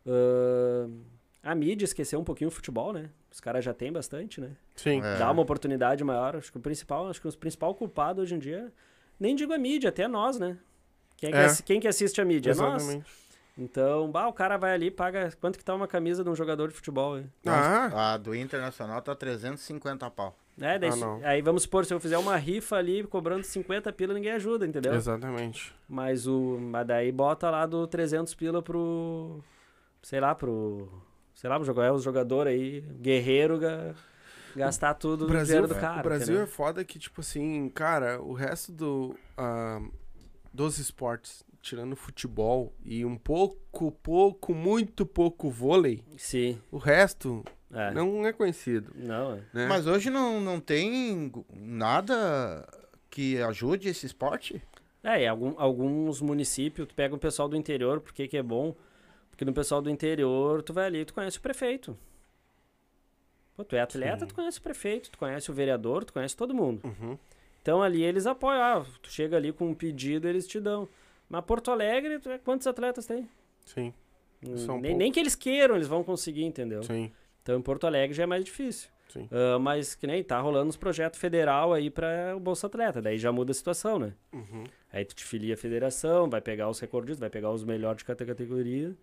[0.06, 0.91] Ahn,
[1.41, 3.10] a mídia esqueceu um pouquinho o futebol, né?
[3.32, 4.52] Os caras já têm bastante, né?
[4.76, 5.02] Sim.
[5.02, 5.18] É.
[5.18, 6.36] Dá uma oportunidade maior.
[6.36, 8.72] Acho que o principal, acho que o principal culpado hoje em dia,
[9.20, 10.58] nem digo a mídia, até nós, né?
[11.18, 11.46] Quem, que, É.
[11.46, 12.52] assi- quem que assiste a mídia?
[12.52, 12.82] É nós.
[12.84, 13.26] Exatamente.
[13.58, 15.32] Então, bah, o cara vai ali, paga.
[15.39, 17.18] Quanto que tá uma camisa de um jogador de futebol?
[17.18, 17.32] hein?
[17.46, 20.36] Ah, A do Internacional tá 350 pau.
[20.60, 24.14] É, daí, Ah, aí vamos supor, se eu fizer uma rifa ali cobrando 50 pila,
[24.14, 24.93] ninguém ajuda, entendeu?
[24.95, 25.74] exatamente.
[25.88, 26.58] Mas o.
[26.60, 29.43] Mas daí bota lá do 300 pila pro.
[30.01, 30.88] Sei lá, pro.
[31.34, 33.93] Sei lá, pro jogar os jogador aí, guerreiro, ga-
[34.56, 35.99] gastar tudo O Brasil, dinheiro do cara.
[35.99, 36.43] o Brasil entendeu?
[36.43, 39.82] é foda que, tipo assim, cara, o resto do, ah,
[40.53, 46.58] dos esportes, tirando futebol e um pouco, pouco, muito pouco vôlei, Sim.
[46.72, 47.43] o resto
[47.74, 47.91] É.
[47.91, 48.91] não é conhecido.
[48.95, 49.41] Não, é.
[49.53, 49.68] Né?
[49.68, 52.68] Mas hoje não, não tem nada
[53.09, 54.61] que ajude esse esporte?
[55.03, 58.76] É, e algum- alguns municípios, tu pega um pessoal do interior, por que é bom?
[59.30, 61.97] Porque no pessoal do interior, tu vai ali, tu conhece o prefeito.
[63.55, 64.28] Pô, tu é atleta, Sim.
[64.28, 66.82] tu conhece o prefeito, tu conhece o vereador, tu conhece todo mundo.
[66.84, 67.18] Uhum.
[67.61, 70.88] Então ali eles apoiam, ah, tu chega ali com um pedido, eles te dão.
[71.30, 73.28] Mas Porto Alegre, tu- quantos atletas tem?
[73.66, 73.93] Sim,
[74.45, 76.84] Hum, nem, nem que eles queiram, eles vão conseguir, entendeu?
[76.84, 77.11] sim,
[77.46, 78.89] Então em Porto Alegre já é mais difícil.
[79.32, 83.20] Ah, mas que nem tá rolando uns projetos federal aí para o Bolsa Atleta, daí
[83.20, 84.14] já muda a situação, né?
[84.34, 84.64] Uhum.
[84.91, 88.06] Aí tu te filia a federação, vai pegar os recordistas, vai pegar os melhores de
[88.06, 88.96] cada categoria.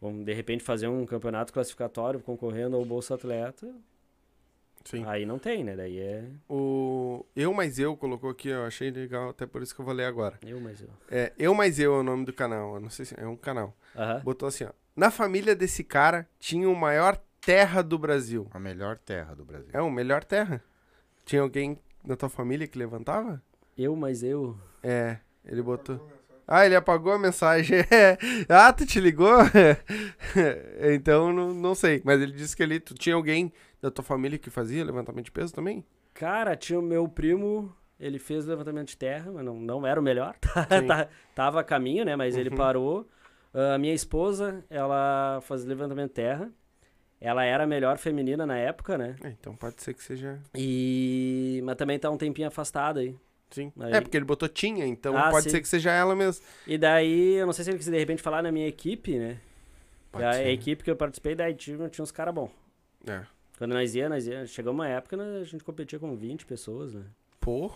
[0.00, 3.72] Vamos, de repente, fazer um campeonato classificatório concorrendo ao Bolsa Atleta.
[4.84, 5.04] Sim.
[5.06, 5.74] Aí não tem, né?
[5.76, 9.80] Daí é O Eu Mais Eu colocou aqui, eu achei legal, até por isso que
[9.80, 10.38] eu vou ler agora.
[10.44, 10.88] eu, mas eu.
[11.08, 13.36] É, Eu Mais Eu é o nome do canal, eu não sei se é um
[13.36, 13.76] canal.
[13.96, 14.20] Aham.
[14.24, 14.70] Botou assim, ó.
[14.94, 18.48] Na família desse cara tinha o maior terra do Brasil.
[18.50, 19.70] A melhor terra do Brasil.
[19.72, 20.60] É o melhor terra.
[21.24, 23.40] Tinha alguém na tua família que levantava?
[23.78, 24.58] Eu, mas eu.
[24.82, 26.06] É, ele botou.
[26.48, 27.78] Ah, ele apagou a mensagem.
[28.48, 29.32] ah, tu te ligou?
[30.94, 32.00] então, não, não sei.
[32.04, 32.80] Mas ele disse que ele.
[32.80, 35.84] Tu tinha alguém da tua família que fazia levantamento de peso também?
[36.14, 40.02] Cara, tinha o meu primo, ele fez levantamento de terra, mas não, não era o
[40.02, 40.34] melhor.
[40.80, 40.86] Sim.
[40.86, 42.16] Tá- Tava a caminho, né?
[42.16, 42.56] Mas ele Uhum.
[42.56, 43.08] parou.
[43.52, 46.50] Ah, A minha esposa, ela fazia levantamento de terra.
[47.20, 49.16] Ela era a melhor feminina na época, né?
[49.24, 50.38] É, então pode ser que seja.
[50.54, 51.60] E...
[51.64, 53.16] Mas também tá um tempinho afastada aí.
[53.50, 53.72] Sim.
[53.80, 55.50] Aí- É, porque ele botou tinha, então Ah, pode sim.
[55.50, 56.44] ser que seja ela mesmo.
[56.66, 59.38] E daí, eu não sei se ele quis de repente falar na minha equipe, né?
[60.12, 60.40] Pode a, ser.
[60.42, 62.50] a equipe que eu participei, daí tinha, tinha uns caras bons.
[63.06, 63.22] É.
[63.56, 64.44] Quando nós ia, nós ia.
[64.46, 67.02] Chegou uma época, né, a gente competia com 20 pessoas, né?
[67.40, 67.72] Pô.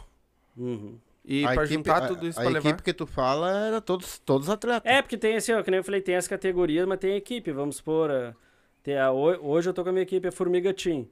[0.56, 0.98] Uhum.
[1.24, 2.82] E A pra equipe- juntar a- tudo isso a pra equipe levar.
[2.82, 4.90] que tu fala era todos, todos atletas.
[4.90, 7.52] É, porque tem assim, ó, que nem eu falei, tem as categorias, mas tem equipe.
[7.52, 8.10] Vamos supor,
[8.98, 11.06] a, hoje eu tô com a minha equipe, a Formiga Team.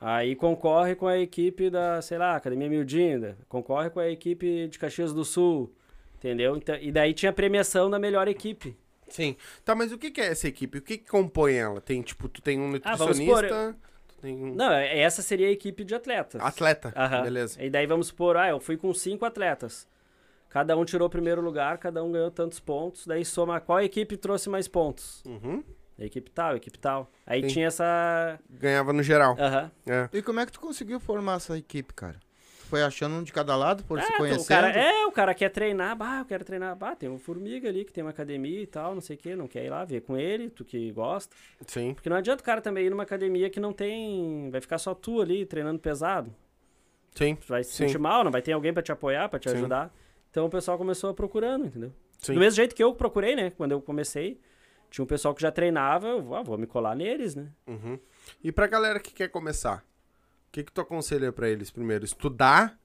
[0.00, 3.36] Aí concorre com a equipe da, sei lá, Academia Mildinda.
[3.48, 5.72] Concorre com a equipe de Caxias do Sul.
[6.16, 6.56] Entendeu?
[6.56, 8.76] Então, e daí tinha a premiação da melhor equipe.
[9.08, 9.36] Sim.
[9.64, 10.78] Tá, mas o que que é essa equipe?
[10.78, 11.80] O que que compõe ela?
[11.80, 13.76] Tem, tipo, tu tem um Ah, nutricionista,
[14.24, 16.40] um Não, é- essa seria a equipe de atletas.
[16.42, 16.92] atleta.
[16.96, 17.22] Aham.
[17.22, 17.62] Beleza.
[17.62, 19.86] E daí vamos supor, ah, eu fui com cinco atletas.
[20.48, 23.06] Cada um tirou o primeiro lugar, cada um ganhou tantos pontos.
[23.06, 25.22] Daí soma qual equipe trouxe mais pontos.
[25.26, 25.62] Uhum.
[25.98, 27.10] Equipe tal, equipe tal.
[27.26, 27.48] Aí Sim.
[27.48, 28.38] tinha essa.
[28.50, 29.36] Ganhava no geral.
[29.38, 29.70] Aham.
[29.86, 30.08] É.
[30.12, 32.18] E como é que tu conseguiu formar essa equipe, cara?
[32.60, 34.42] Tu foi achando um de cada lado por se É, conhecendo?
[34.42, 37.68] o cara, é, o cara quer treinar, bah, eu quero treinar, bah, tem um formiga
[37.68, 39.84] ali que tem uma academia e tal, não sei o que, não quer ir lá
[39.84, 41.36] ver com ele, tu que gosta.
[41.66, 41.94] Sim.
[41.94, 44.50] Porque não adianta o cara também ir numa academia que não tem.
[44.50, 46.34] Vai ficar só tu ali treinando pesado.
[47.14, 47.36] Sim.
[47.36, 47.86] Tu vai se Sim.
[47.86, 49.56] sentir mal, não vai ter alguém pra te apoiar, pra te Sim.
[49.58, 49.94] ajudar.
[50.30, 51.92] Então o pessoal começou procurando, entendeu?
[52.18, 52.34] Sim.
[52.34, 53.50] Do mesmo jeito que eu procurei, né?
[53.50, 54.40] Quando eu comecei,
[54.94, 57.48] tinha um pessoal que já treinava, eu vou, ah, vou me colar neles, né?
[57.66, 57.98] Uhum.
[58.44, 59.78] E pra galera que quer começar,
[60.48, 62.04] o que que tu aconselha pra eles primeiro?
[62.04, 62.78] Estudar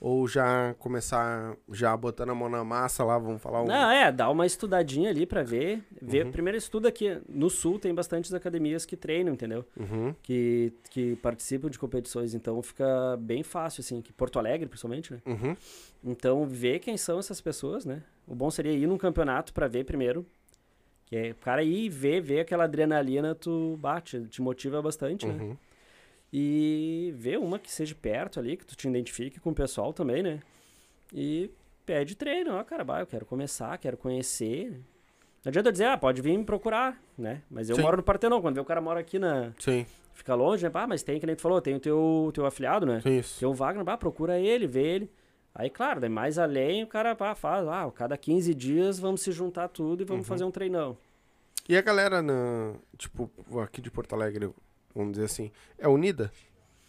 [0.00, 3.66] ou já começar já botando a mão na massa lá, vamos falar um...
[3.66, 5.84] Não, é, dá uma estudadinha ali pra ver.
[6.00, 6.32] ver Uhum.
[6.32, 7.20] Primeiro estuda aqui.
[7.28, 9.62] No sul tem bastantes academias que treinam, entendeu?
[9.78, 10.14] Uhum.
[10.22, 14.00] Que, que participam de competições, então fica bem fácil, assim.
[14.00, 15.20] Que Porto Alegre, principalmente, né?
[15.26, 15.54] Uhum.
[16.02, 18.02] Então, ver quem são essas pessoas, né?
[18.26, 20.24] O bom seria ir num campeonato pra ver primeiro.
[21.06, 25.26] Que é o cara ir e ver, ver aquela adrenalina, tu bate, te motiva bastante,
[25.26, 25.42] né?
[25.42, 25.56] Uhum.
[26.32, 30.22] E ver uma que seja perto ali, que tu te identifique com o pessoal também,
[30.22, 30.40] né?
[31.14, 31.50] E
[31.86, 34.72] pede treino, ó, cara, bah, eu quero começar, quero conhecer.
[35.44, 37.42] Não adianta eu dizer, ah, pode vir me procurar, né?
[37.48, 37.82] Mas eu Sim.
[37.82, 39.52] moro no Partenon, quando vê o cara mora aqui na...
[39.60, 39.86] Sim,
[40.16, 40.70] Fica longe, né?
[40.72, 43.02] Ah, mas tem, que nem tu falou, tem o teu, teu afiliado, né?
[43.04, 43.38] isso.
[43.38, 45.10] Tem o Wagner, bah, procura ele, vê ele.
[45.58, 49.32] Aí, claro, daí mais além, o cara pá, faz, ah, cada 15 dias vamos se
[49.32, 50.28] juntar tudo e vamos Uhum.
[50.28, 50.96] fazer um treinão.
[51.68, 53.30] E a galera, na, tipo,
[53.62, 54.50] aqui de Porto Alegre,
[54.94, 56.30] vamos dizer assim, é unida?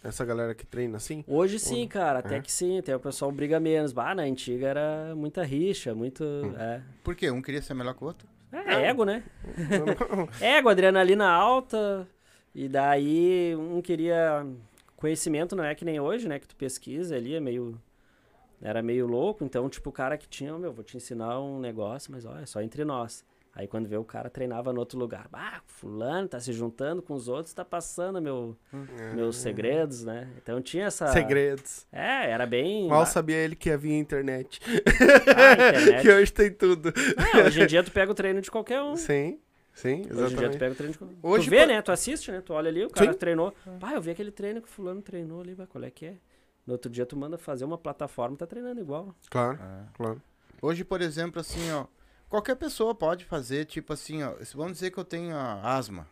[0.04, 1.24] Essa galera que treina assim?
[1.26, 2.40] Hoje sim, cara, até É.
[2.40, 3.90] que sim, até o pessoal briga menos.
[3.92, 6.22] Bah, na antiga era muita rixa, muito.
[6.22, 6.54] Hum.
[6.56, 6.80] É.
[7.02, 7.30] Por quê?
[7.32, 8.28] Um queria ser melhor que o outro?
[8.52, 9.24] É, ego, né?
[10.40, 12.06] ego, adrenalina alta.
[12.54, 14.46] E daí um queria.
[14.96, 16.38] Conhecimento não é que nem hoje, né?
[16.38, 17.80] Que tu pesquisa ali, é meio.
[18.60, 19.44] Era meio louco.
[19.44, 22.46] Então, tipo, o cara que tinha, meu, vou te ensinar um negócio, mas olha, é
[22.46, 23.24] só entre nós.
[23.54, 25.26] Aí quando vê o cara treinava no outro lugar.
[25.32, 28.56] Ah, fulano tá se juntando com os outros, tá passando meu,
[29.16, 30.28] meus segredos, né?
[30.40, 31.08] Então tinha essa.
[31.08, 31.84] Segredos.
[31.90, 32.86] É, era bem.
[32.86, 34.60] Mal sabia ele que havia internet.
[34.64, 36.02] Ah, internet.
[36.02, 36.92] que hoje tem tudo.
[37.34, 38.94] É, hoje em dia tu pega o treino de qualquer um.
[38.94, 39.40] Sim,
[39.72, 40.58] sim, Hoje em dia tu exatamente.
[40.58, 41.18] pega o treino de qualquer um.
[41.30, 41.82] Hoje tu vê, pa- né?
[41.82, 42.40] Tu assiste, né?
[42.44, 43.18] Tu olha ali, o cara Sim.
[43.18, 43.52] treinou.
[43.80, 46.14] Pai, eu vi aquele treino que o fulano treinou ali, vai, qual é que é?
[46.68, 49.14] No outro dia tu manda fazer uma plataforma, tá treinando igual.
[49.30, 49.84] Claro, É.
[49.94, 50.22] claro.
[50.60, 51.86] Hoje, por exemplo, assim, ó,
[52.28, 56.06] qualquer pessoa pode fazer, tipo assim, ó, se vamos dizer que eu tenho asma,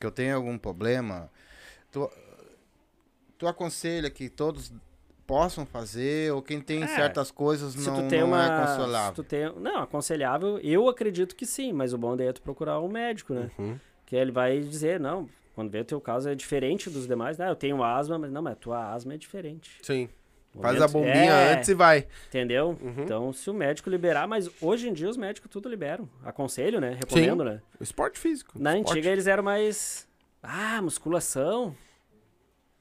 [0.00, 1.30] que eu tenho algum problema,
[1.92, 2.10] tu,
[3.36, 4.72] tu aconselha que todos
[5.26, 8.42] possam fazer, ou quem tem É, certas coisas não, tu tem não uma.
[8.42, 9.14] é se consolável.
[9.14, 12.80] tu tem, não, aconselhável, eu acredito que sim, mas o bom daí é tu procurar
[12.80, 13.50] um médico, né?
[13.58, 13.78] Uhum.
[14.06, 17.40] Que ele vai dizer, não, quando vê o teu caso é diferente dos demais.
[17.40, 19.78] Ah, eu tenho asma, mas não, mas a tua asma é diferente.
[19.82, 20.08] Sim.
[20.54, 22.06] O Faz a bombinha é, antes e vai.
[22.28, 22.78] Entendeu?
[22.80, 22.94] Uhum.
[23.02, 26.08] Então, se o médico liberar, mas hoje em dia os médicos tudo liberam.
[26.24, 26.90] Aconselho, né?
[27.00, 27.60] Recomendo, né?
[27.80, 28.52] Esporte físico.
[28.56, 28.98] Na esporte.
[28.98, 30.06] antiga eles eram mais.
[30.40, 31.74] Ah, musculação.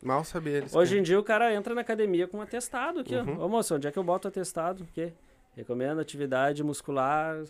[0.03, 0.76] Mal sabia eles.
[0.76, 3.39] Hoje que- em dia o cara entra na academia com um atestado aqui, Uhum.
[3.39, 3.45] ó.
[3.45, 4.84] Ô moço, onde é que eu boto atestado?
[4.84, 5.13] O quê?
[5.55, 7.41] Recomendo atividade muscular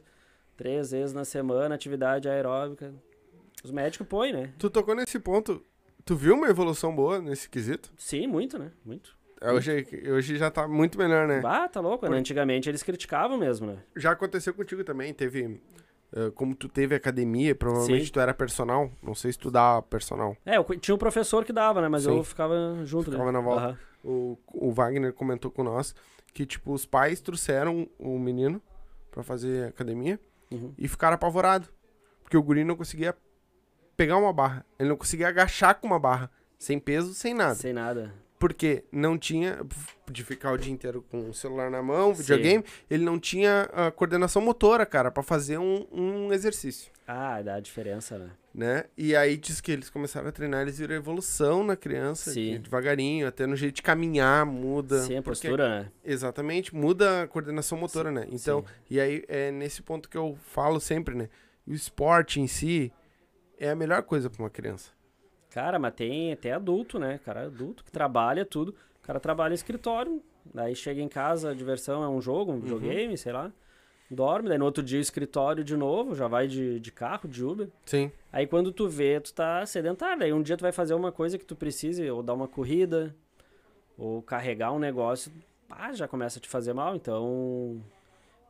[0.55, 2.93] três vezes na semana, atividade aeróbica.
[3.63, 4.53] Os médicos põem, né?
[4.59, 5.61] Tu tocou nesse ponto.
[6.05, 7.91] Tu viu uma evolução boa nesse quesito?
[7.97, 8.71] Sim, muito, né?
[8.85, 9.15] Muito.
[9.41, 11.41] Hoje, hoje já tá muito melhor, né?
[11.45, 12.05] Ah, tá louco.
[12.05, 13.77] Por- Antigamente eles criticavam mesmo, né?
[13.95, 15.13] Já aconteceu contigo também.
[15.13, 15.61] Teve.
[16.15, 18.11] eh, como tu teve academia, provavelmente Sim.
[18.11, 18.91] tu era personal.
[19.01, 20.37] Não sei se tu dá personal.
[20.45, 21.87] É, eu tinha um professor que dava, né?
[21.89, 22.15] Mas Sim.
[22.17, 22.55] eu ficava
[22.85, 23.37] junto Ficava dele.
[23.37, 23.65] na volta.
[23.65, 23.77] Aham.
[24.03, 25.95] O, o Wagner comentou com nós
[26.33, 28.61] que, tipo, os pais trouxeram o menino
[29.11, 30.19] pra fazer academia
[30.51, 30.73] Uhum.
[30.77, 31.69] e ficaram apavorados.
[32.21, 33.15] Porque o guri não conseguia
[33.95, 34.65] pegar uma barra.
[34.79, 36.29] Ele não conseguia agachar com uma barra.
[36.57, 37.55] Sem peso, sem nada.
[37.55, 38.13] Sem nada.
[38.39, 39.59] Porque não tinha.
[40.11, 42.21] De ficar o dia inteiro com o celular na mão, Sim.
[42.21, 46.91] videogame, ele não tinha a coordenação motora, cara, pra fazer um, um exercício.
[47.07, 48.29] Ah, dá a diferença, né?
[48.53, 48.83] Né?
[48.97, 52.51] E aí diz que eles começaram a treinar, eles viram evolução na criança, Sim.
[52.53, 55.01] que devagarinho, até no jeito de caminhar, muda.
[55.01, 55.91] Sim, a porque- postura, né?
[56.03, 58.27] Exatamente, muda a coordenação motora, né?
[58.29, 58.65] Então, Sim.
[58.89, 61.29] e aí é nesse ponto que eu falo sempre, né?
[61.65, 62.91] O esporte em si
[63.59, 64.91] é a melhor coisa pra uma criança.
[65.49, 67.19] Cara, mas tem até adulto, né?
[67.23, 68.75] Cara adulto que trabalha tudo.
[69.01, 70.21] O cara trabalha em escritório,
[70.53, 73.51] daí chega em casa, a diversão é um jogo, um videogame, sei lá.
[74.09, 77.67] Dorme, daí no outro dia escritório de novo, já vai de, de carro, de Uber.
[77.85, 78.11] Sim.
[78.31, 80.23] Aí quando tu vê, tu tá sedentário.
[80.23, 83.15] Aí um dia tu vai fazer uma coisa que tu precise, ou dar uma corrida,
[83.97, 85.31] ou carregar um negócio,
[85.67, 86.95] pá, já começa a te fazer mal.
[86.95, 87.81] Então,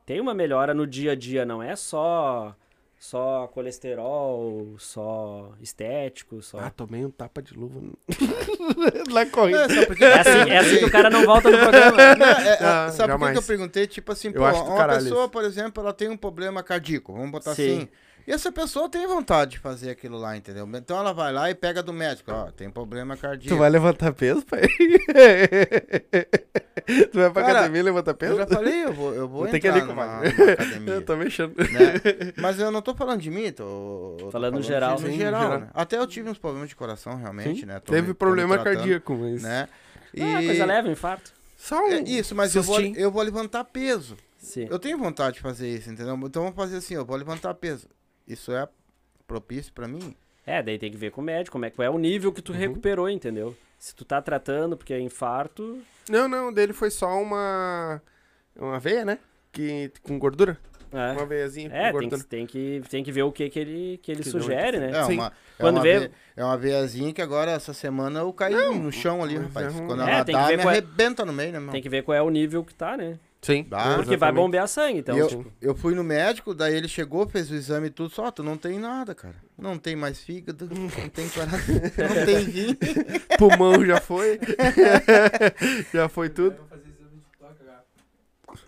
[0.06, 2.56] tem uma melhora no dia a dia, não é só
[3.04, 6.58] só colesterol, só estético, só...
[6.58, 7.82] Ah, tomei um tapa de luva
[9.12, 9.66] na corrida.
[9.66, 10.06] É, sabe por quê?
[10.06, 12.16] É assim, é assim que o cara não volta no programa.
[12.16, 13.88] Não, é- é- Ah, sabe por que eu perguntei?
[13.88, 17.54] Tipo assim, pô, uma caralho pessoa, por exemplo, ela tem um problema cardíaco, vamos botar
[17.56, 17.78] Sim.
[17.80, 17.90] assim.
[18.26, 20.70] E essa pessoa tem vontade de fazer aquilo lá, entendeu?
[20.76, 23.54] Então ela vai lá e pega do médico, ó, tem problema cardíaco.
[23.56, 24.62] Tu vai levantar peso, pai?
[27.12, 28.34] tu vai pra Cara, academia e levantar peso?
[28.34, 30.06] Eu já falei, eu vou, eu vou Vou ter que entrar ir ali com o
[30.06, 30.94] numa, numa academia.
[30.94, 31.56] Eu tô mexendo.
[31.58, 32.34] né?
[32.38, 34.98] Mas eu não tô falando de mim, tô, tô Falando no geral.
[34.98, 35.60] Sim, geral, geral.
[35.60, 35.68] né?
[35.74, 37.80] Até eu tive uns problemas de coração, realmente, Sim, né?
[37.80, 39.42] Tô Teve me- problema tratando, cardíaco, mas...
[39.44, 39.68] Né?
[40.20, 41.34] Ah, coisa leve, infarto.
[41.58, 41.88] Só um...
[41.92, 44.16] É isso, mas eu vou, eu vou levantar peso.
[44.38, 44.68] Sim.
[44.70, 46.16] Eu tenho vontade de fazer isso, entendeu?
[46.24, 47.88] Então vamos fazer assim, eu vou levantar peso.
[48.28, 48.68] Isso é
[49.28, 50.16] propício pra mim?
[50.46, 52.42] É, daí tem que ver com o médico, como é, qual é o nível que
[52.42, 52.58] tu Uhum.
[52.60, 53.56] recuperou, entendeu?
[53.80, 58.02] Se tu tá tratando porque é infarto, Não, não, dele foi só uma...
[58.56, 59.20] Uma veia, né?
[59.52, 59.92] Que...
[60.02, 60.58] Com gordura.
[60.92, 62.22] é, Uma veiazinha é com tem, gordura.
[62.24, 64.92] que, tem, que, tem que ver o que, que ele, que ele Que sugere, né?
[64.92, 65.14] É Sim.
[65.16, 68.54] uma, é Quando uma, vê- ve- é uma veiazinha que agora, essa semana, eu caí
[68.54, 69.68] no chão ali, rapaz.
[69.68, 71.60] é um- Quando É, ela tem que dá, ver me é- arrebenta no meio, né,
[71.60, 71.72] meu?
[71.72, 73.18] Tem que ver qual é o nível que tá, né?
[73.44, 73.66] Sim.
[73.70, 73.96] Dá.
[73.96, 74.36] Porque vai exatamente.
[74.36, 77.88] bombear sangue, então, eu, tipo, eu fui no médico, daí ele chegou, fez o exame
[77.88, 79.36] e tudo, só, tu não tem nada, cara.
[79.58, 81.76] Não tem mais fígado, não tem coração,
[82.18, 82.78] não tem rim.
[83.38, 84.40] Pulmão já foi.
[85.94, 86.56] já foi tudo.
[86.56, 87.84] Vou fazer exame de toque agora.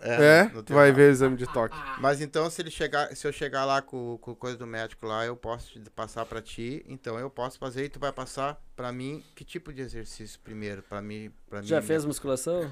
[0.02, 1.76] É, tem vai ver o exame de toque.
[1.98, 5.24] Mas então, se ele chegar, se eu chegar lá com, com coisa do médico lá,
[5.24, 8.92] eu posso te passar pra ti, então eu posso fazer e tu vai passar pra
[8.92, 11.66] mim que tipo de exercício primeiro, pra mim, para mim.
[11.66, 12.70] já fez musculação?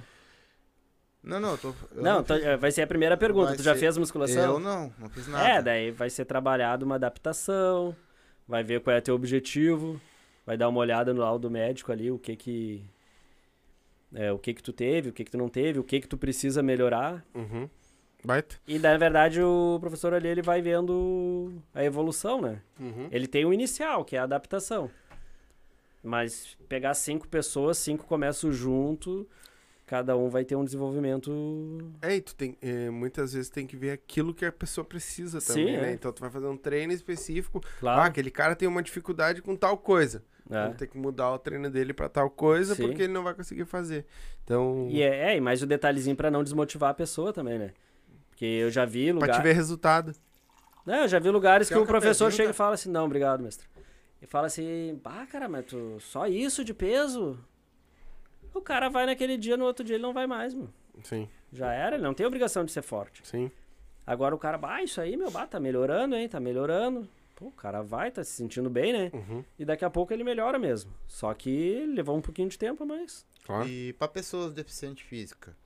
[1.24, 3.48] Não, não, eu tô eu não, fiz- tá- vai ser a primeira pergunta.
[3.48, 4.54] Vai tu já ser- fez musculação?
[4.54, 5.48] Eu não, não fiz nada.
[5.48, 7.96] É, daí vai ser trabalhado uma adaptação,
[8.46, 9.98] vai ver qual é teu objetivo,
[10.44, 12.84] vai dar uma olhada no laudo médico ali, o que que
[14.14, 16.06] é, o que que tu teve, o que que tu não teve, o que que
[16.06, 17.24] tu precisa melhorar.
[17.34, 17.68] Uhum.
[18.22, 18.56] Baita.
[18.68, 22.60] E na verdade o professor ali ele vai vendo a evolução, né?
[22.78, 23.08] Uhum.
[23.10, 24.90] Ele tem o inicial, que é a adaptação.
[26.02, 29.26] Mas pegar cinco pessoas, cinco começam junto,
[29.86, 31.30] cada um vai ter um desenvolvimento.
[32.00, 35.40] É, e tu tem, é, muitas vezes tem que ver aquilo que a pessoa precisa
[35.40, 35.90] Sim, também, né?
[35.90, 35.92] é.
[35.94, 37.60] Então tu vai fazer um treino específico.
[37.64, 38.00] Ah, Claro.
[38.02, 40.22] aquele cara tem uma dificuldade com tal coisa.
[40.50, 40.62] É.
[40.62, 42.86] Vamos ter que mudar o treino dele pra tal coisa, Sim.
[42.86, 44.04] porque ele não vai conseguir fazer.
[44.44, 47.72] Então, E é, é, e mais o detalhezinho pra não desmotivar a pessoa também, né?
[48.28, 49.36] Porque eu já vi pra lugar...
[49.36, 50.12] te ver resultado.
[50.84, 53.06] Não, eu já vi lugares que o que a professor chega e fala assim, não,
[53.06, 53.66] obrigado, mestre.
[54.20, 57.38] E fala assim, ah, cara, mas tu, só isso de peso?
[58.54, 60.68] O cara vai naquele dia, no outro dia ele não vai mais, meu.
[61.02, 63.20] Sim, Já era, ele não tem obrigação de ser forte.
[63.26, 63.50] sim.
[64.06, 67.08] Agora o cara, ah, isso aí, meu, bah, tá melhorando, hein, tá melhorando.
[67.34, 69.10] Pô, o cara vai, tá se sentindo bem, né?
[69.14, 70.92] Uhum, E daqui a pouco ele melhora mesmo.
[71.08, 73.26] Só que levou um pouquinho de tempo, mas...
[73.46, 73.66] claro.
[73.66, 75.56] E pra pessoas deficientes física?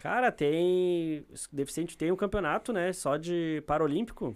[0.00, 1.26] Cara, tem...
[1.52, 4.34] Deficiente tem um campeonato, né, só de Paralímpico.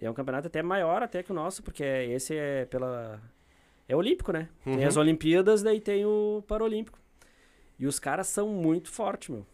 [0.00, 3.20] E é um campeonato até maior até que o nosso, porque esse é pela...
[3.88, 4.48] É olímpico, né?
[4.64, 4.86] Tem Uhum.
[4.88, 6.98] as Olimpíadas, daí tem o Paralímpico.
[7.78, 9.46] E os caras são muito fortes, meu.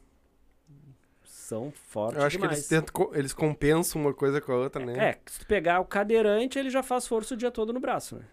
[1.25, 2.51] São fortes Eu acho demais.
[2.69, 5.11] que eles tentam, eles compensam uma coisa com a outra, né?
[5.11, 8.17] É, se tu pegar o cadeirante, ele já faz força o dia todo no braço,
[8.17, 8.25] né?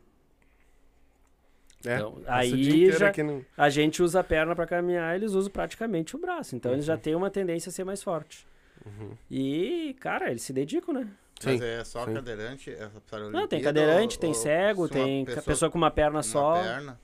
[1.85, 6.15] É, Então, aí já- no- A gente usa a perna pra caminhar, eles usam praticamente
[6.15, 6.55] o braço.
[6.55, 6.99] Então eles já Uhum.
[6.99, 8.45] têm uma tendência a ser mais forte.
[8.85, 9.11] Uhum.
[9.29, 11.07] E, cara, eles se dedicam, né?
[11.45, 12.13] Mas Sim, é só sim.
[12.13, 12.75] cadeirante?
[13.09, 16.53] Para Não, tem cadeirante, ou- tem cego, tem ca- pessoa, com uma perna uma só.
[16.53, 16.99] perna?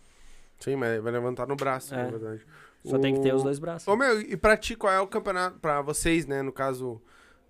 [0.60, 2.04] Sim, mas vai levantar no braço, É.
[2.04, 2.46] na verdade.
[2.84, 3.88] Só tem que ter O- os dois braços.
[3.88, 7.02] Ô, meu, e pra ti, qual é o campeonato, pra vocês, né, no caso,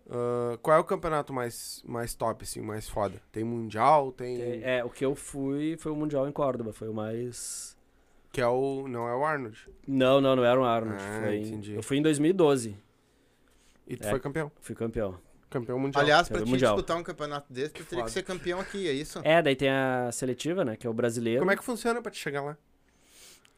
[0.10, 3.22] ah, qual é o campeonato mais, mais top, assim, mais foda?
[3.32, 4.38] Tem mundial, tem...
[4.38, 7.78] Tem- É, o que eu fui foi o Mundial em Córdoba, foi o mais.
[8.32, 8.88] Que é o...
[8.88, 9.70] não é o Arnold.
[9.88, 11.02] Não, não, não era um Arnold.
[11.02, 11.38] Ah, foi...
[11.38, 11.76] entendi.
[11.76, 12.76] Eu fui em 2012,
[13.88, 14.10] E tu É.
[14.10, 14.52] foi campeão.
[14.62, 15.18] fui campeão.
[15.54, 16.02] Campeão mundial.
[16.04, 16.74] Aliás, pra te Mundial.
[16.76, 18.04] disputar um campeonato desse, tu teria foda.
[18.06, 19.20] que ser campeão aqui, é isso?
[19.24, 20.76] É, daí tem a seletiva, né?
[20.76, 21.40] Que é o brasileiro.
[21.40, 22.58] Como é que funciona pra te chegar lá?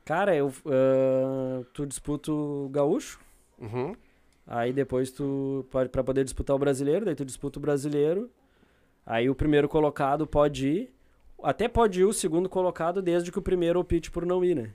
[0.03, 3.19] Cara, eu, ah, tu disputa o gaúcho,
[3.57, 3.95] Uhum.
[4.45, 8.29] aí depois tu pode para poder disputar o brasileiro, daí tu disputa o brasileiro.
[9.05, 10.93] Aí o primeiro colocado pode ir,
[11.41, 14.73] até pode ir o segundo colocado desde que o primeiro opte por não ir, né?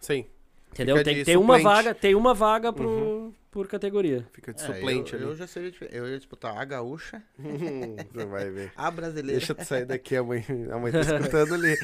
[0.00, 0.24] Sim,
[0.72, 1.02] Entendeu?
[1.02, 3.34] Tem ter uma vaga, tem uma vaga pro, Uhum.
[3.50, 4.24] por categoria.
[4.32, 5.28] fica de É, suplente eu, ali.
[5.28, 5.72] eu já seria.
[5.90, 8.72] Eu ia disputar a gaúcha, Você vai ver.
[8.76, 9.38] a brasileira.
[9.38, 11.76] Deixa tu sair daqui, a mãe, a mãe tá escutando ali.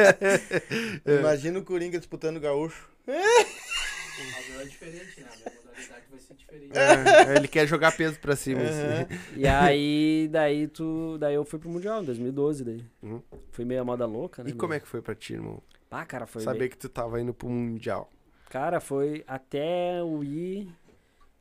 [1.20, 2.88] Imagina o Coringa disputando o gaúcho.
[3.06, 5.26] Mas é diferente, né?
[5.30, 6.78] A minha modalidade vai ser diferente.
[6.78, 8.60] É, ele quer jogar peso pra cima.
[8.62, 9.18] assim.
[9.36, 12.84] E aí, daí tu, daí eu fui pro mundial em 2012 daí.
[13.02, 13.22] Uhum.
[13.50, 14.50] Fui meio a moda louca, né?
[14.50, 15.62] E como é que foi pra ti, irmão?
[15.90, 18.08] Ah, cara, foi Saber que tu tava indo pro mundial.
[18.48, 20.68] Cara, foi até o ir.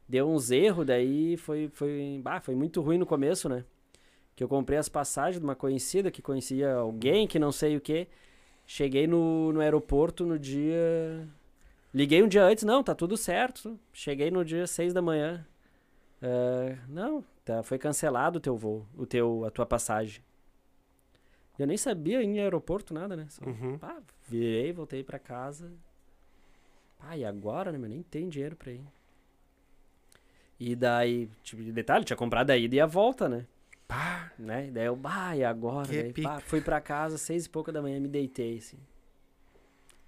[0.07, 3.63] Deu uns erros, daí foi, foi, bah, foi muito ruim no começo, né?
[4.35, 7.81] Que eu comprei as passagens de uma conhecida que conhecia alguém que não sei o
[7.81, 8.07] que.
[8.65, 11.27] Cheguei no, no aeroporto no dia.
[11.93, 13.79] Liguei um dia antes, não, tá tudo certo.
[13.93, 15.45] Cheguei no dia 6 da manhã.
[16.21, 20.23] Ah, não, tá, foi cancelado o teu voo, o teu, a tua passagem.
[21.59, 23.27] Eu nem sabia ir em aeroporto, nada, né?
[23.29, 23.77] Só, Uhum.
[23.77, 25.71] pá, virei, voltei pra casa.
[26.99, 27.89] Ah, e agora, né, meu?
[27.89, 28.81] Nem tem dinheiro pra ir.
[30.59, 33.45] E daí, tipo, detalhe, tinha comprado a ida e a volta, né?
[33.87, 34.67] Pá, né?
[34.67, 35.87] E daí eu, bah, e agora?
[35.87, 38.77] Que Daí, pá, fui pra casa, seis e pouca da manhã, me deitei, assim.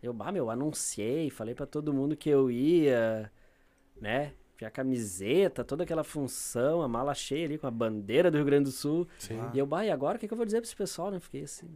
[0.03, 3.31] Eu, bah, meu, anunciei, falei pra todo mundo que eu ia,
[3.99, 4.33] né?
[4.61, 8.45] Tinha a camiseta, toda aquela função, a mala cheia ali com a bandeira do Rio
[8.45, 9.07] Grande do Sul.
[9.17, 9.39] sim.
[9.55, 11.19] E eu, bah, e agora o que, que eu vou dizer pra esse pessoal, né?
[11.19, 11.67] Fiquei assim.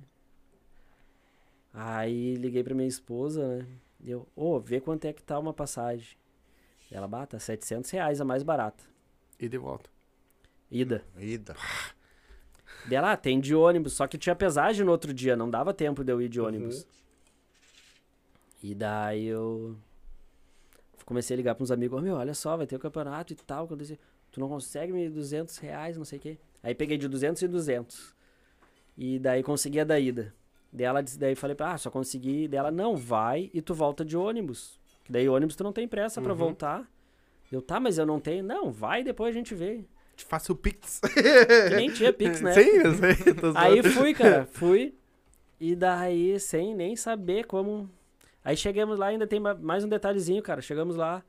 [1.73, 3.65] Aí liguei pra minha esposa, né?
[4.03, 6.15] E eu, ô, vê quanto é que tá uma passagem.
[6.91, 8.83] Ela, bah, tá 700 reais a mais barata.
[9.39, 9.89] E de volta.
[10.69, 11.03] Ida.
[11.17, 11.55] Ida.
[12.87, 16.03] Dela, ah, tem de ônibus, só que tinha pesagem no outro dia, não dava tempo
[16.03, 16.45] de eu ir de Uhum.
[16.45, 16.85] ônibus.
[18.61, 19.75] E daí eu
[21.05, 23.67] comecei a ligar pros amigos, ô meu, olha só, vai ter o campeonato e tal.
[23.69, 23.99] eu disse,
[24.31, 26.37] tu não consegue me 200 reais, não sei o quê.
[26.63, 28.15] Aí peguei de 200 e 200.
[28.97, 30.33] E daí consegui a da ida.
[30.71, 32.47] Dela, daí falei pra ah, só consegui.
[32.47, 34.79] Dela, não, vai e tu volta de ônibus.
[35.03, 36.37] Que daí ônibus tu não tem pressa pra Uhum.
[36.37, 36.89] voltar.
[37.51, 38.43] Eu, tá, mas eu não tenho.
[38.43, 39.85] Não, vai depois a gente vê.
[40.15, 40.99] Te faço o Pix.
[41.69, 42.53] Que nem tinha Pix, né?
[42.53, 43.09] Sim, eu sei.
[43.43, 44.95] eu Aí fui, cara, fui.
[45.59, 47.89] E daí, sem nem saber como.
[48.45, 50.61] Aí chegamos lá, ainda tem ma- mais um detalhezinho, cara.
[50.61, 51.23] Chegamos lá,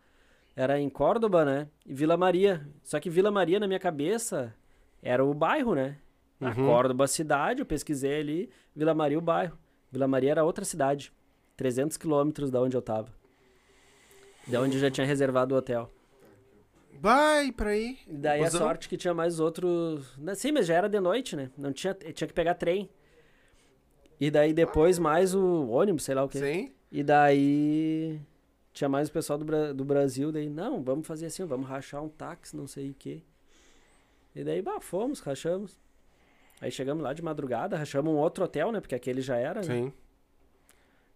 [0.54, 1.66] era em Córdoba, né?
[1.86, 2.68] E Vila Maria.
[2.84, 4.54] Só que Vila Maria, na minha cabeça,
[5.02, 5.96] era o bairro, né?
[6.40, 6.66] A Uhum.
[6.66, 8.50] Córdoba, a cidade, eu pesquisei ali.
[8.74, 9.58] Vila Maria, o bairro.
[9.90, 11.10] Vila Maria era outra cidade.
[11.56, 13.08] 300 quilômetros da onde eu tava.
[14.46, 15.90] Da onde eu já tinha reservado o hotel.
[17.00, 17.98] Vai pra aí.
[18.06, 20.14] Daí a sorte que tinha mais outros.
[20.18, 21.50] né, Sim, mas já era de noite, né?
[21.56, 22.90] Não tinha, tinha que pegar trem.
[24.20, 26.38] E daí depois mais o ônibus, sei lá o quê.
[26.38, 26.72] Sim.
[26.90, 28.20] E daí
[28.72, 32.02] tinha mais o pessoal do, Bra- do Brasil, daí, não, vamos fazer assim, vamos rachar
[32.02, 33.22] um táxi, não sei o quê.
[34.34, 35.78] E daí, bah, fomos, rachamos.
[36.60, 38.80] Aí chegamos lá de madrugada, rachamos um outro hotel, né?
[38.80, 39.66] Porque aquele já era, né?
[39.66, 39.92] Sim.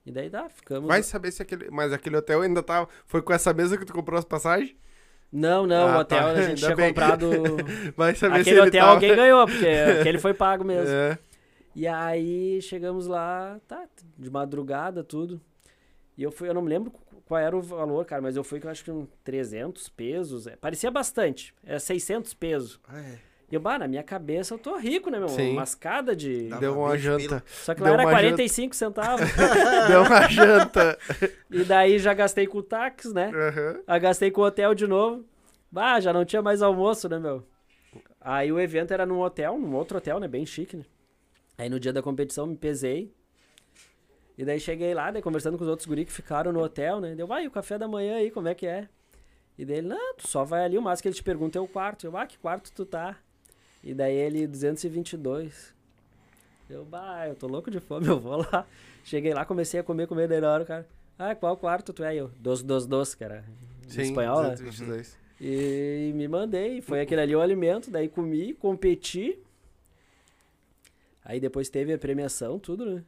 [0.05, 0.89] E daí, dá, ficamos...
[0.89, 1.71] Vai saber se aquele.
[1.71, 2.87] Mas aquele hotel ainda tá.
[3.07, 4.75] Foi com essa mesa que tu comprou as passagens?
[5.31, 6.31] Não, não, Ah, o hotel tá.
[6.31, 6.89] a gente Ainda tinha bem.
[6.89, 7.27] comprado...
[7.97, 9.67] Vai saber se aquele ele hotel tava- alguém ganhou, porque
[10.01, 10.89] aquele foi pago mesmo.
[10.93, 11.19] É.
[11.77, 13.87] E aí chegamos lá, tá,
[14.19, 15.41] de madrugada, tudo.
[16.21, 16.93] E eu fui, eu não me lembro
[17.25, 20.47] qual era o valor, cara, mas eu fui com acho que uns 300 pesos.
[20.47, 22.79] é, parecia bastante, era 600 pesos.
[22.93, 23.17] É.
[23.51, 25.31] E eu, bah, na minha cabeça eu tô rico, né, meu?
[25.31, 25.53] Sim.
[25.53, 26.51] Uma mascada de.
[26.61, 27.23] Deu uma uma 20 janta.
[27.23, 27.43] pila.
[27.47, 29.27] Só que deu lá era uma 45 centavos.
[29.89, 30.99] Deu uma janta.
[31.51, 33.33] e daí já gastei com o táxi, né?
[33.35, 33.81] Aham.
[33.87, 35.25] Aí gastei com o hotel de novo.
[35.73, 37.43] Bah, já não tinha mais almoço, né, meu?
[38.21, 40.29] Aí o evento era num hotel, num outro hotel, né?
[40.29, 40.85] Bem chique, né?
[41.57, 43.11] Aí no dia da competição me pesei.
[44.41, 47.15] E daí cheguei lá, daí conversando com os outros guri que ficaram no hotel, né?
[47.15, 48.89] Deu, vai, o café da manhã aí, como é que é?
[49.59, 51.61] E daí ele, não, tu só vai ali, o máximo que ele te pergunta é
[51.61, 52.07] o quarto.
[52.07, 53.19] Eu, ah, que quarto tu tá?
[53.85, 55.75] E daí ele, 222.
[56.71, 58.67] Eu, bah, eu tô louco de fome, eu vou lá.
[59.05, 60.89] Cheguei lá, comecei a comer, comer, daí na hora o cara,
[61.19, 62.15] ah, qual quarto tu é?
[62.15, 63.45] E Eu, dos, dos, dos, cara.
[63.89, 64.51] Em Sim, espanhol, né?
[64.53, 65.19] 222.
[65.39, 69.39] E me mandei, foi aquele ali o alimento, daí comi, competi.
[71.23, 73.05] Aí depois teve a premiação, tudo, né?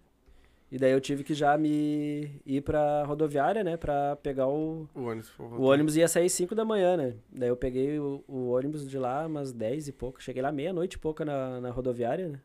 [0.73, 3.77] E daí eu tive que já me ir pra rodoviária, né?
[3.77, 4.89] Pra pegar o.
[4.95, 5.31] O ônibus.
[5.39, 7.15] O ônibus ia sair 5 da manhã, né?
[7.31, 10.23] Daí eu peguei o, o ônibus de lá umas 10 e pouco.
[10.23, 12.41] Cheguei lá meia-noite e pouca na, na rodoviária, né?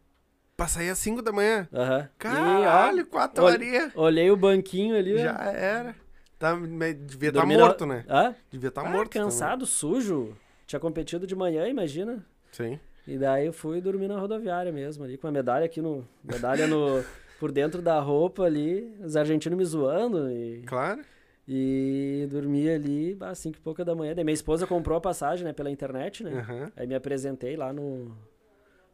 [0.57, 1.69] Pra sair às 5 da manhã.
[1.73, 2.09] Aham.
[2.17, 3.93] Caralho, olha- horinhas.
[3.93, 5.13] E, ó, olhei o banquinho ali.
[5.13, 5.19] ó.
[5.19, 5.95] Já era.
[6.37, 8.03] Tá, devia estar na- morto, né?
[8.09, 8.35] Hã?
[8.51, 9.09] Devia estar Ah, morto.
[9.13, 9.25] também.
[9.25, 10.35] cansado, sujo.
[10.65, 12.25] Tinha competido de manhã, imagina.
[12.51, 12.77] Sim.
[13.07, 16.05] E daí eu fui dormir na rodoviária mesmo, ali, com a medalha aqui no.
[16.21, 17.01] Medalha no.
[17.39, 20.63] por dentro da roupa ali, os argentinos me zoando e.
[20.65, 21.01] Claro.
[21.47, 24.13] E dormi ali às cinco e pouca da manhã.
[24.13, 26.39] Daí minha esposa comprou a passagem, né, pela internet, né?
[26.39, 26.71] Aham.
[26.75, 28.15] Aí me apresentei lá no.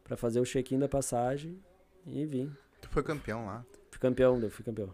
[0.04, 1.58] pra fazer o check-in da passagem
[2.06, 2.52] e vim.
[2.80, 3.64] Tu foi campeão lá.
[3.90, 4.90] Fui campeão, eu fui campeão.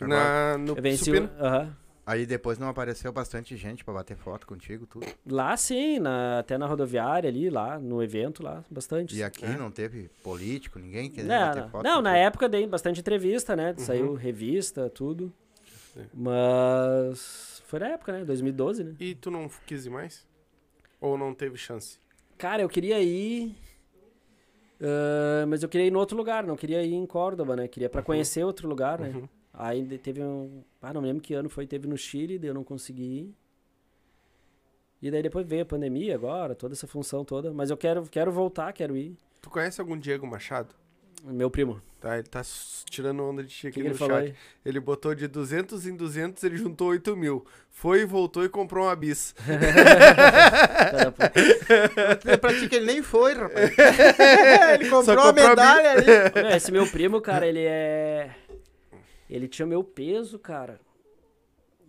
[0.00, 1.30] Na, no Eu venci supino.
[1.38, 1.44] o.
[1.44, 1.76] Aham.
[2.08, 5.06] Aí depois não apareceu bastante gente pra bater foto contigo, tudo.
[5.26, 9.14] Lá sim, na, até na rodoviária ali, lá, no evento lá, bastante.
[9.14, 11.68] E aqui não teve político, ninguém querendo Não, bater não.
[11.68, 11.84] foto.
[11.84, 13.74] não na época dei bastante entrevista, né?
[13.76, 15.30] Saiu revista, tudo.
[16.14, 18.24] Mas foi na época, né?
[18.24, 18.94] 2012, né?
[18.98, 20.26] E tu não quis ir mais?
[20.98, 21.98] Ou não teve chance?
[22.38, 23.54] Cara, eu queria ir.
[24.80, 27.68] ah, mas eu queria ir em outro lugar, não queria ir em Córdoba, né?
[27.68, 29.10] Queria pra conhecer outro lugar, né?
[29.10, 29.28] Uhum.
[29.58, 30.62] Aí teve um.
[30.80, 33.34] Ah, não lembro que ano foi, teve no Chile, daí eu não consegui ir.
[35.02, 37.52] E daí depois veio a pandemia agora, toda essa função toda.
[37.52, 39.16] Mas eu quero, quero voltar, quero ir.
[39.42, 40.76] Tu conhece algum Diego Machado?
[41.24, 41.82] Meu primo.
[42.00, 42.42] Tá, ele tá
[42.88, 44.26] tirando onda de ti aqui que, no ele falou chat.
[44.26, 44.34] aí?
[44.64, 47.44] Ele botou de 200 em 200, ele juntou 8 mil.
[47.68, 49.34] Foi, voltou e comprou uma bis.
[52.24, 53.70] É pra ti que ele nem foi, rapaz.
[54.74, 56.06] ele comprou a comprou a medalha ali.
[56.06, 58.30] Meu, esse meu primo, cara, ele é.
[59.28, 60.80] Ele tinha meu peso, cara.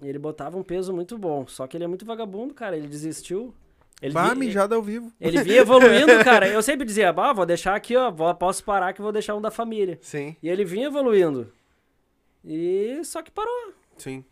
[0.02, 1.46] Ele botava um peso muito bom.
[1.48, 2.78] Só que ele é muito vagabundo, cara.
[2.78, 3.54] Ele desistiu.
[4.02, 5.12] Ele, Bah, vi- mijada ao vivo.
[5.20, 6.48] ele vinha evoluindo, cara.
[6.48, 8.10] Eu sempre dizia, bah, vou deixar aqui, ó.
[8.10, 10.00] vou- Posso parar que vou deixar um da família.
[10.02, 11.52] Sim, E ele vinha evoluindo.
[12.46, 13.74] E só que parou.
[13.98, 14.24] sim.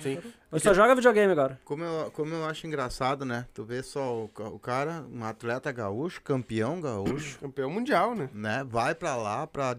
[0.00, 0.18] Sim.
[0.50, 1.60] Ele só joga videogame agora.
[1.62, 3.46] Como eu, como eu acho engraçado, né?
[3.52, 8.30] Tu vê só o, o cara, um atleta gaúcho, campeão gaúcho, Campeão mundial, né?
[8.32, 8.64] né?
[8.66, 9.76] Vai pra lá pra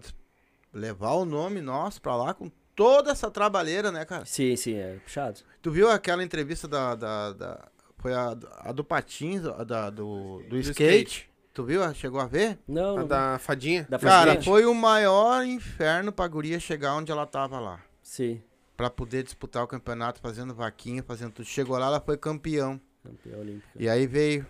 [0.76, 4.24] levar o nome nosso pra lá com toda essa trabalheira, né, cara?
[4.26, 5.40] Sim, sim, é puxado.
[5.62, 6.94] Tu viu aquela entrevista da.
[6.94, 10.82] da, da- foi a, a do Patins, a da, do, do, skate.
[10.82, 11.30] skate.
[11.54, 11.94] Tu viu?
[11.94, 12.58] Chegou a ver?
[12.68, 13.86] Não, A não- da fadinha.
[13.88, 14.44] Da Cara, fadinha?
[14.44, 17.80] foi o maior inferno pra guria chegar onde ela tava lá.
[18.02, 18.42] Sim.
[18.76, 21.46] Pra poder disputar o campeonato, fazendo vaquinha, fazendo tudo.
[21.46, 22.78] Chegou lá, ela foi campeão.
[23.02, 23.70] Campeão olímpico.
[23.74, 24.46] E aí veio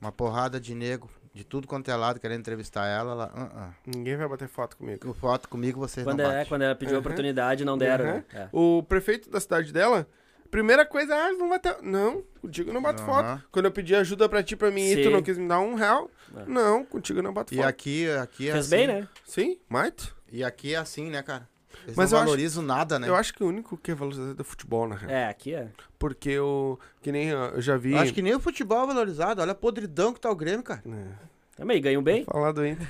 [0.00, 3.12] uma porrada de nego, de tudo quanto é lado, querendo entrevistar ela.
[3.12, 5.12] Ela, ah, Ninguém vai bater foto comigo.
[5.14, 6.48] foto comigo vocês Quando, não é, batem.
[6.48, 7.00] quando ela pediu a Uhum.
[7.00, 8.10] oportunidade, não deram, Uhum.
[8.14, 8.24] né?
[8.34, 8.48] É.
[8.52, 10.06] O prefeito da cidade dela,
[10.50, 11.76] primeira coisa, ah, não vai ter.
[11.82, 13.36] Não, contigo eu não bato Aham.
[13.38, 13.44] foto.
[13.52, 15.10] Quando eu pedi ajuda pra ti, pra mim, e tu Sim.
[15.10, 16.44] não quis me dar um real, É.
[16.46, 17.66] não, contigo eu não bato E foto.
[17.68, 18.76] aqui, aqui é Fez assim.
[18.76, 19.08] bem, né?
[19.24, 20.16] Sim, muito.
[20.32, 21.48] E aqui é assim, né, cara?
[21.84, 23.08] Eles Mas não eu acho- valorizam nada, né?
[23.08, 25.10] Eu acho que o único que é valorizado é o futebol, na real.
[25.10, 25.68] É, aqui é.
[25.98, 27.92] Porque eu, que nem eu já vi...
[27.92, 29.40] Eu acho que nem o futebol é valorizado.
[29.42, 30.82] Olha a podridão que tá o Grêmio, cara.
[30.86, 31.30] É.
[31.56, 32.24] Também ganham bem.
[32.24, 32.86] Falar do Inter.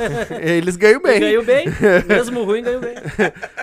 [0.40, 1.20] Eles ganham bem.
[1.20, 1.66] Ganham bem.
[2.08, 2.94] Mesmo ruim, ganham bem.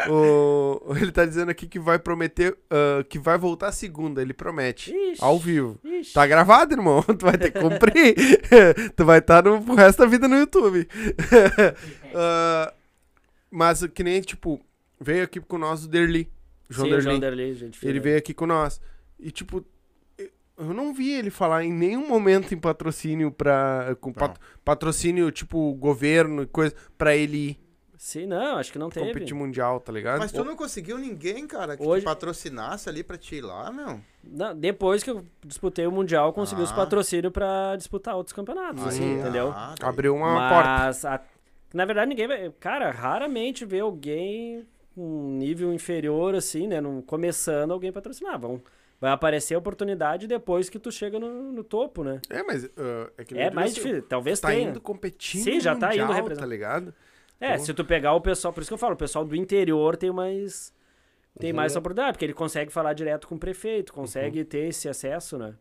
[0.08, 4.94] O, ele tá dizendo aqui que vai prometer, ah, que vai voltar segunda, ele promete.
[4.94, 5.24] Ixi.
[5.24, 5.80] Ao vivo.
[5.84, 6.14] Ixi.
[6.14, 7.02] Tá gravado, irmão.
[7.18, 8.14] Tu vai ter que cumprir.
[8.96, 10.88] tu vai estar no pro resto da vida no YouTube.
[12.14, 12.72] Ah,
[13.50, 14.62] mas que nem, tipo,
[15.02, 16.32] veio aqui com nós o Derli.
[16.70, 17.04] João Sim, Derli.
[17.04, 17.86] João Derli, gente.
[17.88, 18.80] Ele veio aqui com nós.
[19.20, 19.66] E, tipo,
[20.58, 23.96] eu não vi ele falar em nenhum momento em patrocínio pra.
[24.00, 27.60] Com pat- patrocínio, tipo, governo e coisa, pra ele ir
[27.98, 29.06] Sim, não, acho que não teve.
[29.14, 30.18] competir mundial, tá ligado?
[30.18, 33.72] Mas tu não conseguiu ninguém, cara, que Hoje- te patrocinasse ali pra te ir lá,
[33.72, 34.00] meu?
[34.24, 36.76] Não, depois que eu disputei o Mundial, eu consegui os Ah.
[36.76, 39.52] patrocínios pra disputar outros campeonatos, assim, Aí, entendeu?
[39.56, 40.70] ah, daí- Abriu uma porta.
[40.70, 41.22] Mas, a-
[41.76, 42.52] na verdade, ninguém vai.
[42.60, 44.66] Cara, raramente vê alguém
[44.96, 46.82] um nível inferior, assim, né?
[46.82, 48.40] Não, começando alguém patrocinar.
[48.40, 48.62] Vão,
[49.00, 52.20] vai aparecer a oportunidade depois que tu chega no, no topo, né?
[52.30, 54.08] É, mas ah, é que É mais disse, difícil.
[54.08, 54.70] Talvez Tá tenha.
[54.70, 56.50] indo competindo Sim, já tá indo mundial, tá representando.
[56.50, 56.94] ligado?
[57.40, 59.36] É, Então- se tu pegar o pessoal, por isso que eu falo, o pessoal do
[59.36, 60.74] interior tem mais.
[61.40, 61.56] Tem Uhum.
[61.56, 65.56] mais oportunidade, porque ele consegue falar direto com o prefeito, consegue ter esse acesso, né?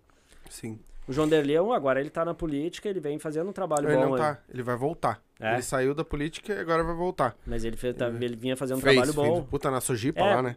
[0.50, 0.80] Sim.
[1.10, 4.02] O João Derleão, agora ele tá na política, ele vem fazendo um trabalho Ele bom.
[4.04, 4.20] não aí.
[4.20, 5.20] tá, ele vai voltar.
[5.40, 5.54] É.
[5.54, 7.36] Ele saiu da política e agora vai voltar.
[7.44, 9.42] Mas ele, fez, tá- ele vinha fazendo um trabalho bom.
[9.42, 10.34] puta na Sojipa É.
[10.36, 10.56] lá, né?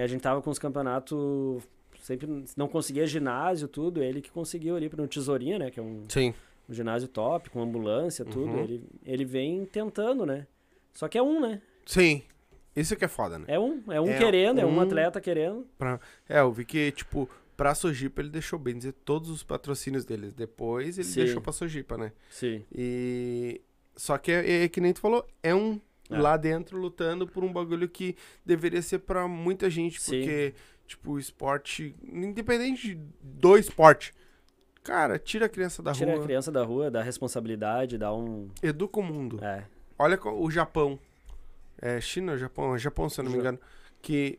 [0.00, 1.62] A gente tava com os campeonatos.
[2.00, 4.02] Sempre não conseguia ginásio, tudo.
[4.02, 5.70] Ele que conseguiu ali no Tesourinha, né?
[5.70, 6.32] Que é um, Sim.
[6.68, 8.52] um ginásio top, com ambulância, tudo.
[8.52, 8.60] Uhum.
[8.62, 10.46] Ele, ele vem tentando, né?
[10.94, 11.60] Só que é um, né?
[11.84, 12.22] Sim.
[12.76, 13.46] Isso que é foda, né?
[13.48, 13.82] É um.
[13.88, 15.66] É um É querendo, é um um- atleta querendo.
[15.76, 15.98] Pra-
[16.28, 17.28] É, eu vi que, tipo,
[17.58, 20.32] pra Sojipa ele deixou bem dizer todos os patrocínios deles.
[20.32, 21.24] Depois ele Sim.
[21.24, 22.12] deixou pra Sojipa, né?
[22.30, 22.64] Sim.
[22.72, 23.60] E.
[23.96, 26.16] Só que é, é que nem tu falou, é um É.
[26.18, 28.16] lá dentro lutando por um bagulho que
[28.46, 30.20] deveria ser pra muita gente, Sim.
[30.20, 30.54] porque,
[30.86, 34.14] tipo, o esporte, independente do esporte,
[34.84, 38.48] cara, tira a criança da Tira rua, a criança da rua, dá responsabilidade, dá um.
[38.62, 39.44] educa o mundo.
[39.44, 39.64] É.
[39.98, 40.96] Olha o Japão.
[41.82, 42.74] É China ou Japão?
[42.74, 43.58] É Japão, se eu não me engano.
[44.00, 44.38] Que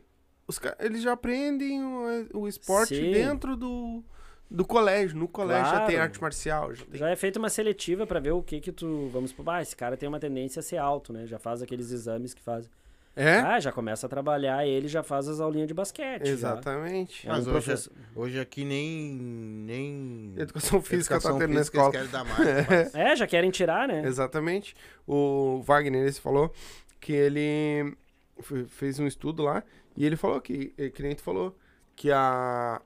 [0.50, 3.10] os, eles já aprendem o, o esporte Sim.
[3.12, 4.02] dentro do,
[4.50, 5.16] do colégio.
[5.16, 6.02] No colégio já tem Claro.
[6.02, 6.74] arte marcial.
[6.74, 6.98] Já tem...
[7.00, 9.08] Já é feita uma seletiva pra ver o que que tu.
[9.12, 11.26] Vamos supor, ah, esse cara tem uma tendência a ser alto, né?
[11.26, 12.68] Já faz aqueles exames que faz.
[13.16, 13.38] É?
[13.40, 16.26] Ah, já começa a trabalhar, ele já faz as aulinhas de basquete.
[16.26, 16.32] já.
[16.32, 17.26] Exatamente.
[17.26, 19.12] É um Mas hoje, professor- hoje aqui nem.
[19.14, 20.34] nem...
[20.38, 21.92] Educação física educação tá tendo na escola.
[21.94, 22.94] eles querem dar mais, rapaz.
[22.94, 24.02] É, já querem tirar, né?
[24.06, 24.76] Exatamente.
[25.06, 26.52] O Wagner, ele falou
[27.00, 27.96] que ele
[28.42, 29.64] fe- fez um estudo lá
[30.02, 31.56] e ele falou que, eh, que nem tu falou,
[31.96, 32.80] que a.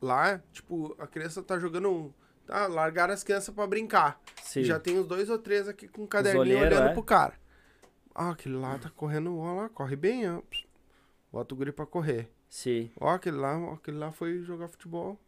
[0.00, 1.90] Lá, tipo, a criança tá jogando.
[1.90, 2.12] um-
[2.46, 4.20] Tá, largaram as crianças pra brincar.
[4.40, 4.60] Sim.
[4.60, 6.92] E já tem uns dois ou três aqui com um caderninho olheiro, olhando é?
[6.92, 7.34] pro cara.
[8.14, 10.40] Ah, aquele lá tá correndo, ó lá, corre bem, ó.
[11.32, 12.30] Bota o guri pra correr.
[12.48, 12.88] Sim.
[13.00, 15.18] Ó, aquele lá, ó, aquele lá foi jogar futebol.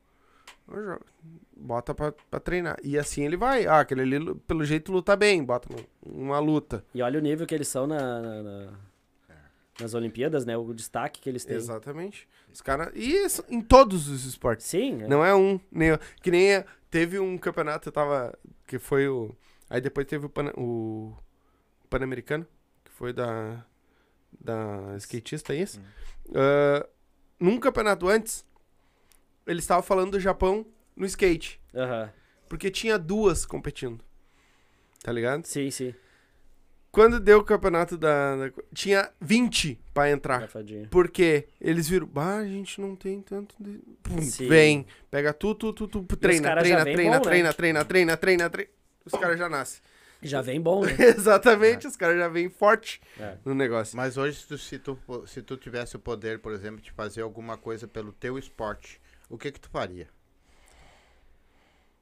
[1.57, 2.77] Bota pra, pra treinar.
[2.85, 3.67] E assim ele vai.
[3.67, 5.43] Ah, aquele ali, pelo jeito, luta bem.
[5.45, 5.69] Bota
[6.07, 6.85] uma luta.
[6.95, 8.73] E olha o nível que eles são na, na- na-
[9.81, 10.57] nas Olimpíadas, né?
[10.57, 11.57] O destaque que eles têm.
[11.57, 12.29] Exatamente.
[12.53, 12.91] Os caras.
[12.95, 14.67] E isso em todos os esportes.
[14.67, 15.09] Sim, é.
[15.09, 15.61] Não é um.
[15.71, 15.91] Nem,
[16.23, 16.55] que nem.
[16.55, 18.37] é- Teve um campeonato, eu tava.
[18.67, 19.35] Que foi o.
[19.69, 21.15] Aí depois teve o, Pan, o
[21.91, 22.47] Pan-Americano,
[22.85, 23.65] que foi da.
[24.41, 25.81] Da skatista, é isso?
[26.35, 26.87] Ah,
[27.41, 28.45] num campeonato antes,
[29.47, 31.61] eles estavam falando do Japão no skate.
[31.75, 32.11] Aham.
[32.49, 34.03] Porque tinha duas competindo.
[35.03, 35.45] Tá ligado?
[35.47, 35.95] Sim, sim.
[36.99, 38.35] Quando deu o campeonato da.
[38.35, 40.41] da- tinha 20 pra entrar.
[40.41, 40.89] Safadinho.
[40.89, 43.55] Porque eles viram, bah, a gente não tem tanto.
[43.61, 43.79] De...
[44.03, 44.49] Pum, Sim.
[44.49, 47.21] vem, pega tu, tu, tu, tu, treina, treina, treina, bom, né?
[47.21, 48.71] treina, treina, treina, treina, treina.
[49.05, 49.81] Os caras já nascem.
[50.21, 50.91] Já vem bom, né?
[51.17, 53.37] Exatamente, os caras já vêm forte É.
[53.45, 53.97] no negócio.
[53.97, 56.91] Mas hoje, se tu, se, tu, po- se tu tivesse o poder, por exemplo, de
[56.91, 59.01] fazer alguma coisa pelo teu esporte,
[59.31, 60.09] o que que tu faria?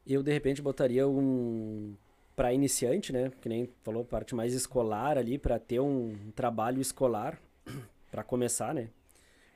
[0.06, 1.94] Eu, de repente, botaria um.
[2.36, 3.32] Pra iniciante, né?
[3.40, 7.40] Que nem falou, parte mais escolar ali, pra ter um trabalho escolar,
[8.12, 8.90] pra começar, né?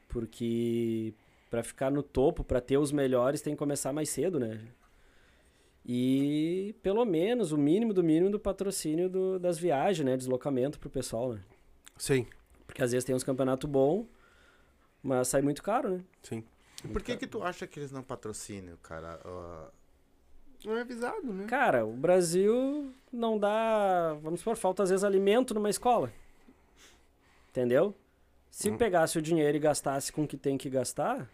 [0.09, 1.13] Porque
[1.51, 4.61] pra ficar no topo, pra ter os melhores, tem que começar mais cedo, né?
[5.85, 10.17] E pelo menos o mínimo do mínimo do patrocínio do- das viagens, né?
[10.17, 11.41] Deslocamento pro pessoal, né?
[11.97, 12.27] Sim,
[12.67, 14.07] Porque às vezes tem uns campeonatos bons,
[15.03, 16.05] mas sai muito caro, né?
[16.23, 16.45] sim.
[16.93, 19.21] Por que que tu acha que eles não patrocinam, cara?
[19.25, 19.69] Ah,
[20.65, 21.47] Não é avisado, né?
[21.47, 26.13] Cara, o Brasil não dá, vamos supor, falta às vezes alimento numa escola.
[27.51, 27.95] Entendeu?
[28.51, 28.77] Se Hum.
[28.77, 31.29] pegasse o dinheiro e gastasse com o que tem que gastar,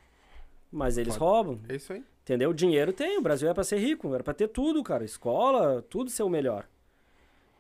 [0.71, 1.31] mas eles Pode.
[1.31, 1.61] roubam.
[1.69, 2.05] É isso aí.
[2.23, 2.51] Entendeu?
[2.51, 5.05] O dinheiro tem, o Brasil é pra ser rico, era pra ter tudo, cara.
[5.05, 6.67] Escola, tudo ser o melhor.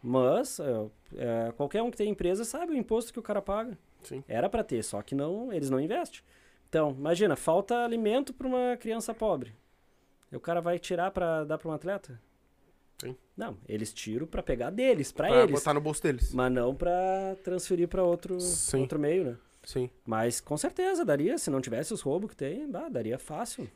[0.02, 0.86] Mas é,
[1.16, 3.76] é, qualquer um que tem empresa sabe o imposto que o cara paga.
[4.02, 4.22] Sim.
[4.28, 6.20] Era pra ter, só que não, eles não investem.
[6.68, 9.52] Então, imagina, falta alimento pra uma criança pobre.
[10.32, 12.20] O cara vai tirar pra dar pra um atleta?
[13.01, 13.16] Sim.
[13.36, 15.53] Não, eles tiram pra pegar deles, pra, Pra eles.
[15.53, 16.32] botar no bolso deles.
[16.32, 18.81] Mas não pra transferir pra outro, Sim.
[18.81, 19.36] outro meio, né?
[19.65, 23.69] Sim, Mas com certeza daria, se não tivesse os roubos que tem, bah, daria fácil.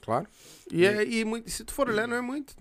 [0.00, 0.26] claro.
[0.72, 2.54] E, é, e muito- se tu for olhar, não é muito.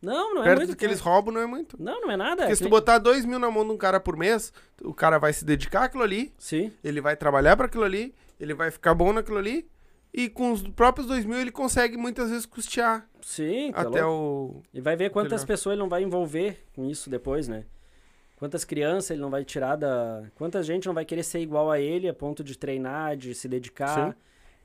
[0.00, 0.70] Não, não é Perto muito.
[0.70, 1.76] do que eles roubam, não é muito.
[1.82, 2.36] Não, não é nada.
[2.36, 4.52] Porque é se que tu botar dois mil na mão de um cara por mês,
[4.82, 8.54] o cara vai se dedicar àquilo ali, Sim, ele vai trabalhar para aquilo ali, ele
[8.54, 9.68] vai ficar bom naquilo ali,
[10.12, 13.70] e com os próprios dois mil ele consegue muitas vezes custear sim.
[13.72, 14.58] tá até louco.
[14.58, 14.62] o.
[14.74, 15.46] E vai ver quantas Entendeu?
[15.54, 17.64] pessoas ele não vai envolver com isso depois, né?
[18.36, 20.24] Quantas crianças ele não vai tirar da.
[20.34, 23.46] Quanta gente não vai querer ser igual a ele a ponto de treinar, de se
[23.46, 24.16] dedicar,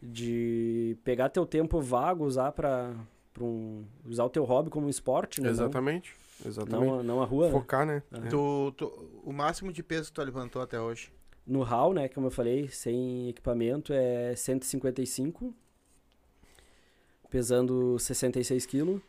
[0.02, 2.94] de pegar teu tempo vago, usar pra,
[3.34, 3.84] pra um.
[4.06, 5.48] usar o teu hobby como um esporte, né?
[5.48, 6.16] Não- Exatamente.
[6.46, 6.90] Exatamente.
[6.90, 7.52] Não, não a rua, né?
[7.52, 8.04] Focar, né?
[8.14, 8.28] Aham.
[8.30, 11.12] Tu, tu- o máximo de peso que tu levantou até hoje?
[11.46, 15.54] No RAL, né, como eu falei, sem equipamento é 155,
[17.30, 19.02] pesando 66 quilos,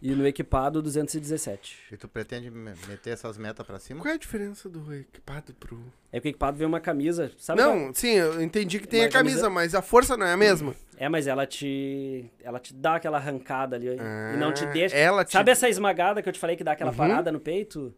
[0.00, 1.78] e no equipado 217.
[1.92, 4.00] E tu pretende me- meter essas metas pra cima?
[4.02, 5.78] Qual é a diferença do equipado pro.
[6.12, 7.60] É que o equipado vem uma camisa, sabe?
[7.62, 10.32] não, sim, eu entendi que tem Uma a camisa, camisa- mas a força não é
[10.32, 10.74] a mesma.
[10.96, 14.94] É, mas ela te ela te dá aquela arrancada ali e não te Ah, deixa.
[14.96, 15.32] Ela te...
[15.32, 16.96] Sabe essa esmagada que eu te falei que dá aquela Uhum.
[16.96, 17.92] parada no peito?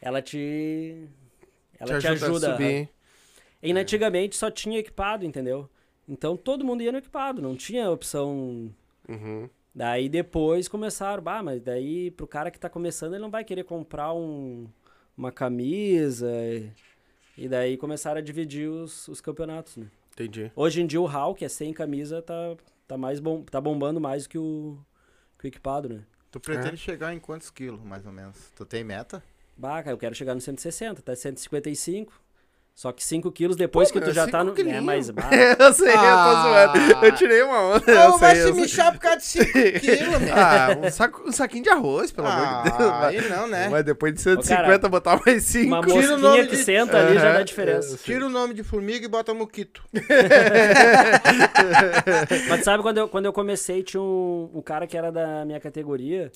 [0.00, 1.06] Ela te
[1.78, 2.48] ela te, ajuda.
[2.48, 2.88] a subir.
[3.62, 5.68] E antigamente só tinha equipado, entendeu?
[6.08, 8.72] Então todo mundo ia no equipado, não tinha opção
[9.08, 9.48] Uhum.
[9.74, 13.64] Daí depois começaram, bah, mas daí pro cara que tá começando, ele não vai querer
[13.64, 14.68] comprar um,
[15.16, 16.30] uma camisa.
[16.30, 16.70] E,
[17.38, 19.86] e daí começaram a dividir os, os campeonatos, né?
[20.12, 20.52] Entendi.
[20.54, 22.54] Hoje em dia o HAL, que é sem camisa, tá,
[22.86, 24.78] tá, mais bom, tá bombando mais que o,
[25.38, 26.04] que o equipado, né?
[26.30, 28.50] Tu pretende chegar em quantos quilos, mais ou menos?
[28.54, 29.22] Tu tem meta?
[29.56, 32.12] Bah, cara, eu quero chegar no 160, tá 155.
[32.74, 34.52] Só que 5 quilos depois Pô, que tu meu, já tá no.
[34.52, 34.82] É, quilinhos.
[34.82, 35.10] mas.
[35.12, 35.28] Bah,
[35.58, 36.42] eu sei, eu tô Ah.
[36.72, 37.04] zoando.
[37.06, 37.92] Eu tirei uma onda.
[37.92, 38.84] eu sei, eu sei.
[38.92, 40.34] por causa de 5 quilos, meu.
[40.34, 42.90] Ah, um, saco, um saquinho de arroz, pelo amor de Deus.
[42.90, 43.16] Ah, vai.
[43.18, 43.68] aí não, né?
[43.68, 45.66] Mas depois de Ô, 150, cara, botar mais 5.
[45.66, 47.98] uma Tira o nome que de- senta ali já Aham, dá diferença.
[48.02, 49.84] Tira o nome de formiga e bota moquito.
[52.48, 55.60] Mas sabe quando eu, quando eu comecei, tinha um, um cara que era da minha
[55.60, 56.30] categoria,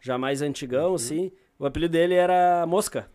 [0.00, 0.94] já mais antigão, Uhum.
[0.94, 1.32] assim.
[1.58, 3.06] O apelido dele era Mosca.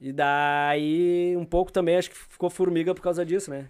[0.00, 3.68] E daí, um pouco também, acho que ficou formiga por causa disso, né?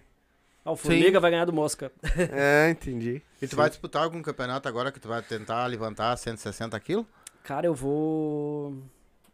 [0.63, 1.19] Ah, o Formiga Sim.
[1.21, 1.91] vai ganhar do Mosca.
[2.33, 3.21] É, entendi.
[3.41, 7.05] E tu vai disputar algum campeonato agora que tu vai tentar levantar 160 quilos?
[7.43, 8.75] Cara, eu vou.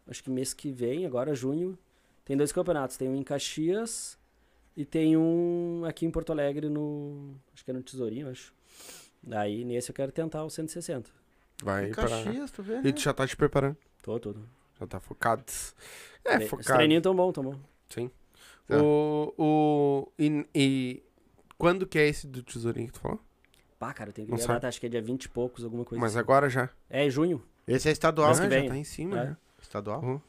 [0.07, 1.75] Acho que mês que vem, agora junho,
[2.23, 2.97] tem dois campeonatos.
[2.97, 4.15] Tem um em Caxias
[4.77, 7.33] e tem um aqui em Porto Alegre no.
[7.51, 8.53] Acho que é no Tesourinho, acho.
[9.23, 11.09] Daí nesse eu quero tentar o 160.
[11.63, 12.03] Vai Em pra...
[12.07, 12.91] Caxias, tu vê, E né?
[12.91, 13.77] tu já tá te preparando.
[14.03, 14.33] Tô, tô.
[14.33, 14.39] tô.
[14.83, 15.43] Já tá focado.
[16.25, 16.73] É, Tre- Os focado.
[16.77, 17.55] treininhos tão bom, tão bom.
[17.89, 18.11] Sim.
[18.67, 18.77] Tá.
[18.81, 21.03] O, o, e, e
[21.57, 23.19] quando que é esse do tesourinho que tu falou?
[23.79, 25.63] Pá, cara, eu tenho que ver a data, acho que é dia 20 e poucos,
[25.63, 26.19] alguma coisa Mas assim.
[26.19, 26.69] agora já.
[26.89, 27.43] É, junho.
[27.67, 28.29] Esse é estadual.
[28.31, 28.69] Ah, que já vem.
[28.69, 29.23] tá em cima, É.
[29.25, 29.37] né?
[29.61, 30.21] Estadual.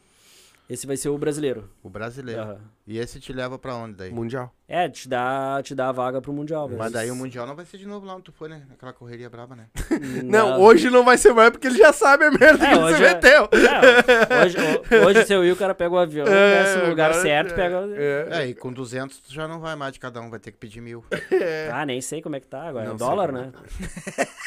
[0.69, 1.69] Esse vai ser o brasileiro.
[1.82, 2.41] O brasileiro.
[2.41, 2.59] Aham.
[2.86, 4.11] E esse te leva pra onde daí?
[4.11, 4.51] Mundial.
[4.66, 6.70] É, te dá, te dá a vaga pro Mundial.
[6.74, 8.62] Mas daí o Mundial não vai ser de novo lá onde tu foi, né?
[8.69, 9.66] Naquela correria brava, né?
[10.24, 12.82] Não, hoje não vai ser mais porque ele já sabe a merda É, que ele
[12.85, 13.49] hoje se é- meteu.
[13.53, 17.11] É, hoje, ho- hoje se eu ir, o cara pega o avião, desce no lugar
[17.11, 17.81] agora- certo, pega.
[17.81, 18.28] o- É.
[18.43, 20.57] É, e com 200 tu já não vai mais de cada um, vai ter que
[20.59, 21.05] pedir mil.
[21.73, 22.86] Ah, nem sei como é que tá agora.
[22.86, 23.53] Não É sei dólar, como é né?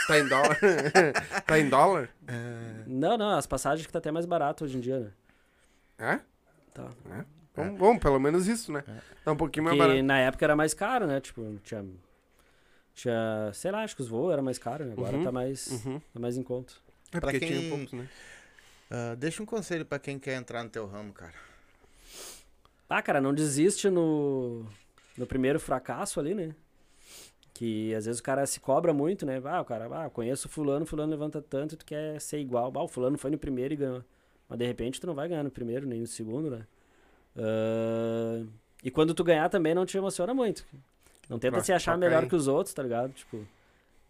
[0.08, 0.58] Tá em dólar?
[1.46, 2.10] tá em dólar?
[2.88, 5.08] Não, não, as passagens que tá até mais barato hoje em dia, né?
[5.98, 6.20] É?
[6.74, 6.92] Tá.
[7.56, 8.84] Bom, bom, pelo menos isso, né?
[9.26, 10.06] Tá um pouquinho mais Porque barato.
[10.06, 11.20] na época era mais caro, né?
[11.20, 11.84] Tipo, tinha.
[12.94, 13.52] Tinha.
[13.54, 14.94] Sei lá, acho que os voos eram mais caros, né?
[14.94, 15.68] Agora Uhum, tá mais.
[15.86, 16.00] Uhum.
[16.14, 16.74] Tá mais em conta.
[17.12, 18.08] É Pra porque quem- tinha poucos, né?
[18.92, 21.34] Ah, deixa um conselho pra quem quer entrar no teu ramo, cara.
[22.90, 24.66] Ah, cara, não desiste no,
[25.18, 26.56] no primeiro fracasso ali, né?
[27.54, 29.42] Que às vezes o cara se cobra muito, né?
[29.44, 32.72] Ah, o cara, ah, conheço fulano, fulano levanta tanto e tu quer ser igual.
[32.76, 34.04] Ah, o fulano foi no primeiro e ganhou.
[34.50, 36.66] Mas de repente tu não vai ganhar no primeiro, nem no segundo, né?
[37.36, 38.44] Ah,
[38.84, 40.66] e quando tu ganhar também não te emociona muito.
[41.30, 42.30] Não tenta Pra- se achar melhor cair.
[42.30, 43.12] que os outros, tá ligado?
[43.12, 43.46] Tipo,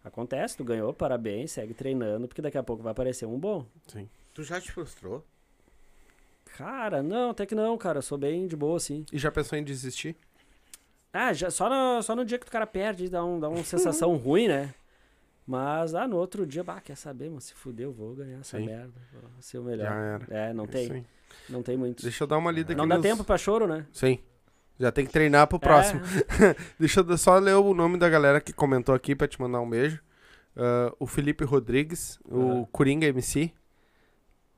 [0.04, 3.66] acontece, tu ganhou, parabéns, segue treinando, porque daqui a pouco vai aparecer um bom.
[4.32, 5.24] Tu já te frustrou?
[6.56, 7.98] Cara, não, até que não, cara.
[7.98, 9.04] Eu sou bem de boa, assim.
[9.12, 10.16] E já pensou em desistir?
[11.12, 13.64] Ah, já, só, no, só no dia que o cara perde, dá, um, dá uma
[13.64, 14.72] sensação ruim, né?
[15.48, 18.66] Mas, ah, no outro dia, bah, quer saber, mano, se fudeu, vou ganhar essa Sim.
[18.66, 18.92] merda.
[19.14, 19.86] Vou ser o melhor.
[19.88, 20.26] Já era.
[20.28, 21.04] É, não tem, Sim.
[21.48, 22.02] não tem muito.
[22.02, 23.86] Deixa eu dar uma lida aqui Não dá nos- tempo pra choro, né?
[23.90, 24.18] Sim.
[24.78, 26.02] Já tem que treinar pro próximo.
[26.04, 29.60] É, Deixa eu só ler o nome da galera que comentou aqui pra te mandar
[29.62, 30.00] um beijo.
[30.54, 32.68] Ah, o Felipe Rodrigues, o Aham.
[32.70, 33.50] Coringa MC.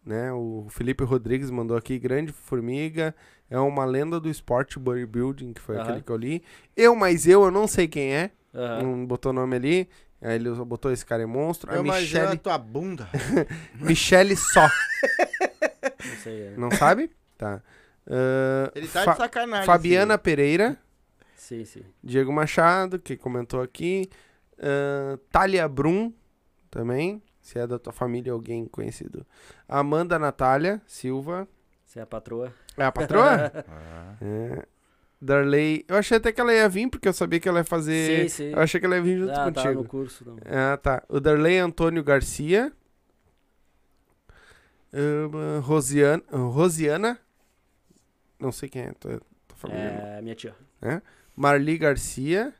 [0.04, 0.32] Né?
[0.32, 3.14] O Felipe Rodrigues mandou aqui, grande formiga,
[3.48, 5.84] é uma lenda do esporte bodybuilding, que foi Aham.
[5.84, 6.42] aquele que eu li.
[6.76, 8.82] Eu, mas eu, eu não sei quem é, aham.
[8.82, 9.88] não botou nome ali.
[10.22, 11.70] Aí ele botou esse cara é monstro.
[11.72, 13.08] Eu a imagino a Michelle, tua bunda.
[13.80, 14.62] Michelle Só.
[14.62, 16.42] Não sei.
[16.42, 16.54] é.
[16.56, 17.10] Não sabe?
[17.38, 17.62] Tá.
[18.06, 19.66] Ah, Ele tá Fa- de sacanagem.
[19.66, 20.76] Fabiana Pereira.
[21.36, 21.84] Sim, sim.
[22.02, 24.10] Diego Machado, que comentou aqui.
[24.58, 26.12] Ah, Thalia Brum,
[26.70, 27.22] também.
[27.40, 29.26] Se é da tua família, alguém conhecido.
[29.66, 31.48] Amanda Natália Silva.
[31.84, 32.52] Você é a patroa.
[32.76, 33.50] É a patroa?
[33.68, 34.14] Ah.
[34.22, 34.66] é.
[35.20, 35.84] Darley.
[35.86, 38.22] Eu achei até que ela ia vir, porque eu sabia que ela ia fazer.
[38.22, 38.50] Sim, sim.
[38.52, 39.82] Eu achei que ela ia vir junto Ah, tá contigo.
[39.82, 40.24] no curso.
[40.24, 40.36] Não.
[40.46, 41.02] Ah, tá.
[41.08, 42.72] O Darley Antônio Garcia.
[45.62, 47.18] Rosiana, Rosiana.
[48.38, 48.92] Não sei quem é.
[48.92, 49.08] Tô,
[49.46, 49.76] tô falando.
[49.78, 50.54] É, minha tia.
[51.36, 52.54] Marli Garcia.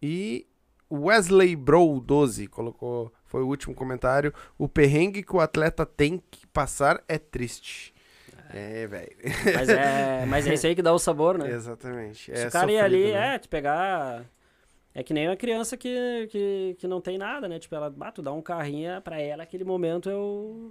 [0.00, 0.46] E
[0.90, 4.34] Wesley Bro 12 colocou, foi o último comentário.
[4.58, 7.91] O perrengue que o atleta tem que passar é triste.
[8.52, 9.16] É, velho.
[9.54, 11.50] Mas é, mas é isso aí que dá o sabor, né?
[11.50, 12.24] Exatamente.
[12.24, 13.34] Se É o cara ir ali, né?
[13.34, 14.24] é, te pegar.
[14.94, 17.58] É que nem uma criança que, que, que não tem nada, né?
[17.58, 20.70] Tipo, ela, bah, tu dá um carrinho, pra ela aquele momento é o.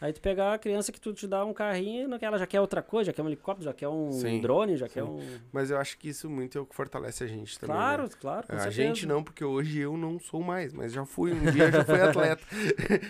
[0.00, 2.82] Aí tu pegar a criança que tu te dá um carrinho, ela já quer outra
[2.82, 5.08] coisa, já quer um helicóptero, já quer um Sim, drone, já quer sim.
[5.08, 5.40] um.
[5.50, 7.74] Mas eu acho que isso muito é o que fortalece a gente também.
[7.74, 8.08] Claro, né?
[8.20, 8.46] claro.
[8.48, 8.70] A certeza.
[8.70, 12.00] gente não, porque hoje eu não sou mais, mas já fui um dia, já fui
[12.02, 12.44] atleta.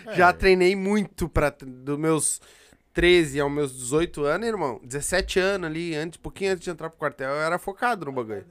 [0.07, 0.15] É.
[0.15, 2.41] Já treinei muito para dos meus
[2.95, 4.81] 13 aos meus 18 anos, irmão.
[4.85, 8.47] 17 anos ali, antes, pouquinho antes de entrar pro quartel, eu era focado no bagulho.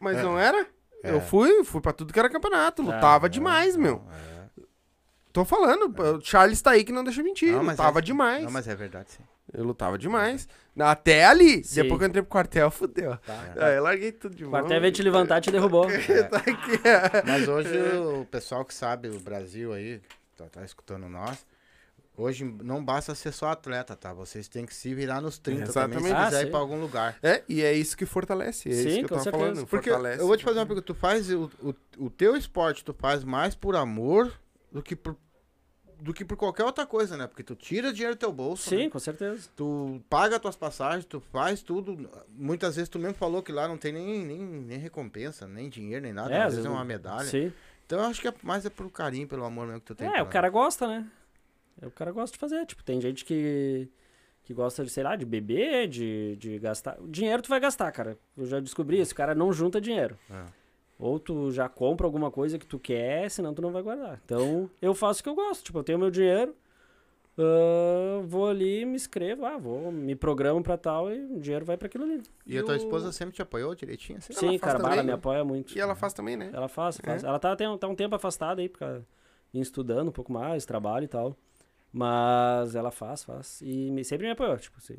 [0.00, 0.22] Mas É.
[0.22, 0.66] não era?
[1.02, 1.12] É.
[1.12, 4.02] Eu fui, fui pra tudo que era campeonato, lutava É, demais, meu.
[4.12, 4.36] é.
[5.32, 8.42] Tô falando, o Charles tá aí que não deixa mentir, Não, lutava é- demais.
[8.44, 9.22] Não, mas é verdade, sim.
[9.52, 10.48] Eu lutava demais.
[10.78, 11.82] Até ali, Sim.
[11.82, 13.16] depois que eu entrei pro quartel, fudeu.
[13.18, 13.54] Tá.
[13.58, 14.60] Aí eu larguei tudo de O mão.
[14.60, 15.86] quartel veio te levantar e te derrubou.
[16.30, 17.22] Tá aqui, é.
[17.24, 20.00] Mas hoje o pessoal que sabe o Brasil aí,
[20.36, 21.46] tá, tá escutando nós,
[22.16, 24.12] hoje não basta ser só atleta, tá?
[24.12, 26.12] Vocês têm que se virar nos 30 também, se Exatamente.
[26.12, 26.46] Ah, quiser sim.
[26.46, 27.18] ir pra algum lugar.
[27.22, 28.68] É, e é isso que fortalece.
[28.68, 29.44] É Sim, isso que eu tava certeza.
[29.44, 29.66] falando.
[29.66, 30.20] Porque fortalece.
[30.22, 33.22] eu vou te fazer uma pergunta, tu faz o, o, o teu esporte, tu faz
[33.24, 34.32] mais por amor
[34.72, 35.16] do que por,
[36.00, 37.26] do que por qualquer outra coisa, né?
[37.26, 38.90] Porque tu tira dinheiro do teu bolso, Sim, né?
[38.90, 39.48] com certeza.
[39.56, 42.08] tu paga tuas passagens, tu faz tudo.
[42.28, 46.02] Muitas vezes tu mesmo falou que lá não tem nem, nem, nem recompensa, nem dinheiro,
[46.02, 46.32] nem nada.
[46.32, 47.24] É, às às vezes é uma medalha.
[47.24, 47.52] Sim.
[47.86, 50.08] Então eu acho que é mais é pro carinho, pelo amor mesmo que tu tem.
[50.08, 51.06] É, o cara gosta, né?
[51.80, 52.64] É, O cara gosta de fazer.
[52.66, 53.88] Tipo, tem gente que,
[54.44, 57.00] que gosta de, sei lá, de beber, de, de gastar.
[57.00, 58.18] O dinheiro tu vai gastar, cara.
[58.36, 59.12] Eu já descobri isso.
[59.12, 60.18] O cara não junta dinheiro.
[60.30, 60.44] É.
[60.98, 64.20] Ou tu já compra alguma coisa que tu quer, senão tu não vai guardar.
[64.24, 65.62] Então, eu faço o que eu gosto.
[65.64, 66.56] Tipo, eu tenho meu dinheiro,
[67.38, 71.76] ah, vou ali, me inscrevo, ah, vou, me programo pra tal e o dinheiro vai
[71.76, 72.22] pra aquilo ali.
[72.46, 74.18] E a tua o- esposa sempre te apoiou direitinho?
[74.18, 74.32] Assim?
[74.32, 75.06] Sim, cara, também, ela né?
[75.08, 75.76] me apoia muito.
[75.76, 76.50] E ela faz também, né?
[76.52, 77.22] Ela faz, faz.
[77.22, 77.26] É?
[77.26, 78.84] Ela tá, tem, tá um tempo afastada aí, porque
[79.52, 81.36] estudando um pouco mais, trabalho e tal.
[81.98, 83.60] Mas ela faz, faz.
[83.62, 84.98] E me- sempre me apoiou, tipo, se,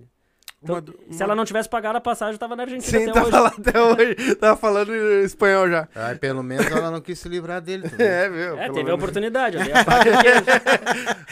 [0.63, 3.13] então, Uma se ela não tivesse pagado a passagem, eu tava na Argentina Sim, até
[3.13, 3.35] tava hoje.
[3.39, 4.35] lá até hoje.
[4.37, 4.91] Tava falando
[5.23, 5.87] espanhol já.
[5.93, 7.83] Aí pelo menos ela não quis se livrar dele.
[7.87, 8.03] tu viu?
[8.07, 8.57] É, meu.
[8.57, 8.93] É, pelo teve a menos.
[9.03, 10.43] oportunidade, a faca e o queijo.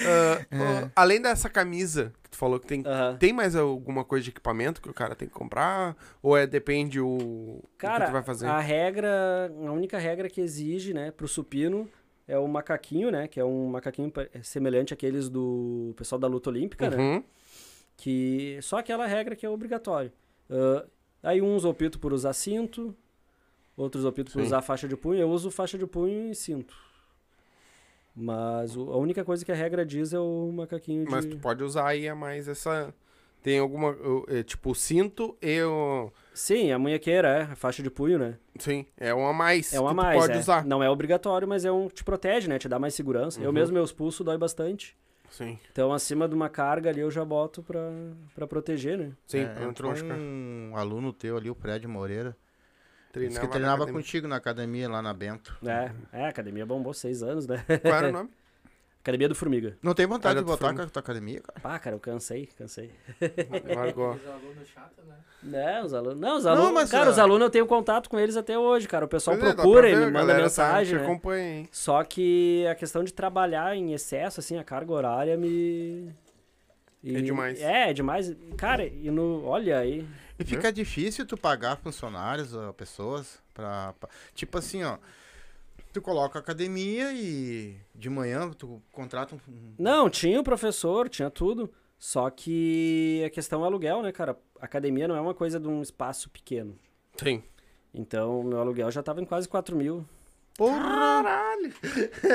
[0.07, 0.45] Ah,
[0.85, 2.83] ó, além dessa camisa que tu falou que tem.
[2.85, 3.17] Aham.
[3.17, 5.95] Tem mais alguma coisa de equipamento que o cara tem que comprar?
[6.21, 8.45] Ou é depende o, o que Cara, tu vai fazer?
[8.45, 11.89] a regra, a única regra que exige, né, pro supino
[12.27, 16.49] é o macaquinho, né, que é um macaquinho pa- semelhante àqueles do pessoal da luta
[16.49, 17.23] olímpica, né, Uhum.
[17.97, 20.11] que só aquela regra que é obrigatório.
[20.49, 20.85] Ah,
[21.23, 22.95] aí uns optam por usar cinto,
[23.77, 24.41] outros optam por Sim.
[24.41, 25.19] usar faixa de punho.
[25.21, 26.75] Eu uso faixa de punho e cinto.
[28.15, 31.11] Mas o- a única coisa que a regra diz é o macaquinho de...
[31.11, 32.93] Mas tu pode usar aí a mais essa.
[33.45, 33.95] Tem alguma.
[34.27, 36.11] é, tipo, o cinto e o.
[36.33, 38.39] Sim, a munhequeira, é, a faixa de punho, né?
[38.57, 39.71] Sim, é um a mais.
[39.71, 40.39] É uma a que tu mais, pode é.
[40.39, 40.65] usar.
[40.65, 42.57] Não é obrigatório, mas é um te protege, né?
[42.57, 43.39] Te dá mais segurança.
[43.39, 43.53] Eu Uhum.
[43.53, 44.97] mesmo, meus pulsos dói bastante.
[45.29, 45.59] Sim.
[45.71, 47.87] Então, acima de uma carga ali, eu já boto pra,
[48.33, 49.11] pra proteger, né?
[49.27, 52.35] Sim, É, entrou um aluno teu ali, o Fred Moreira.
[53.11, 55.55] Treinava que na treinava contigo na academia lá na Bento.
[55.63, 57.63] É, é, a academia bombou seis anos, né?
[57.79, 58.29] Qual era o nome?
[59.05, 59.77] Academia do Formiga.
[59.83, 61.59] Não tem vontade de voltar com a tua academia, cara?
[61.61, 62.89] Pá, cara, eu cansei, cansei.
[63.75, 64.15] Largou.
[64.15, 65.15] Os alunos chatos, né?
[65.43, 66.19] Não, os alunos.
[66.19, 66.71] Não, os Não, alunos.
[66.73, 69.05] mas, cara, ah, os alunos eu tenho contato com eles até hoje, cara.
[69.05, 71.03] O pessoal Pois é, procura pra e me manda galera tá- mensagem, te né?
[71.05, 71.69] acompanha, hein?
[71.71, 76.11] Só que a questão de trabalhar em excesso, assim, a carga horária me.
[77.03, 77.61] e- É demais.
[77.61, 78.35] É, é demais.
[78.57, 79.45] Cara, e no.
[79.45, 80.03] Olha aí.
[80.39, 84.97] E fica difícil tu pagar funcionários, pessoas, pra, pra- Tipo assim, ó.
[85.95, 89.39] Tu coloca a academia e de manhã tu contrata um...
[89.79, 91.71] Não, tinha o professor, tinha tudo.
[91.97, 94.37] Só que a questão é aluguel, né, cara?
[94.59, 96.77] Academia não é uma coisa de um espaço pequeno.
[97.15, 97.41] Sim.
[97.93, 100.05] Então, meu aluguel já tava em quase 4 mil.
[100.57, 101.73] Caralho!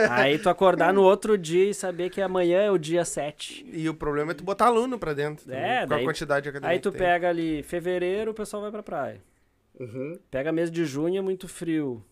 [0.09, 3.67] Aí tu acordar no outro dia e saber que amanhã é o dia 7.
[3.71, 5.53] E o problema é tu botar aluno pra dentro.
[5.53, 7.07] É, também, com a quantidade de academia Aí tu que tem.
[7.07, 9.21] pega ali fevereiro, o pessoal vai pra praia.
[9.79, 10.19] Uhum.
[10.31, 12.03] Pega mês de junho, é muito frio.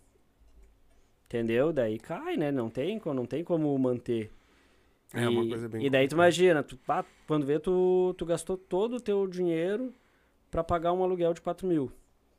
[1.29, 1.75] Entendeu?
[1.75, 2.51] Daí cai, né?
[2.51, 4.31] Não tem, não tem como manter.
[5.13, 8.25] É e, uma coisa bem E daí tu imagina, tu, pá, quando vê, tu, tu
[8.25, 9.93] gastou todo o teu dinheiro
[10.51, 11.93] pra pagar um aluguel de 4 mil.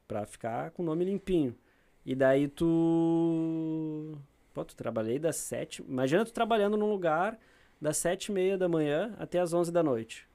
[0.08, 1.56] Pra ficar com o nome limpinho.
[2.04, 4.18] E daí tu.
[4.56, 5.84] Pô, tu trabalhei das 7.
[5.88, 7.38] Imagina tu trabalhando num lugar
[7.80, 10.28] das 7 e meia da manhã até as 11 da noite.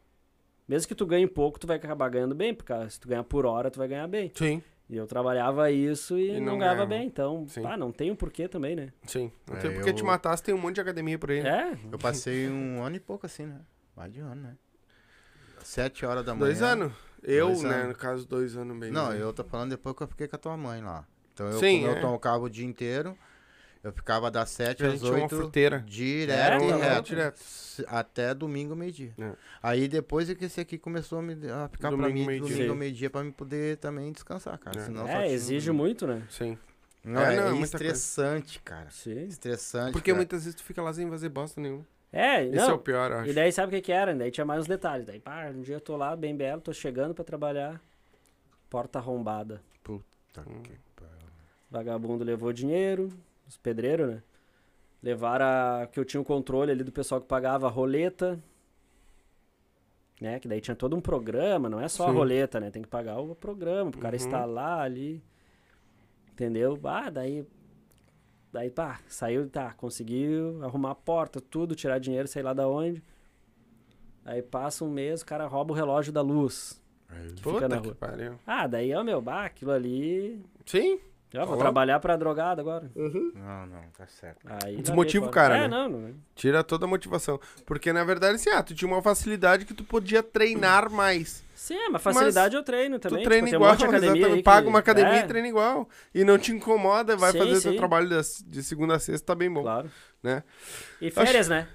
[0.69, 3.45] Mesmo que tu ganhe pouco, tu vai acabar ganhando bem, porque se tu ganhar por
[3.45, 4.31] hora, tu vai ganhar bem.
[4.33, 7.07] Sim, E eu trabalhava isso e, E não, não ganhava bem.
[7.07, 7.63] Então, Sim.
[7.63, 8.93] pá, não tem o porquê também, né?
[9.07, 9.33] sim.
[9.49, 11.43] Não É, tem porque eu- te matar, você tem um monte de academia por aí.
[11.43, 11.79] né?
[11.83, 13.61] É, Eu passei um ano e pouco assim, né?
[13.97, 14.57] Mais de um ano, né?
[15.63, 16.47] Sete horas da manhã.
[16.47, 16.93] Dois anos.
[17.23, 17.89] Eu, Dois né, anos.
[17.89, 18.91] no caso, dois anos bem.
[18.91, 19.21] Não, né?
[19.21, 21.07] eu tô falando depois que eu fiquei com a tua mãe lá.
[21.33, 21.91] Então eu, Sim, é.
[21.97, 23.17] eu tocava o dia inteiro,
[23.85, 25.85] eu ficava das sete A às gente tinha uma oito, fruteira.
[25.87, 27.03] direto É, e reto.
[27.09, 27.41] Direto.
[27.87, 29.13] Até domingo, meio-dia.
[29.19, 29.33] É.
[29.63, 32.49] Aí depois é que esse aqui começou a, me, a ficar pra Domingo, mim meio-dia.
[32.55, 32.79] domingo ao Sim.
[32.81, 34.79] meio-dia pra me poder também descansar, cara.
[34.81, 34.85] É.
[34.85, 36.23] Senão é exige muito, né?
[36.31, 36.57] Sim.
[37.05, 37.93] Não, É, é, não, é é muita coisa.
[37.93, 38.89] estressante, cara.
[38.91, 39.25] Sim.
[39.27, 39.93] Estressante.
[39.93, 40.17] Porque cara.
[40.17, 41.85] muitas vezes tu fica lá sem fazer bosta nenhuma.
[42.13, 42.71] É, Esse não.
[42.71, 43.31] é o pior, eu acho.
[43.31, 44.15] E daí sabe o que que era?
[44.15, 45.05] Daí tinha mais uns detalhes.
[45.05, 47.81] Daí, pá, um dia eu tô lá, bem belo, tô chegando pra trabalhar,
[48.71, 49.61] porta arrombada.
[50.33, 50.63] Tá, Hum.
[50.63, 51.13] que pariu.
[51.71, 53.09] Vagabundo levou dinheiro,
[53.49, 54.23] os pedreiros, né?
[55.03, 58.39] Levaram a, que eu tinha o controle ali do pessoal que pagava a roleta.
[60.21, 60.39] Né?
[60.39, 62.17] Que daí tinha todo um programa, não é só a Sim.
[62.17, 62.71] roleta, né?
[62.71, 64.23] Tem que pagar o programa pro cara Uhum.
[64.25, 65.23] instalar ali.
[66.33, 66.79] Entendeu?
[66.85, 67.47] Ah, daí.
[68.53, 73.03] Daí, pá, saiu, tá, conseguiu arrumar a porta, tudo, tirar dinheiro, sei lá da onde.
[74.25, 76.81] Aí passa um mês, o cara rouba o relógio da luz.
[77.37, 77.97] Que Puta fica na rua.
[78.47, 80.41] Ah, daí, ó, meu, bah, aquilo ali.
[80.65, 80.99] Sim,
[81.35, 81.61] Ó, vou Falou?
[81.63, 82.91] trabalhar pra drogado agora.
[82.95, 84.47] Não, não, tá certo.
[84.65, 85.65] Aí Desmotiva o cara, né?
[85.65, 86.15] É, não, não.
[86.35, 87.41] tira toda a motivação.
[87.67, 91.43] Porque, na verdade, assim, ah, tu tinha uma facilidade que tu podia treinar mais.
[91.55, 93.25] Sim, é, mas facilidade eu treino Tu também.
[93.25, 94.37] treina tipo, tem um igual, academia exatamente.
[94.39, 95.89] que- Paga uma academia é, e treina igual.
[96.15, 97.77] E não te incomoda, vai Sim, fazer teu sim.
[97.79, 99.63] trabalho das- de segunda a sexta, tá bem bom.
[99.63, 99.91] Claro.
[100.23, 100.43] né?
[101.01, 101.67] E férias, né?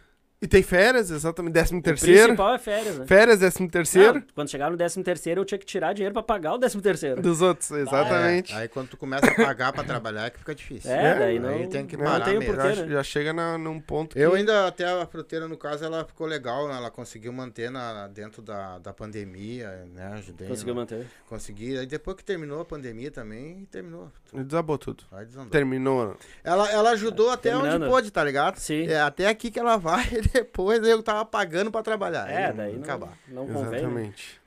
[0.41, 2.27] E tem férias, exatamente, décimo O terceiro.
[2.27, 3.05] principal é férias, né?
[3.05, 4.13] Férias, décimo terceiro.
[4.15, 6.81] Não, quando chegar no décimo terceiro, eu tinha que tirar dinheiro pra pagar o décimo
[6.81, 7.21] terceiro.
[7.21, 8.53] Dos outros, exatamente.
[8.53, 10.89] É, aí quando tu começa a pagar pra trabalhar é que fica difícil.
[10.89, 12.55] É, É, daí não, aí tem que não parar tem o mesmo.
[12.55, 12.89] porquê, já, né?
[12.89, 14.21] já chega na, num ponto que...
[14.21, 16.77] Eu ainda, até a fruteira, no caso, ela ficou legal, né?
[16.77, 20.13] Ela conseguiu manter na, dentro da, da pandemia, né?
[20.19, 20.47] Ajudei.
[20.47, 20.79] Conseguiu né?
[20.79, 21.05] manter.
[21.27, 21.77] Consegui.
[21.77, 24.09] Aí depois que terminou a pandemia também, terminou.
[24.33, 25.03] Desabou tudo.
[25.11, 25.49] Aí desandou.
[25.49, 26.15] Terminou.
[26.45, 27.81] Ela, ela ajudou até Terminando.
[27.81, 28.57] onde pôde, tá ligado?
[28.57, 28.87] Sim.
[28.87, 32.29] É, até aqui que ela vai e depois eu tava pagando pra trabalhar.
[32.29, 33.17] É, Aí daí não, acabar.
[33.27, 33.63] não convém.
[33.71, 33.77] né?
[33.79, 34.41] Exatamente.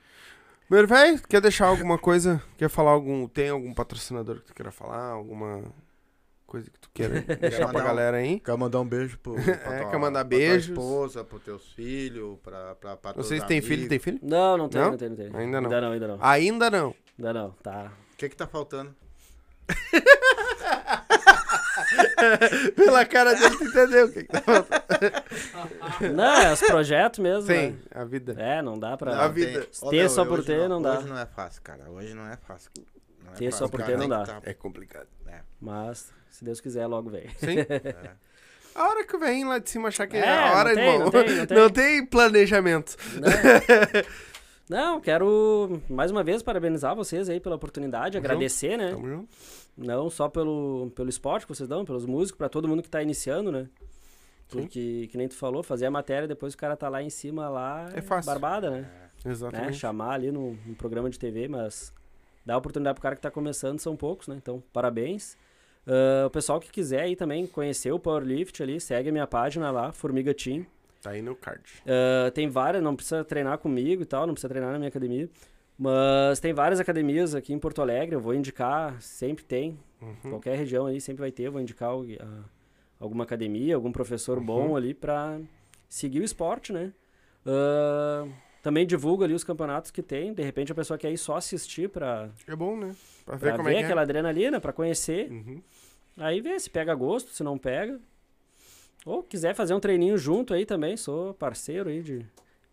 [0.69, 2.41] Meu velho, quer deixar alguma coisa?
[2.57, 3.27] Quer falar algum...
[3.27, 5.09] Tem algum patrocinador que tu queira falar?
[5.11, 5.63] Alguma
[6.47, 8.39] coisa que tu queira deixar pra galera aí?
[8.39, 9.33] Quer mandar um beijo pro,
[9.63, 10.67] pra É, quer mandar pra beijos.
[10.67, 13.87] tua esposa, pros teus filhos, pra, pra, pra Vocês têm filho?
[13.87, 14.19] Tem filho?
[14.23, 14.91] Não, não tem, Não?
[14.91, 15.25] não tem, não tem.
[15.35, 15.69] Ainda não.
[15.69, 16.17] Ainda não, ainda não.
[16.21, 16.95] Ainda não.
[17.19, 17.91] Ainda não, tá.
[18.13, 18.95] O que que tá faltando?
[22.75, 26.13] Pela cara dele, tu entendeu o que, que tá faltando.
[26.15, 27.75] Não, é os projetos mesmo, Sim, né?
[27.93, 28.35] a vida.
[28.37, 29.23] É, não dá pra...
[29.23, 29.67] A vida.
[29.81, 30.99] Ô, Ter meu, só por ter não dá.
[30.99, 31.89] Hoje não é fácil, cara.
[31.89, 32.69] Hoje não é fácil.
[33.23, 33.91] Não é Ter só fácil, por cara.
[33.91, 34.25] ter não Tem dá.
[34.25, 35.07] tá- É complicado.
[35.59, 37.29] Mas, se Deus quiser, logo vem.
[37.37, 37.57] Sim.
[38.75, 40.87] A hora que vem lá de cima achar que é, É, a hora, não tem,
[40.87, 40.99] irmão.
[40.99, 41.57] não tem, não tem.
[41.57, 42.97] Não tem planejamento.
[44.69, 48.91] Não, quero mais uma vez parabenizar vocês aí pela oportunidade, Tamo agradecer, né?
[48.91, 49.29] Tamo junto.
[49.77, 53.01] Não só pelo, pelo esporte que vocês dão, pelos músicos, pra todo mundo que tá
[53.01, 53.67] iniciando, né?
[54.47, 57.49] Porque, que nem tu falou, fazer a matéria, depois o cara tá lá em cima,
[57.49, 57.89] lá...
[57.95, 58.31] É fácil.
[58.31, 58.81] Barbada, né?
[59.25, 59.31] né?
[59.31, 59.77] Exatamente.
[59.77, 61.91] Chamar ali no, no programa de TV, mas
[62.45, 64.35] dar oportunidade pro cara que tá começando são poucos, né?
[64.37, 65.35] Então, parabéns.
[65.85, 69.71] Ah, o pessoal que quiser aí também conhecer o Powerlift ali, segue a minha página
[69.71, 70.65] lá, Formiga Team.
[71.01, 71.63] Tá aí no card.
[71.85, 75.29] Ah, tem várias, não precisa treinar comigo e tal, não precisa treinar na minha academia.
[75.77, 79.77] Mas tem várias academias aqui em Porto Alegre, eu vou indicar, sempre tem.
[80.01, 80.29] Uhum.
[80.31, 82.43] Qualquer região aí sempre vai ter, eu vou indicar ah,
[82.99, 84.45] alguma academia, algum professor Uhum.
[84.45, 85.39] bom ali pra
[85.89, 86.93] seguir o esporte, né?
[87.45, 88.25] Ah,
[88.61, 91.89] também divulgo ali os campeonatos que tem, de repente a pessoa quer ir só assistir
[91.89, 92.95] pra, É bom, né?
[93.25, 95.27] Pra ver pra como ver é que aquela adrenalina, pra conhecer.
[95.27, 95.33] é.
[95.33, 95.61] Uhum.
[96.17, 97.99] Aí vê se pega gosto, se não pega.
[99.05, 102.23] Ou quiser fazer um treininho junto aí também, sou parceiro aí de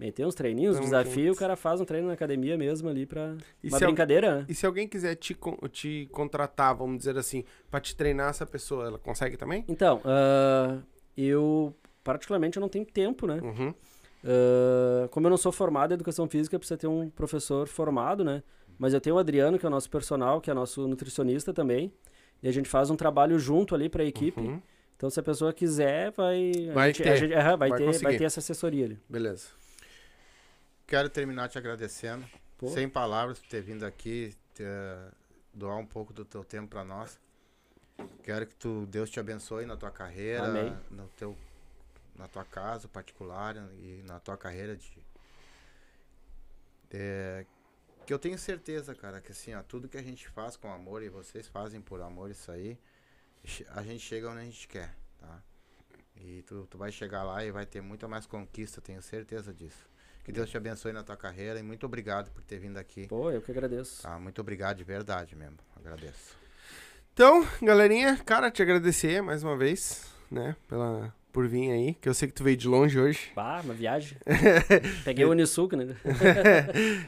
[0.01, 3.37] meter uns treininhos, Tamo desafio, o cara faz um treino na academia mesmo ali pra
[3.63, 4.47] E uma se, al- brincadeira, né?
[4.49, 5.37] e se alguém quiser te,
[5.71, 9.63] te contratar, vamos dizer assim, pra te treinar essa pessoa, ela consegue também?
[9.69, 10.79] Então, ah,
[11.17, 13.41] eu particularmente eu não tenho tempo, né?
[13.43, 13.75] Uhum.
[14.25, 18.43] Ah, como eu não sou formado em educação física, precisa ter um professor formado, né?
[18.79, 21.93] Mas eu tenho o Adriano, que é o nosso personal, que é nosso nutricionista também.
[22.43, 24.41] E a gente faz um trabalho junto ali pra equipe.
[24.41, 24.61] Uhum.
[24.97, 26.53] Então, se a pessoa quiser, vai.
[26.71, 27.09] a Vai gente- ter.
[27.11, 28.99] a gente- vai, Vai ter, vai ter essa assessoria ali.
[29.09, 29.49] Beleza.
[30.91, 32.29] Quero terminar te agradecendo.
[32.59, 32.69] Pô.
[32.69, 34.67] Sem palavras por ter vindo aqui, ter,
[35.55, 37.17] doar um pouco do teu tempo pra nós.
[38.25, 40.77] Quero que tu, Deus te abençoe na tua carreira, Amém.
[40.91, 41.39] no teu,
[42.17, 44.91] na tua casa particular e na tua carreira de.
[46.91, 47.47] É,
[48.05, 51.05] que eu tenho certeza, cara, que assim, ó, tudo que a gente faz com amor
[51.05, 52.77] e vocês fazem por amor isso aí,
[53.77, 55.41] a gente chega onde a gente quer, tá?
[56.17, 59.90] E tu, tu vai chegar lá e vai ter muita mais conquista, tenho certeza disso.
[60.25, 63.07] Que Deus te abençoe na tua carreira e muito obrigado por ter vindo aqui.
[63.09, 64.03] Pô, eu que agradeço.
[64.03, 65.57] Tá, muito obrigado de verdade mesmo.
[65.77, 66.37] Agradeço.
[67.13, 72.15] Então, galerinha, cara, te agradecer mais uma vez, né, pela, por vir aí, que eu
[72.15, 73.33] sei que tu veio de longe hoje.
[73.35, 74.17] Pá, uma viagem.
[75.05, 75.97] Peguei o Unisuc, né?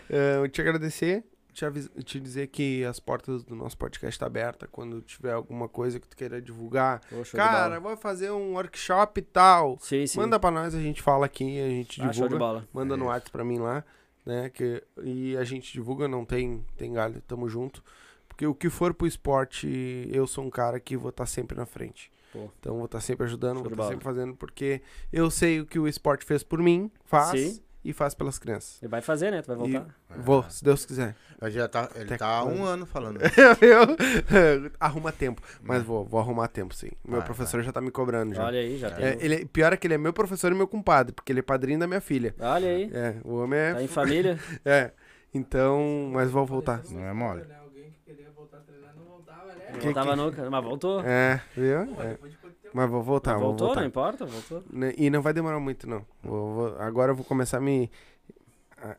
[0.09, 1.65] Eh, eu te agradecer, te,
[2.03, 6.09] te dizer que as portas do nosso podcast estão abertas quando tiver alguma coisa que
[6.09, 7.01] tu queira divulgar.
[7.11, 9.79] De Cara, vou fazer um workshop e tal.
[9.81, 10.19] Sim, sim.
[10.19, 12.67] Manda pra nós, a gente fala aqui, a gente ah, divulga.
[12.73, 13.13] Manda no É isso.
[13.13, 13.85] WhatsApp pra mim lá,
[14.25, 14.49] né?
[14.49, 17.83] Que, e a gente divulga, não tem, tem galho, tamo junto.
[18.27, 21.67] Porque o que for pro esporte, eu sou um cara que vou estar sempre na
[21.67, 22.11] frente.
[22.33, 22.49] Pô.
[22.59, 23.91] Então vou estar sempre ajudando, Show vou estar bola.
[23.91, 24.81] sempre fazendo, porque
[25.13, 27.63] eu sei o que o esporte fez por mim, faz Sim.
[27.85, 28.81] E faz pelas crianças.
[28.83, 29.43] Ele vai fazer, né?
[29.43, 29.87] Tu vai voltar.
[30.17, 31.17] Vou, se Deus quiser.
[31.41, 33.19] Ele já tá, ele Até tá há um ano falando.
[33.61, 35.43] Eu- Arruma tempo.
[35.63, 35.85] Mas Né?
[35.85, 36.91] vou, vou arrumar tempo, sim.
[37.05, 38.45] Meu Vai, professor já tá me cobrando já.
[38.45, 39.05] Olha aí, já tem.
[39.05, 41.43] É, ele, pior é que ele é meu professor e meu compadre, porque ele é
[41.43, 42.35] padrinho da minha filha.
[42.39, 42.91] Olha aí.
[42.95, 43.75] É, o homem é.
[43.75, 44.39] Tá em família.
[44.65, 44.93] É.
[45.35, 46.83] Então, mas vou voltar.
[46.91, 47.43] Não é mole.
[47.65, 49.71] Alguém que queria voltar a treinar não voltava, né?
[49.73, 51.01] Não voltava nunca, mas voltou.
[51.05, 51.81] É, viu?
[52.01, 52.19] É.
[52.75, 53.81] Mas vou voltar, Mas vou voltou, voltar.
[53.83, 54.65] não importa, voltou.
[54.73, 56.05] Né, E não vai demorar muito, não.
[56.23, 57.91] Vou- vou- agora eu vou começar a me.
[58.79, 58.97] a-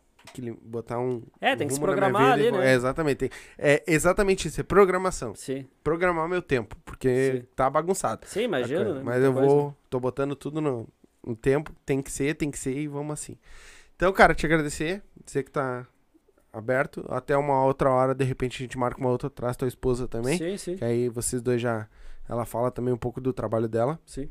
[0.62, 1.22] botar um.
[1.42, 2.72] É, tem que se programar e ali, vou- né?
[2.72, 3.18] É, exatamente.
[3.18, 5.36] tem- É exatamente isso, é programação.
[5.36, 5.68] Sim.
[5.84, 7.48] Programar meu tempo, porque Sim.
[7.56, 8.26] tá bagunçado.
[8.28, 8.94] Sim, Bacana.
[8.96, 9.02] né?
[9.04, 9.48] Mas eu coisa.
[9.48, 9.76] vou.
[9.90, 10.88] Tô botando tudo no,
[11.26, 11.72] no tempo.
[11.86, 13.38] Tem que ser, tem que ser e vamos assim.
[13.96, 15.02] Então, cara, te agradecer.
[15.26, 15.86] Dizer que tá
[16.52, 17.06] aberto.
[17.10, 20.38] Até uma outra hora, de repente, a gente marca uma outra, traz tua esposa também.
[20.38, 20.78] Sim, sim.
[20.78, 21.88] Que aí vocês dois já.
[22.28, 24.00] Ela fala também um pouco do trabalho dela.
[24.06, 24.30] Sim.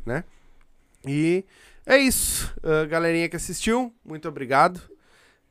[1.07, 1.45] E
[1.85, 2.55] é isso.
[2.63, 4.81] Ah, galerinha que assistiu, muito obrigado.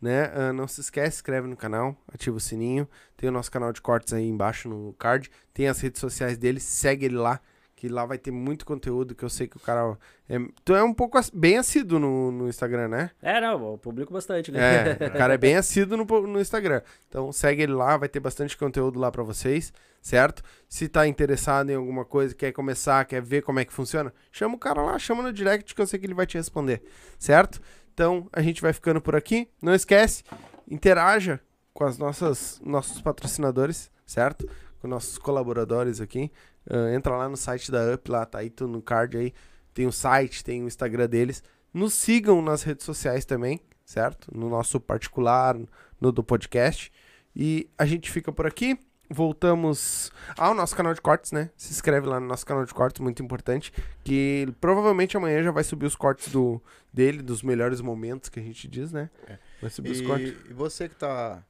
[0.02, 0.32] Né?
[0.34, 2.88] Ah, não se esquece, inscreve no canal, ativa o sininho.
[3.16, 5.30] Tem o nosso canal de cortes aí embaixo no card.
[5.54, 7.40] Tem as redes sociais dele, segue ele lá.
[7.82, 9.98] Que lá vai ter muito conteúdo que eu sei que o cara.
[10.30, 13.10] É, tu é um pouco bem assíduo no, no Instagram, né?
[13.20, 14.98] É, não, eu publico bastante, né?
[15.00, 16.84] É, o cara é bem assíduo no, no Instagram.
[17.10, 20.44] Então segue ele lá, vai ter bastante conteúdo lá pra vocês, certo?
[20.70, 24.54] Se tá interessado em alguma coisa, quer começar, quer ver como é que funciona, chama
[24.54, 26.84] o cara lá, chama no direct que eu sei que ele vai te responder,
[27.18, 27.60] certo?
[27.92, 29.50] Então a gente vai ficando por aqui.
[29.60, 30.24] Não esquece,
[30.70, 31.40] interaja
[31.74, 34.48] com as nossas nossos patrocinadores, certo?
[34.82, 36.32] Com nossos colaboradores aqui.
[36.70, 39.34] Ah, entra lá no site da Up, lá tá aí tudo no card aí.
[39.74, 41.44] Tem o site, tem o Instagram deles.
[41.74, 44.28] Nos sigam nas redes sociais também, certo?
[44.36, 45.58] No nosso particular,
[46.00, 46.92] no do podcast.
[47.36, 48.78] E a gente fica por aqui.
[49.10, 51.50] Voltamos ao nosso canal de cortes, né?
[51.58, 53.72] Se inscreve lá no nosso canal de cortes, muito importante.
[54.04, 56.62] Que provavelmente amanhã já vai subir os cortes do,
[56.94, 59.10] dele, dos melhores momentos que a gente diz, né?
[59.28, 59.38] É.
[59.62, 60.30] Vai subir os cortes.
[60.46, 61.44] E, e você que tá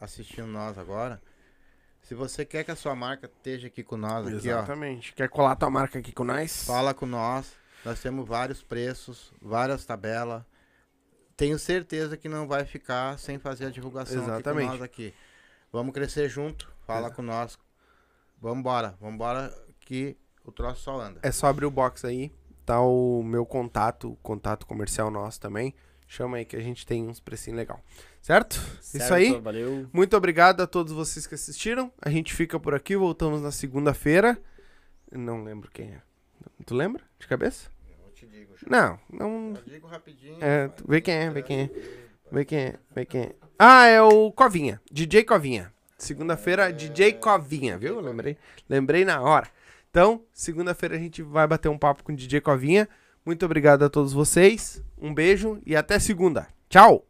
[0.00, 1.20] assistindo nós agora,
[2.04, 5.12] se você quer que a sua marca esteja aqui com nós, aqui, ó, Exatamente.
[5.12, 6.64] Quer colar tua marca aqui com nós?
[6.64, 7.52] fala com nós.
[7.84, 10.42] Nós temos vários preços, várias tabelas.
[11.36, 14.66] Tenho certeza que não vai ficar sem fazer a divulgação aqui Exatamente.
[14.66, 15.14] com nós aqui.
[15.72, 17.58] Vamos crescer junto, fala Exa- com nós.
[18.40, 21.20] Vambora, vambora que o troço só anda.
[21.22, 22.32] É só abrir o box aí.
[22.64, 25.74] Tá o meu contato, o contato comercial nosso também.
[26.06, 27.80] Chama aí que a gente tem uns precinhos legal.
[28.20, 28.54] Certo?
[28.80, 29.38] Isso Certo, aí.
[29.40, 29.86] Valeu.
[29.92, 31.92] Muito obrigado a todos vocês que assistiram.
[32.00, 34.38] A gente fica por aqui, voltamos na segunda-feira.
[35.10, 36.00] Não lembro quem é.
[36.64, 37.02] Tu lembra?
[37.18, 37.68] De cabeça?
[38.06, 39.54] Eu te digo, Não, não.
[39.56, 40.38] Eu digo rapidinho.
[40.40, 41.70] É, tu- vê quem é, vê quem é.
[42.32, 43.34] Vê quem é, vê quem é.
[43.58, 44.80] Ah, é o Covinha.
[44.90, 45.72] DJ Covinha.
[45.96, 48.00] Segunda-feira, DJ Covinha, viu?
[48.00, 48.36] Lembrei.
[48.68, 49.48] Lembrei na hora.
[49.90, 52.88] Então, segunda-feira a gente vai bater um papo com o DJ Covinha.
[53.24, 54.82] Muito obrigado a todos vocês.
[55.00, 56.46] Um beijo e até segunda.
[56.68, 57.06] Tchau!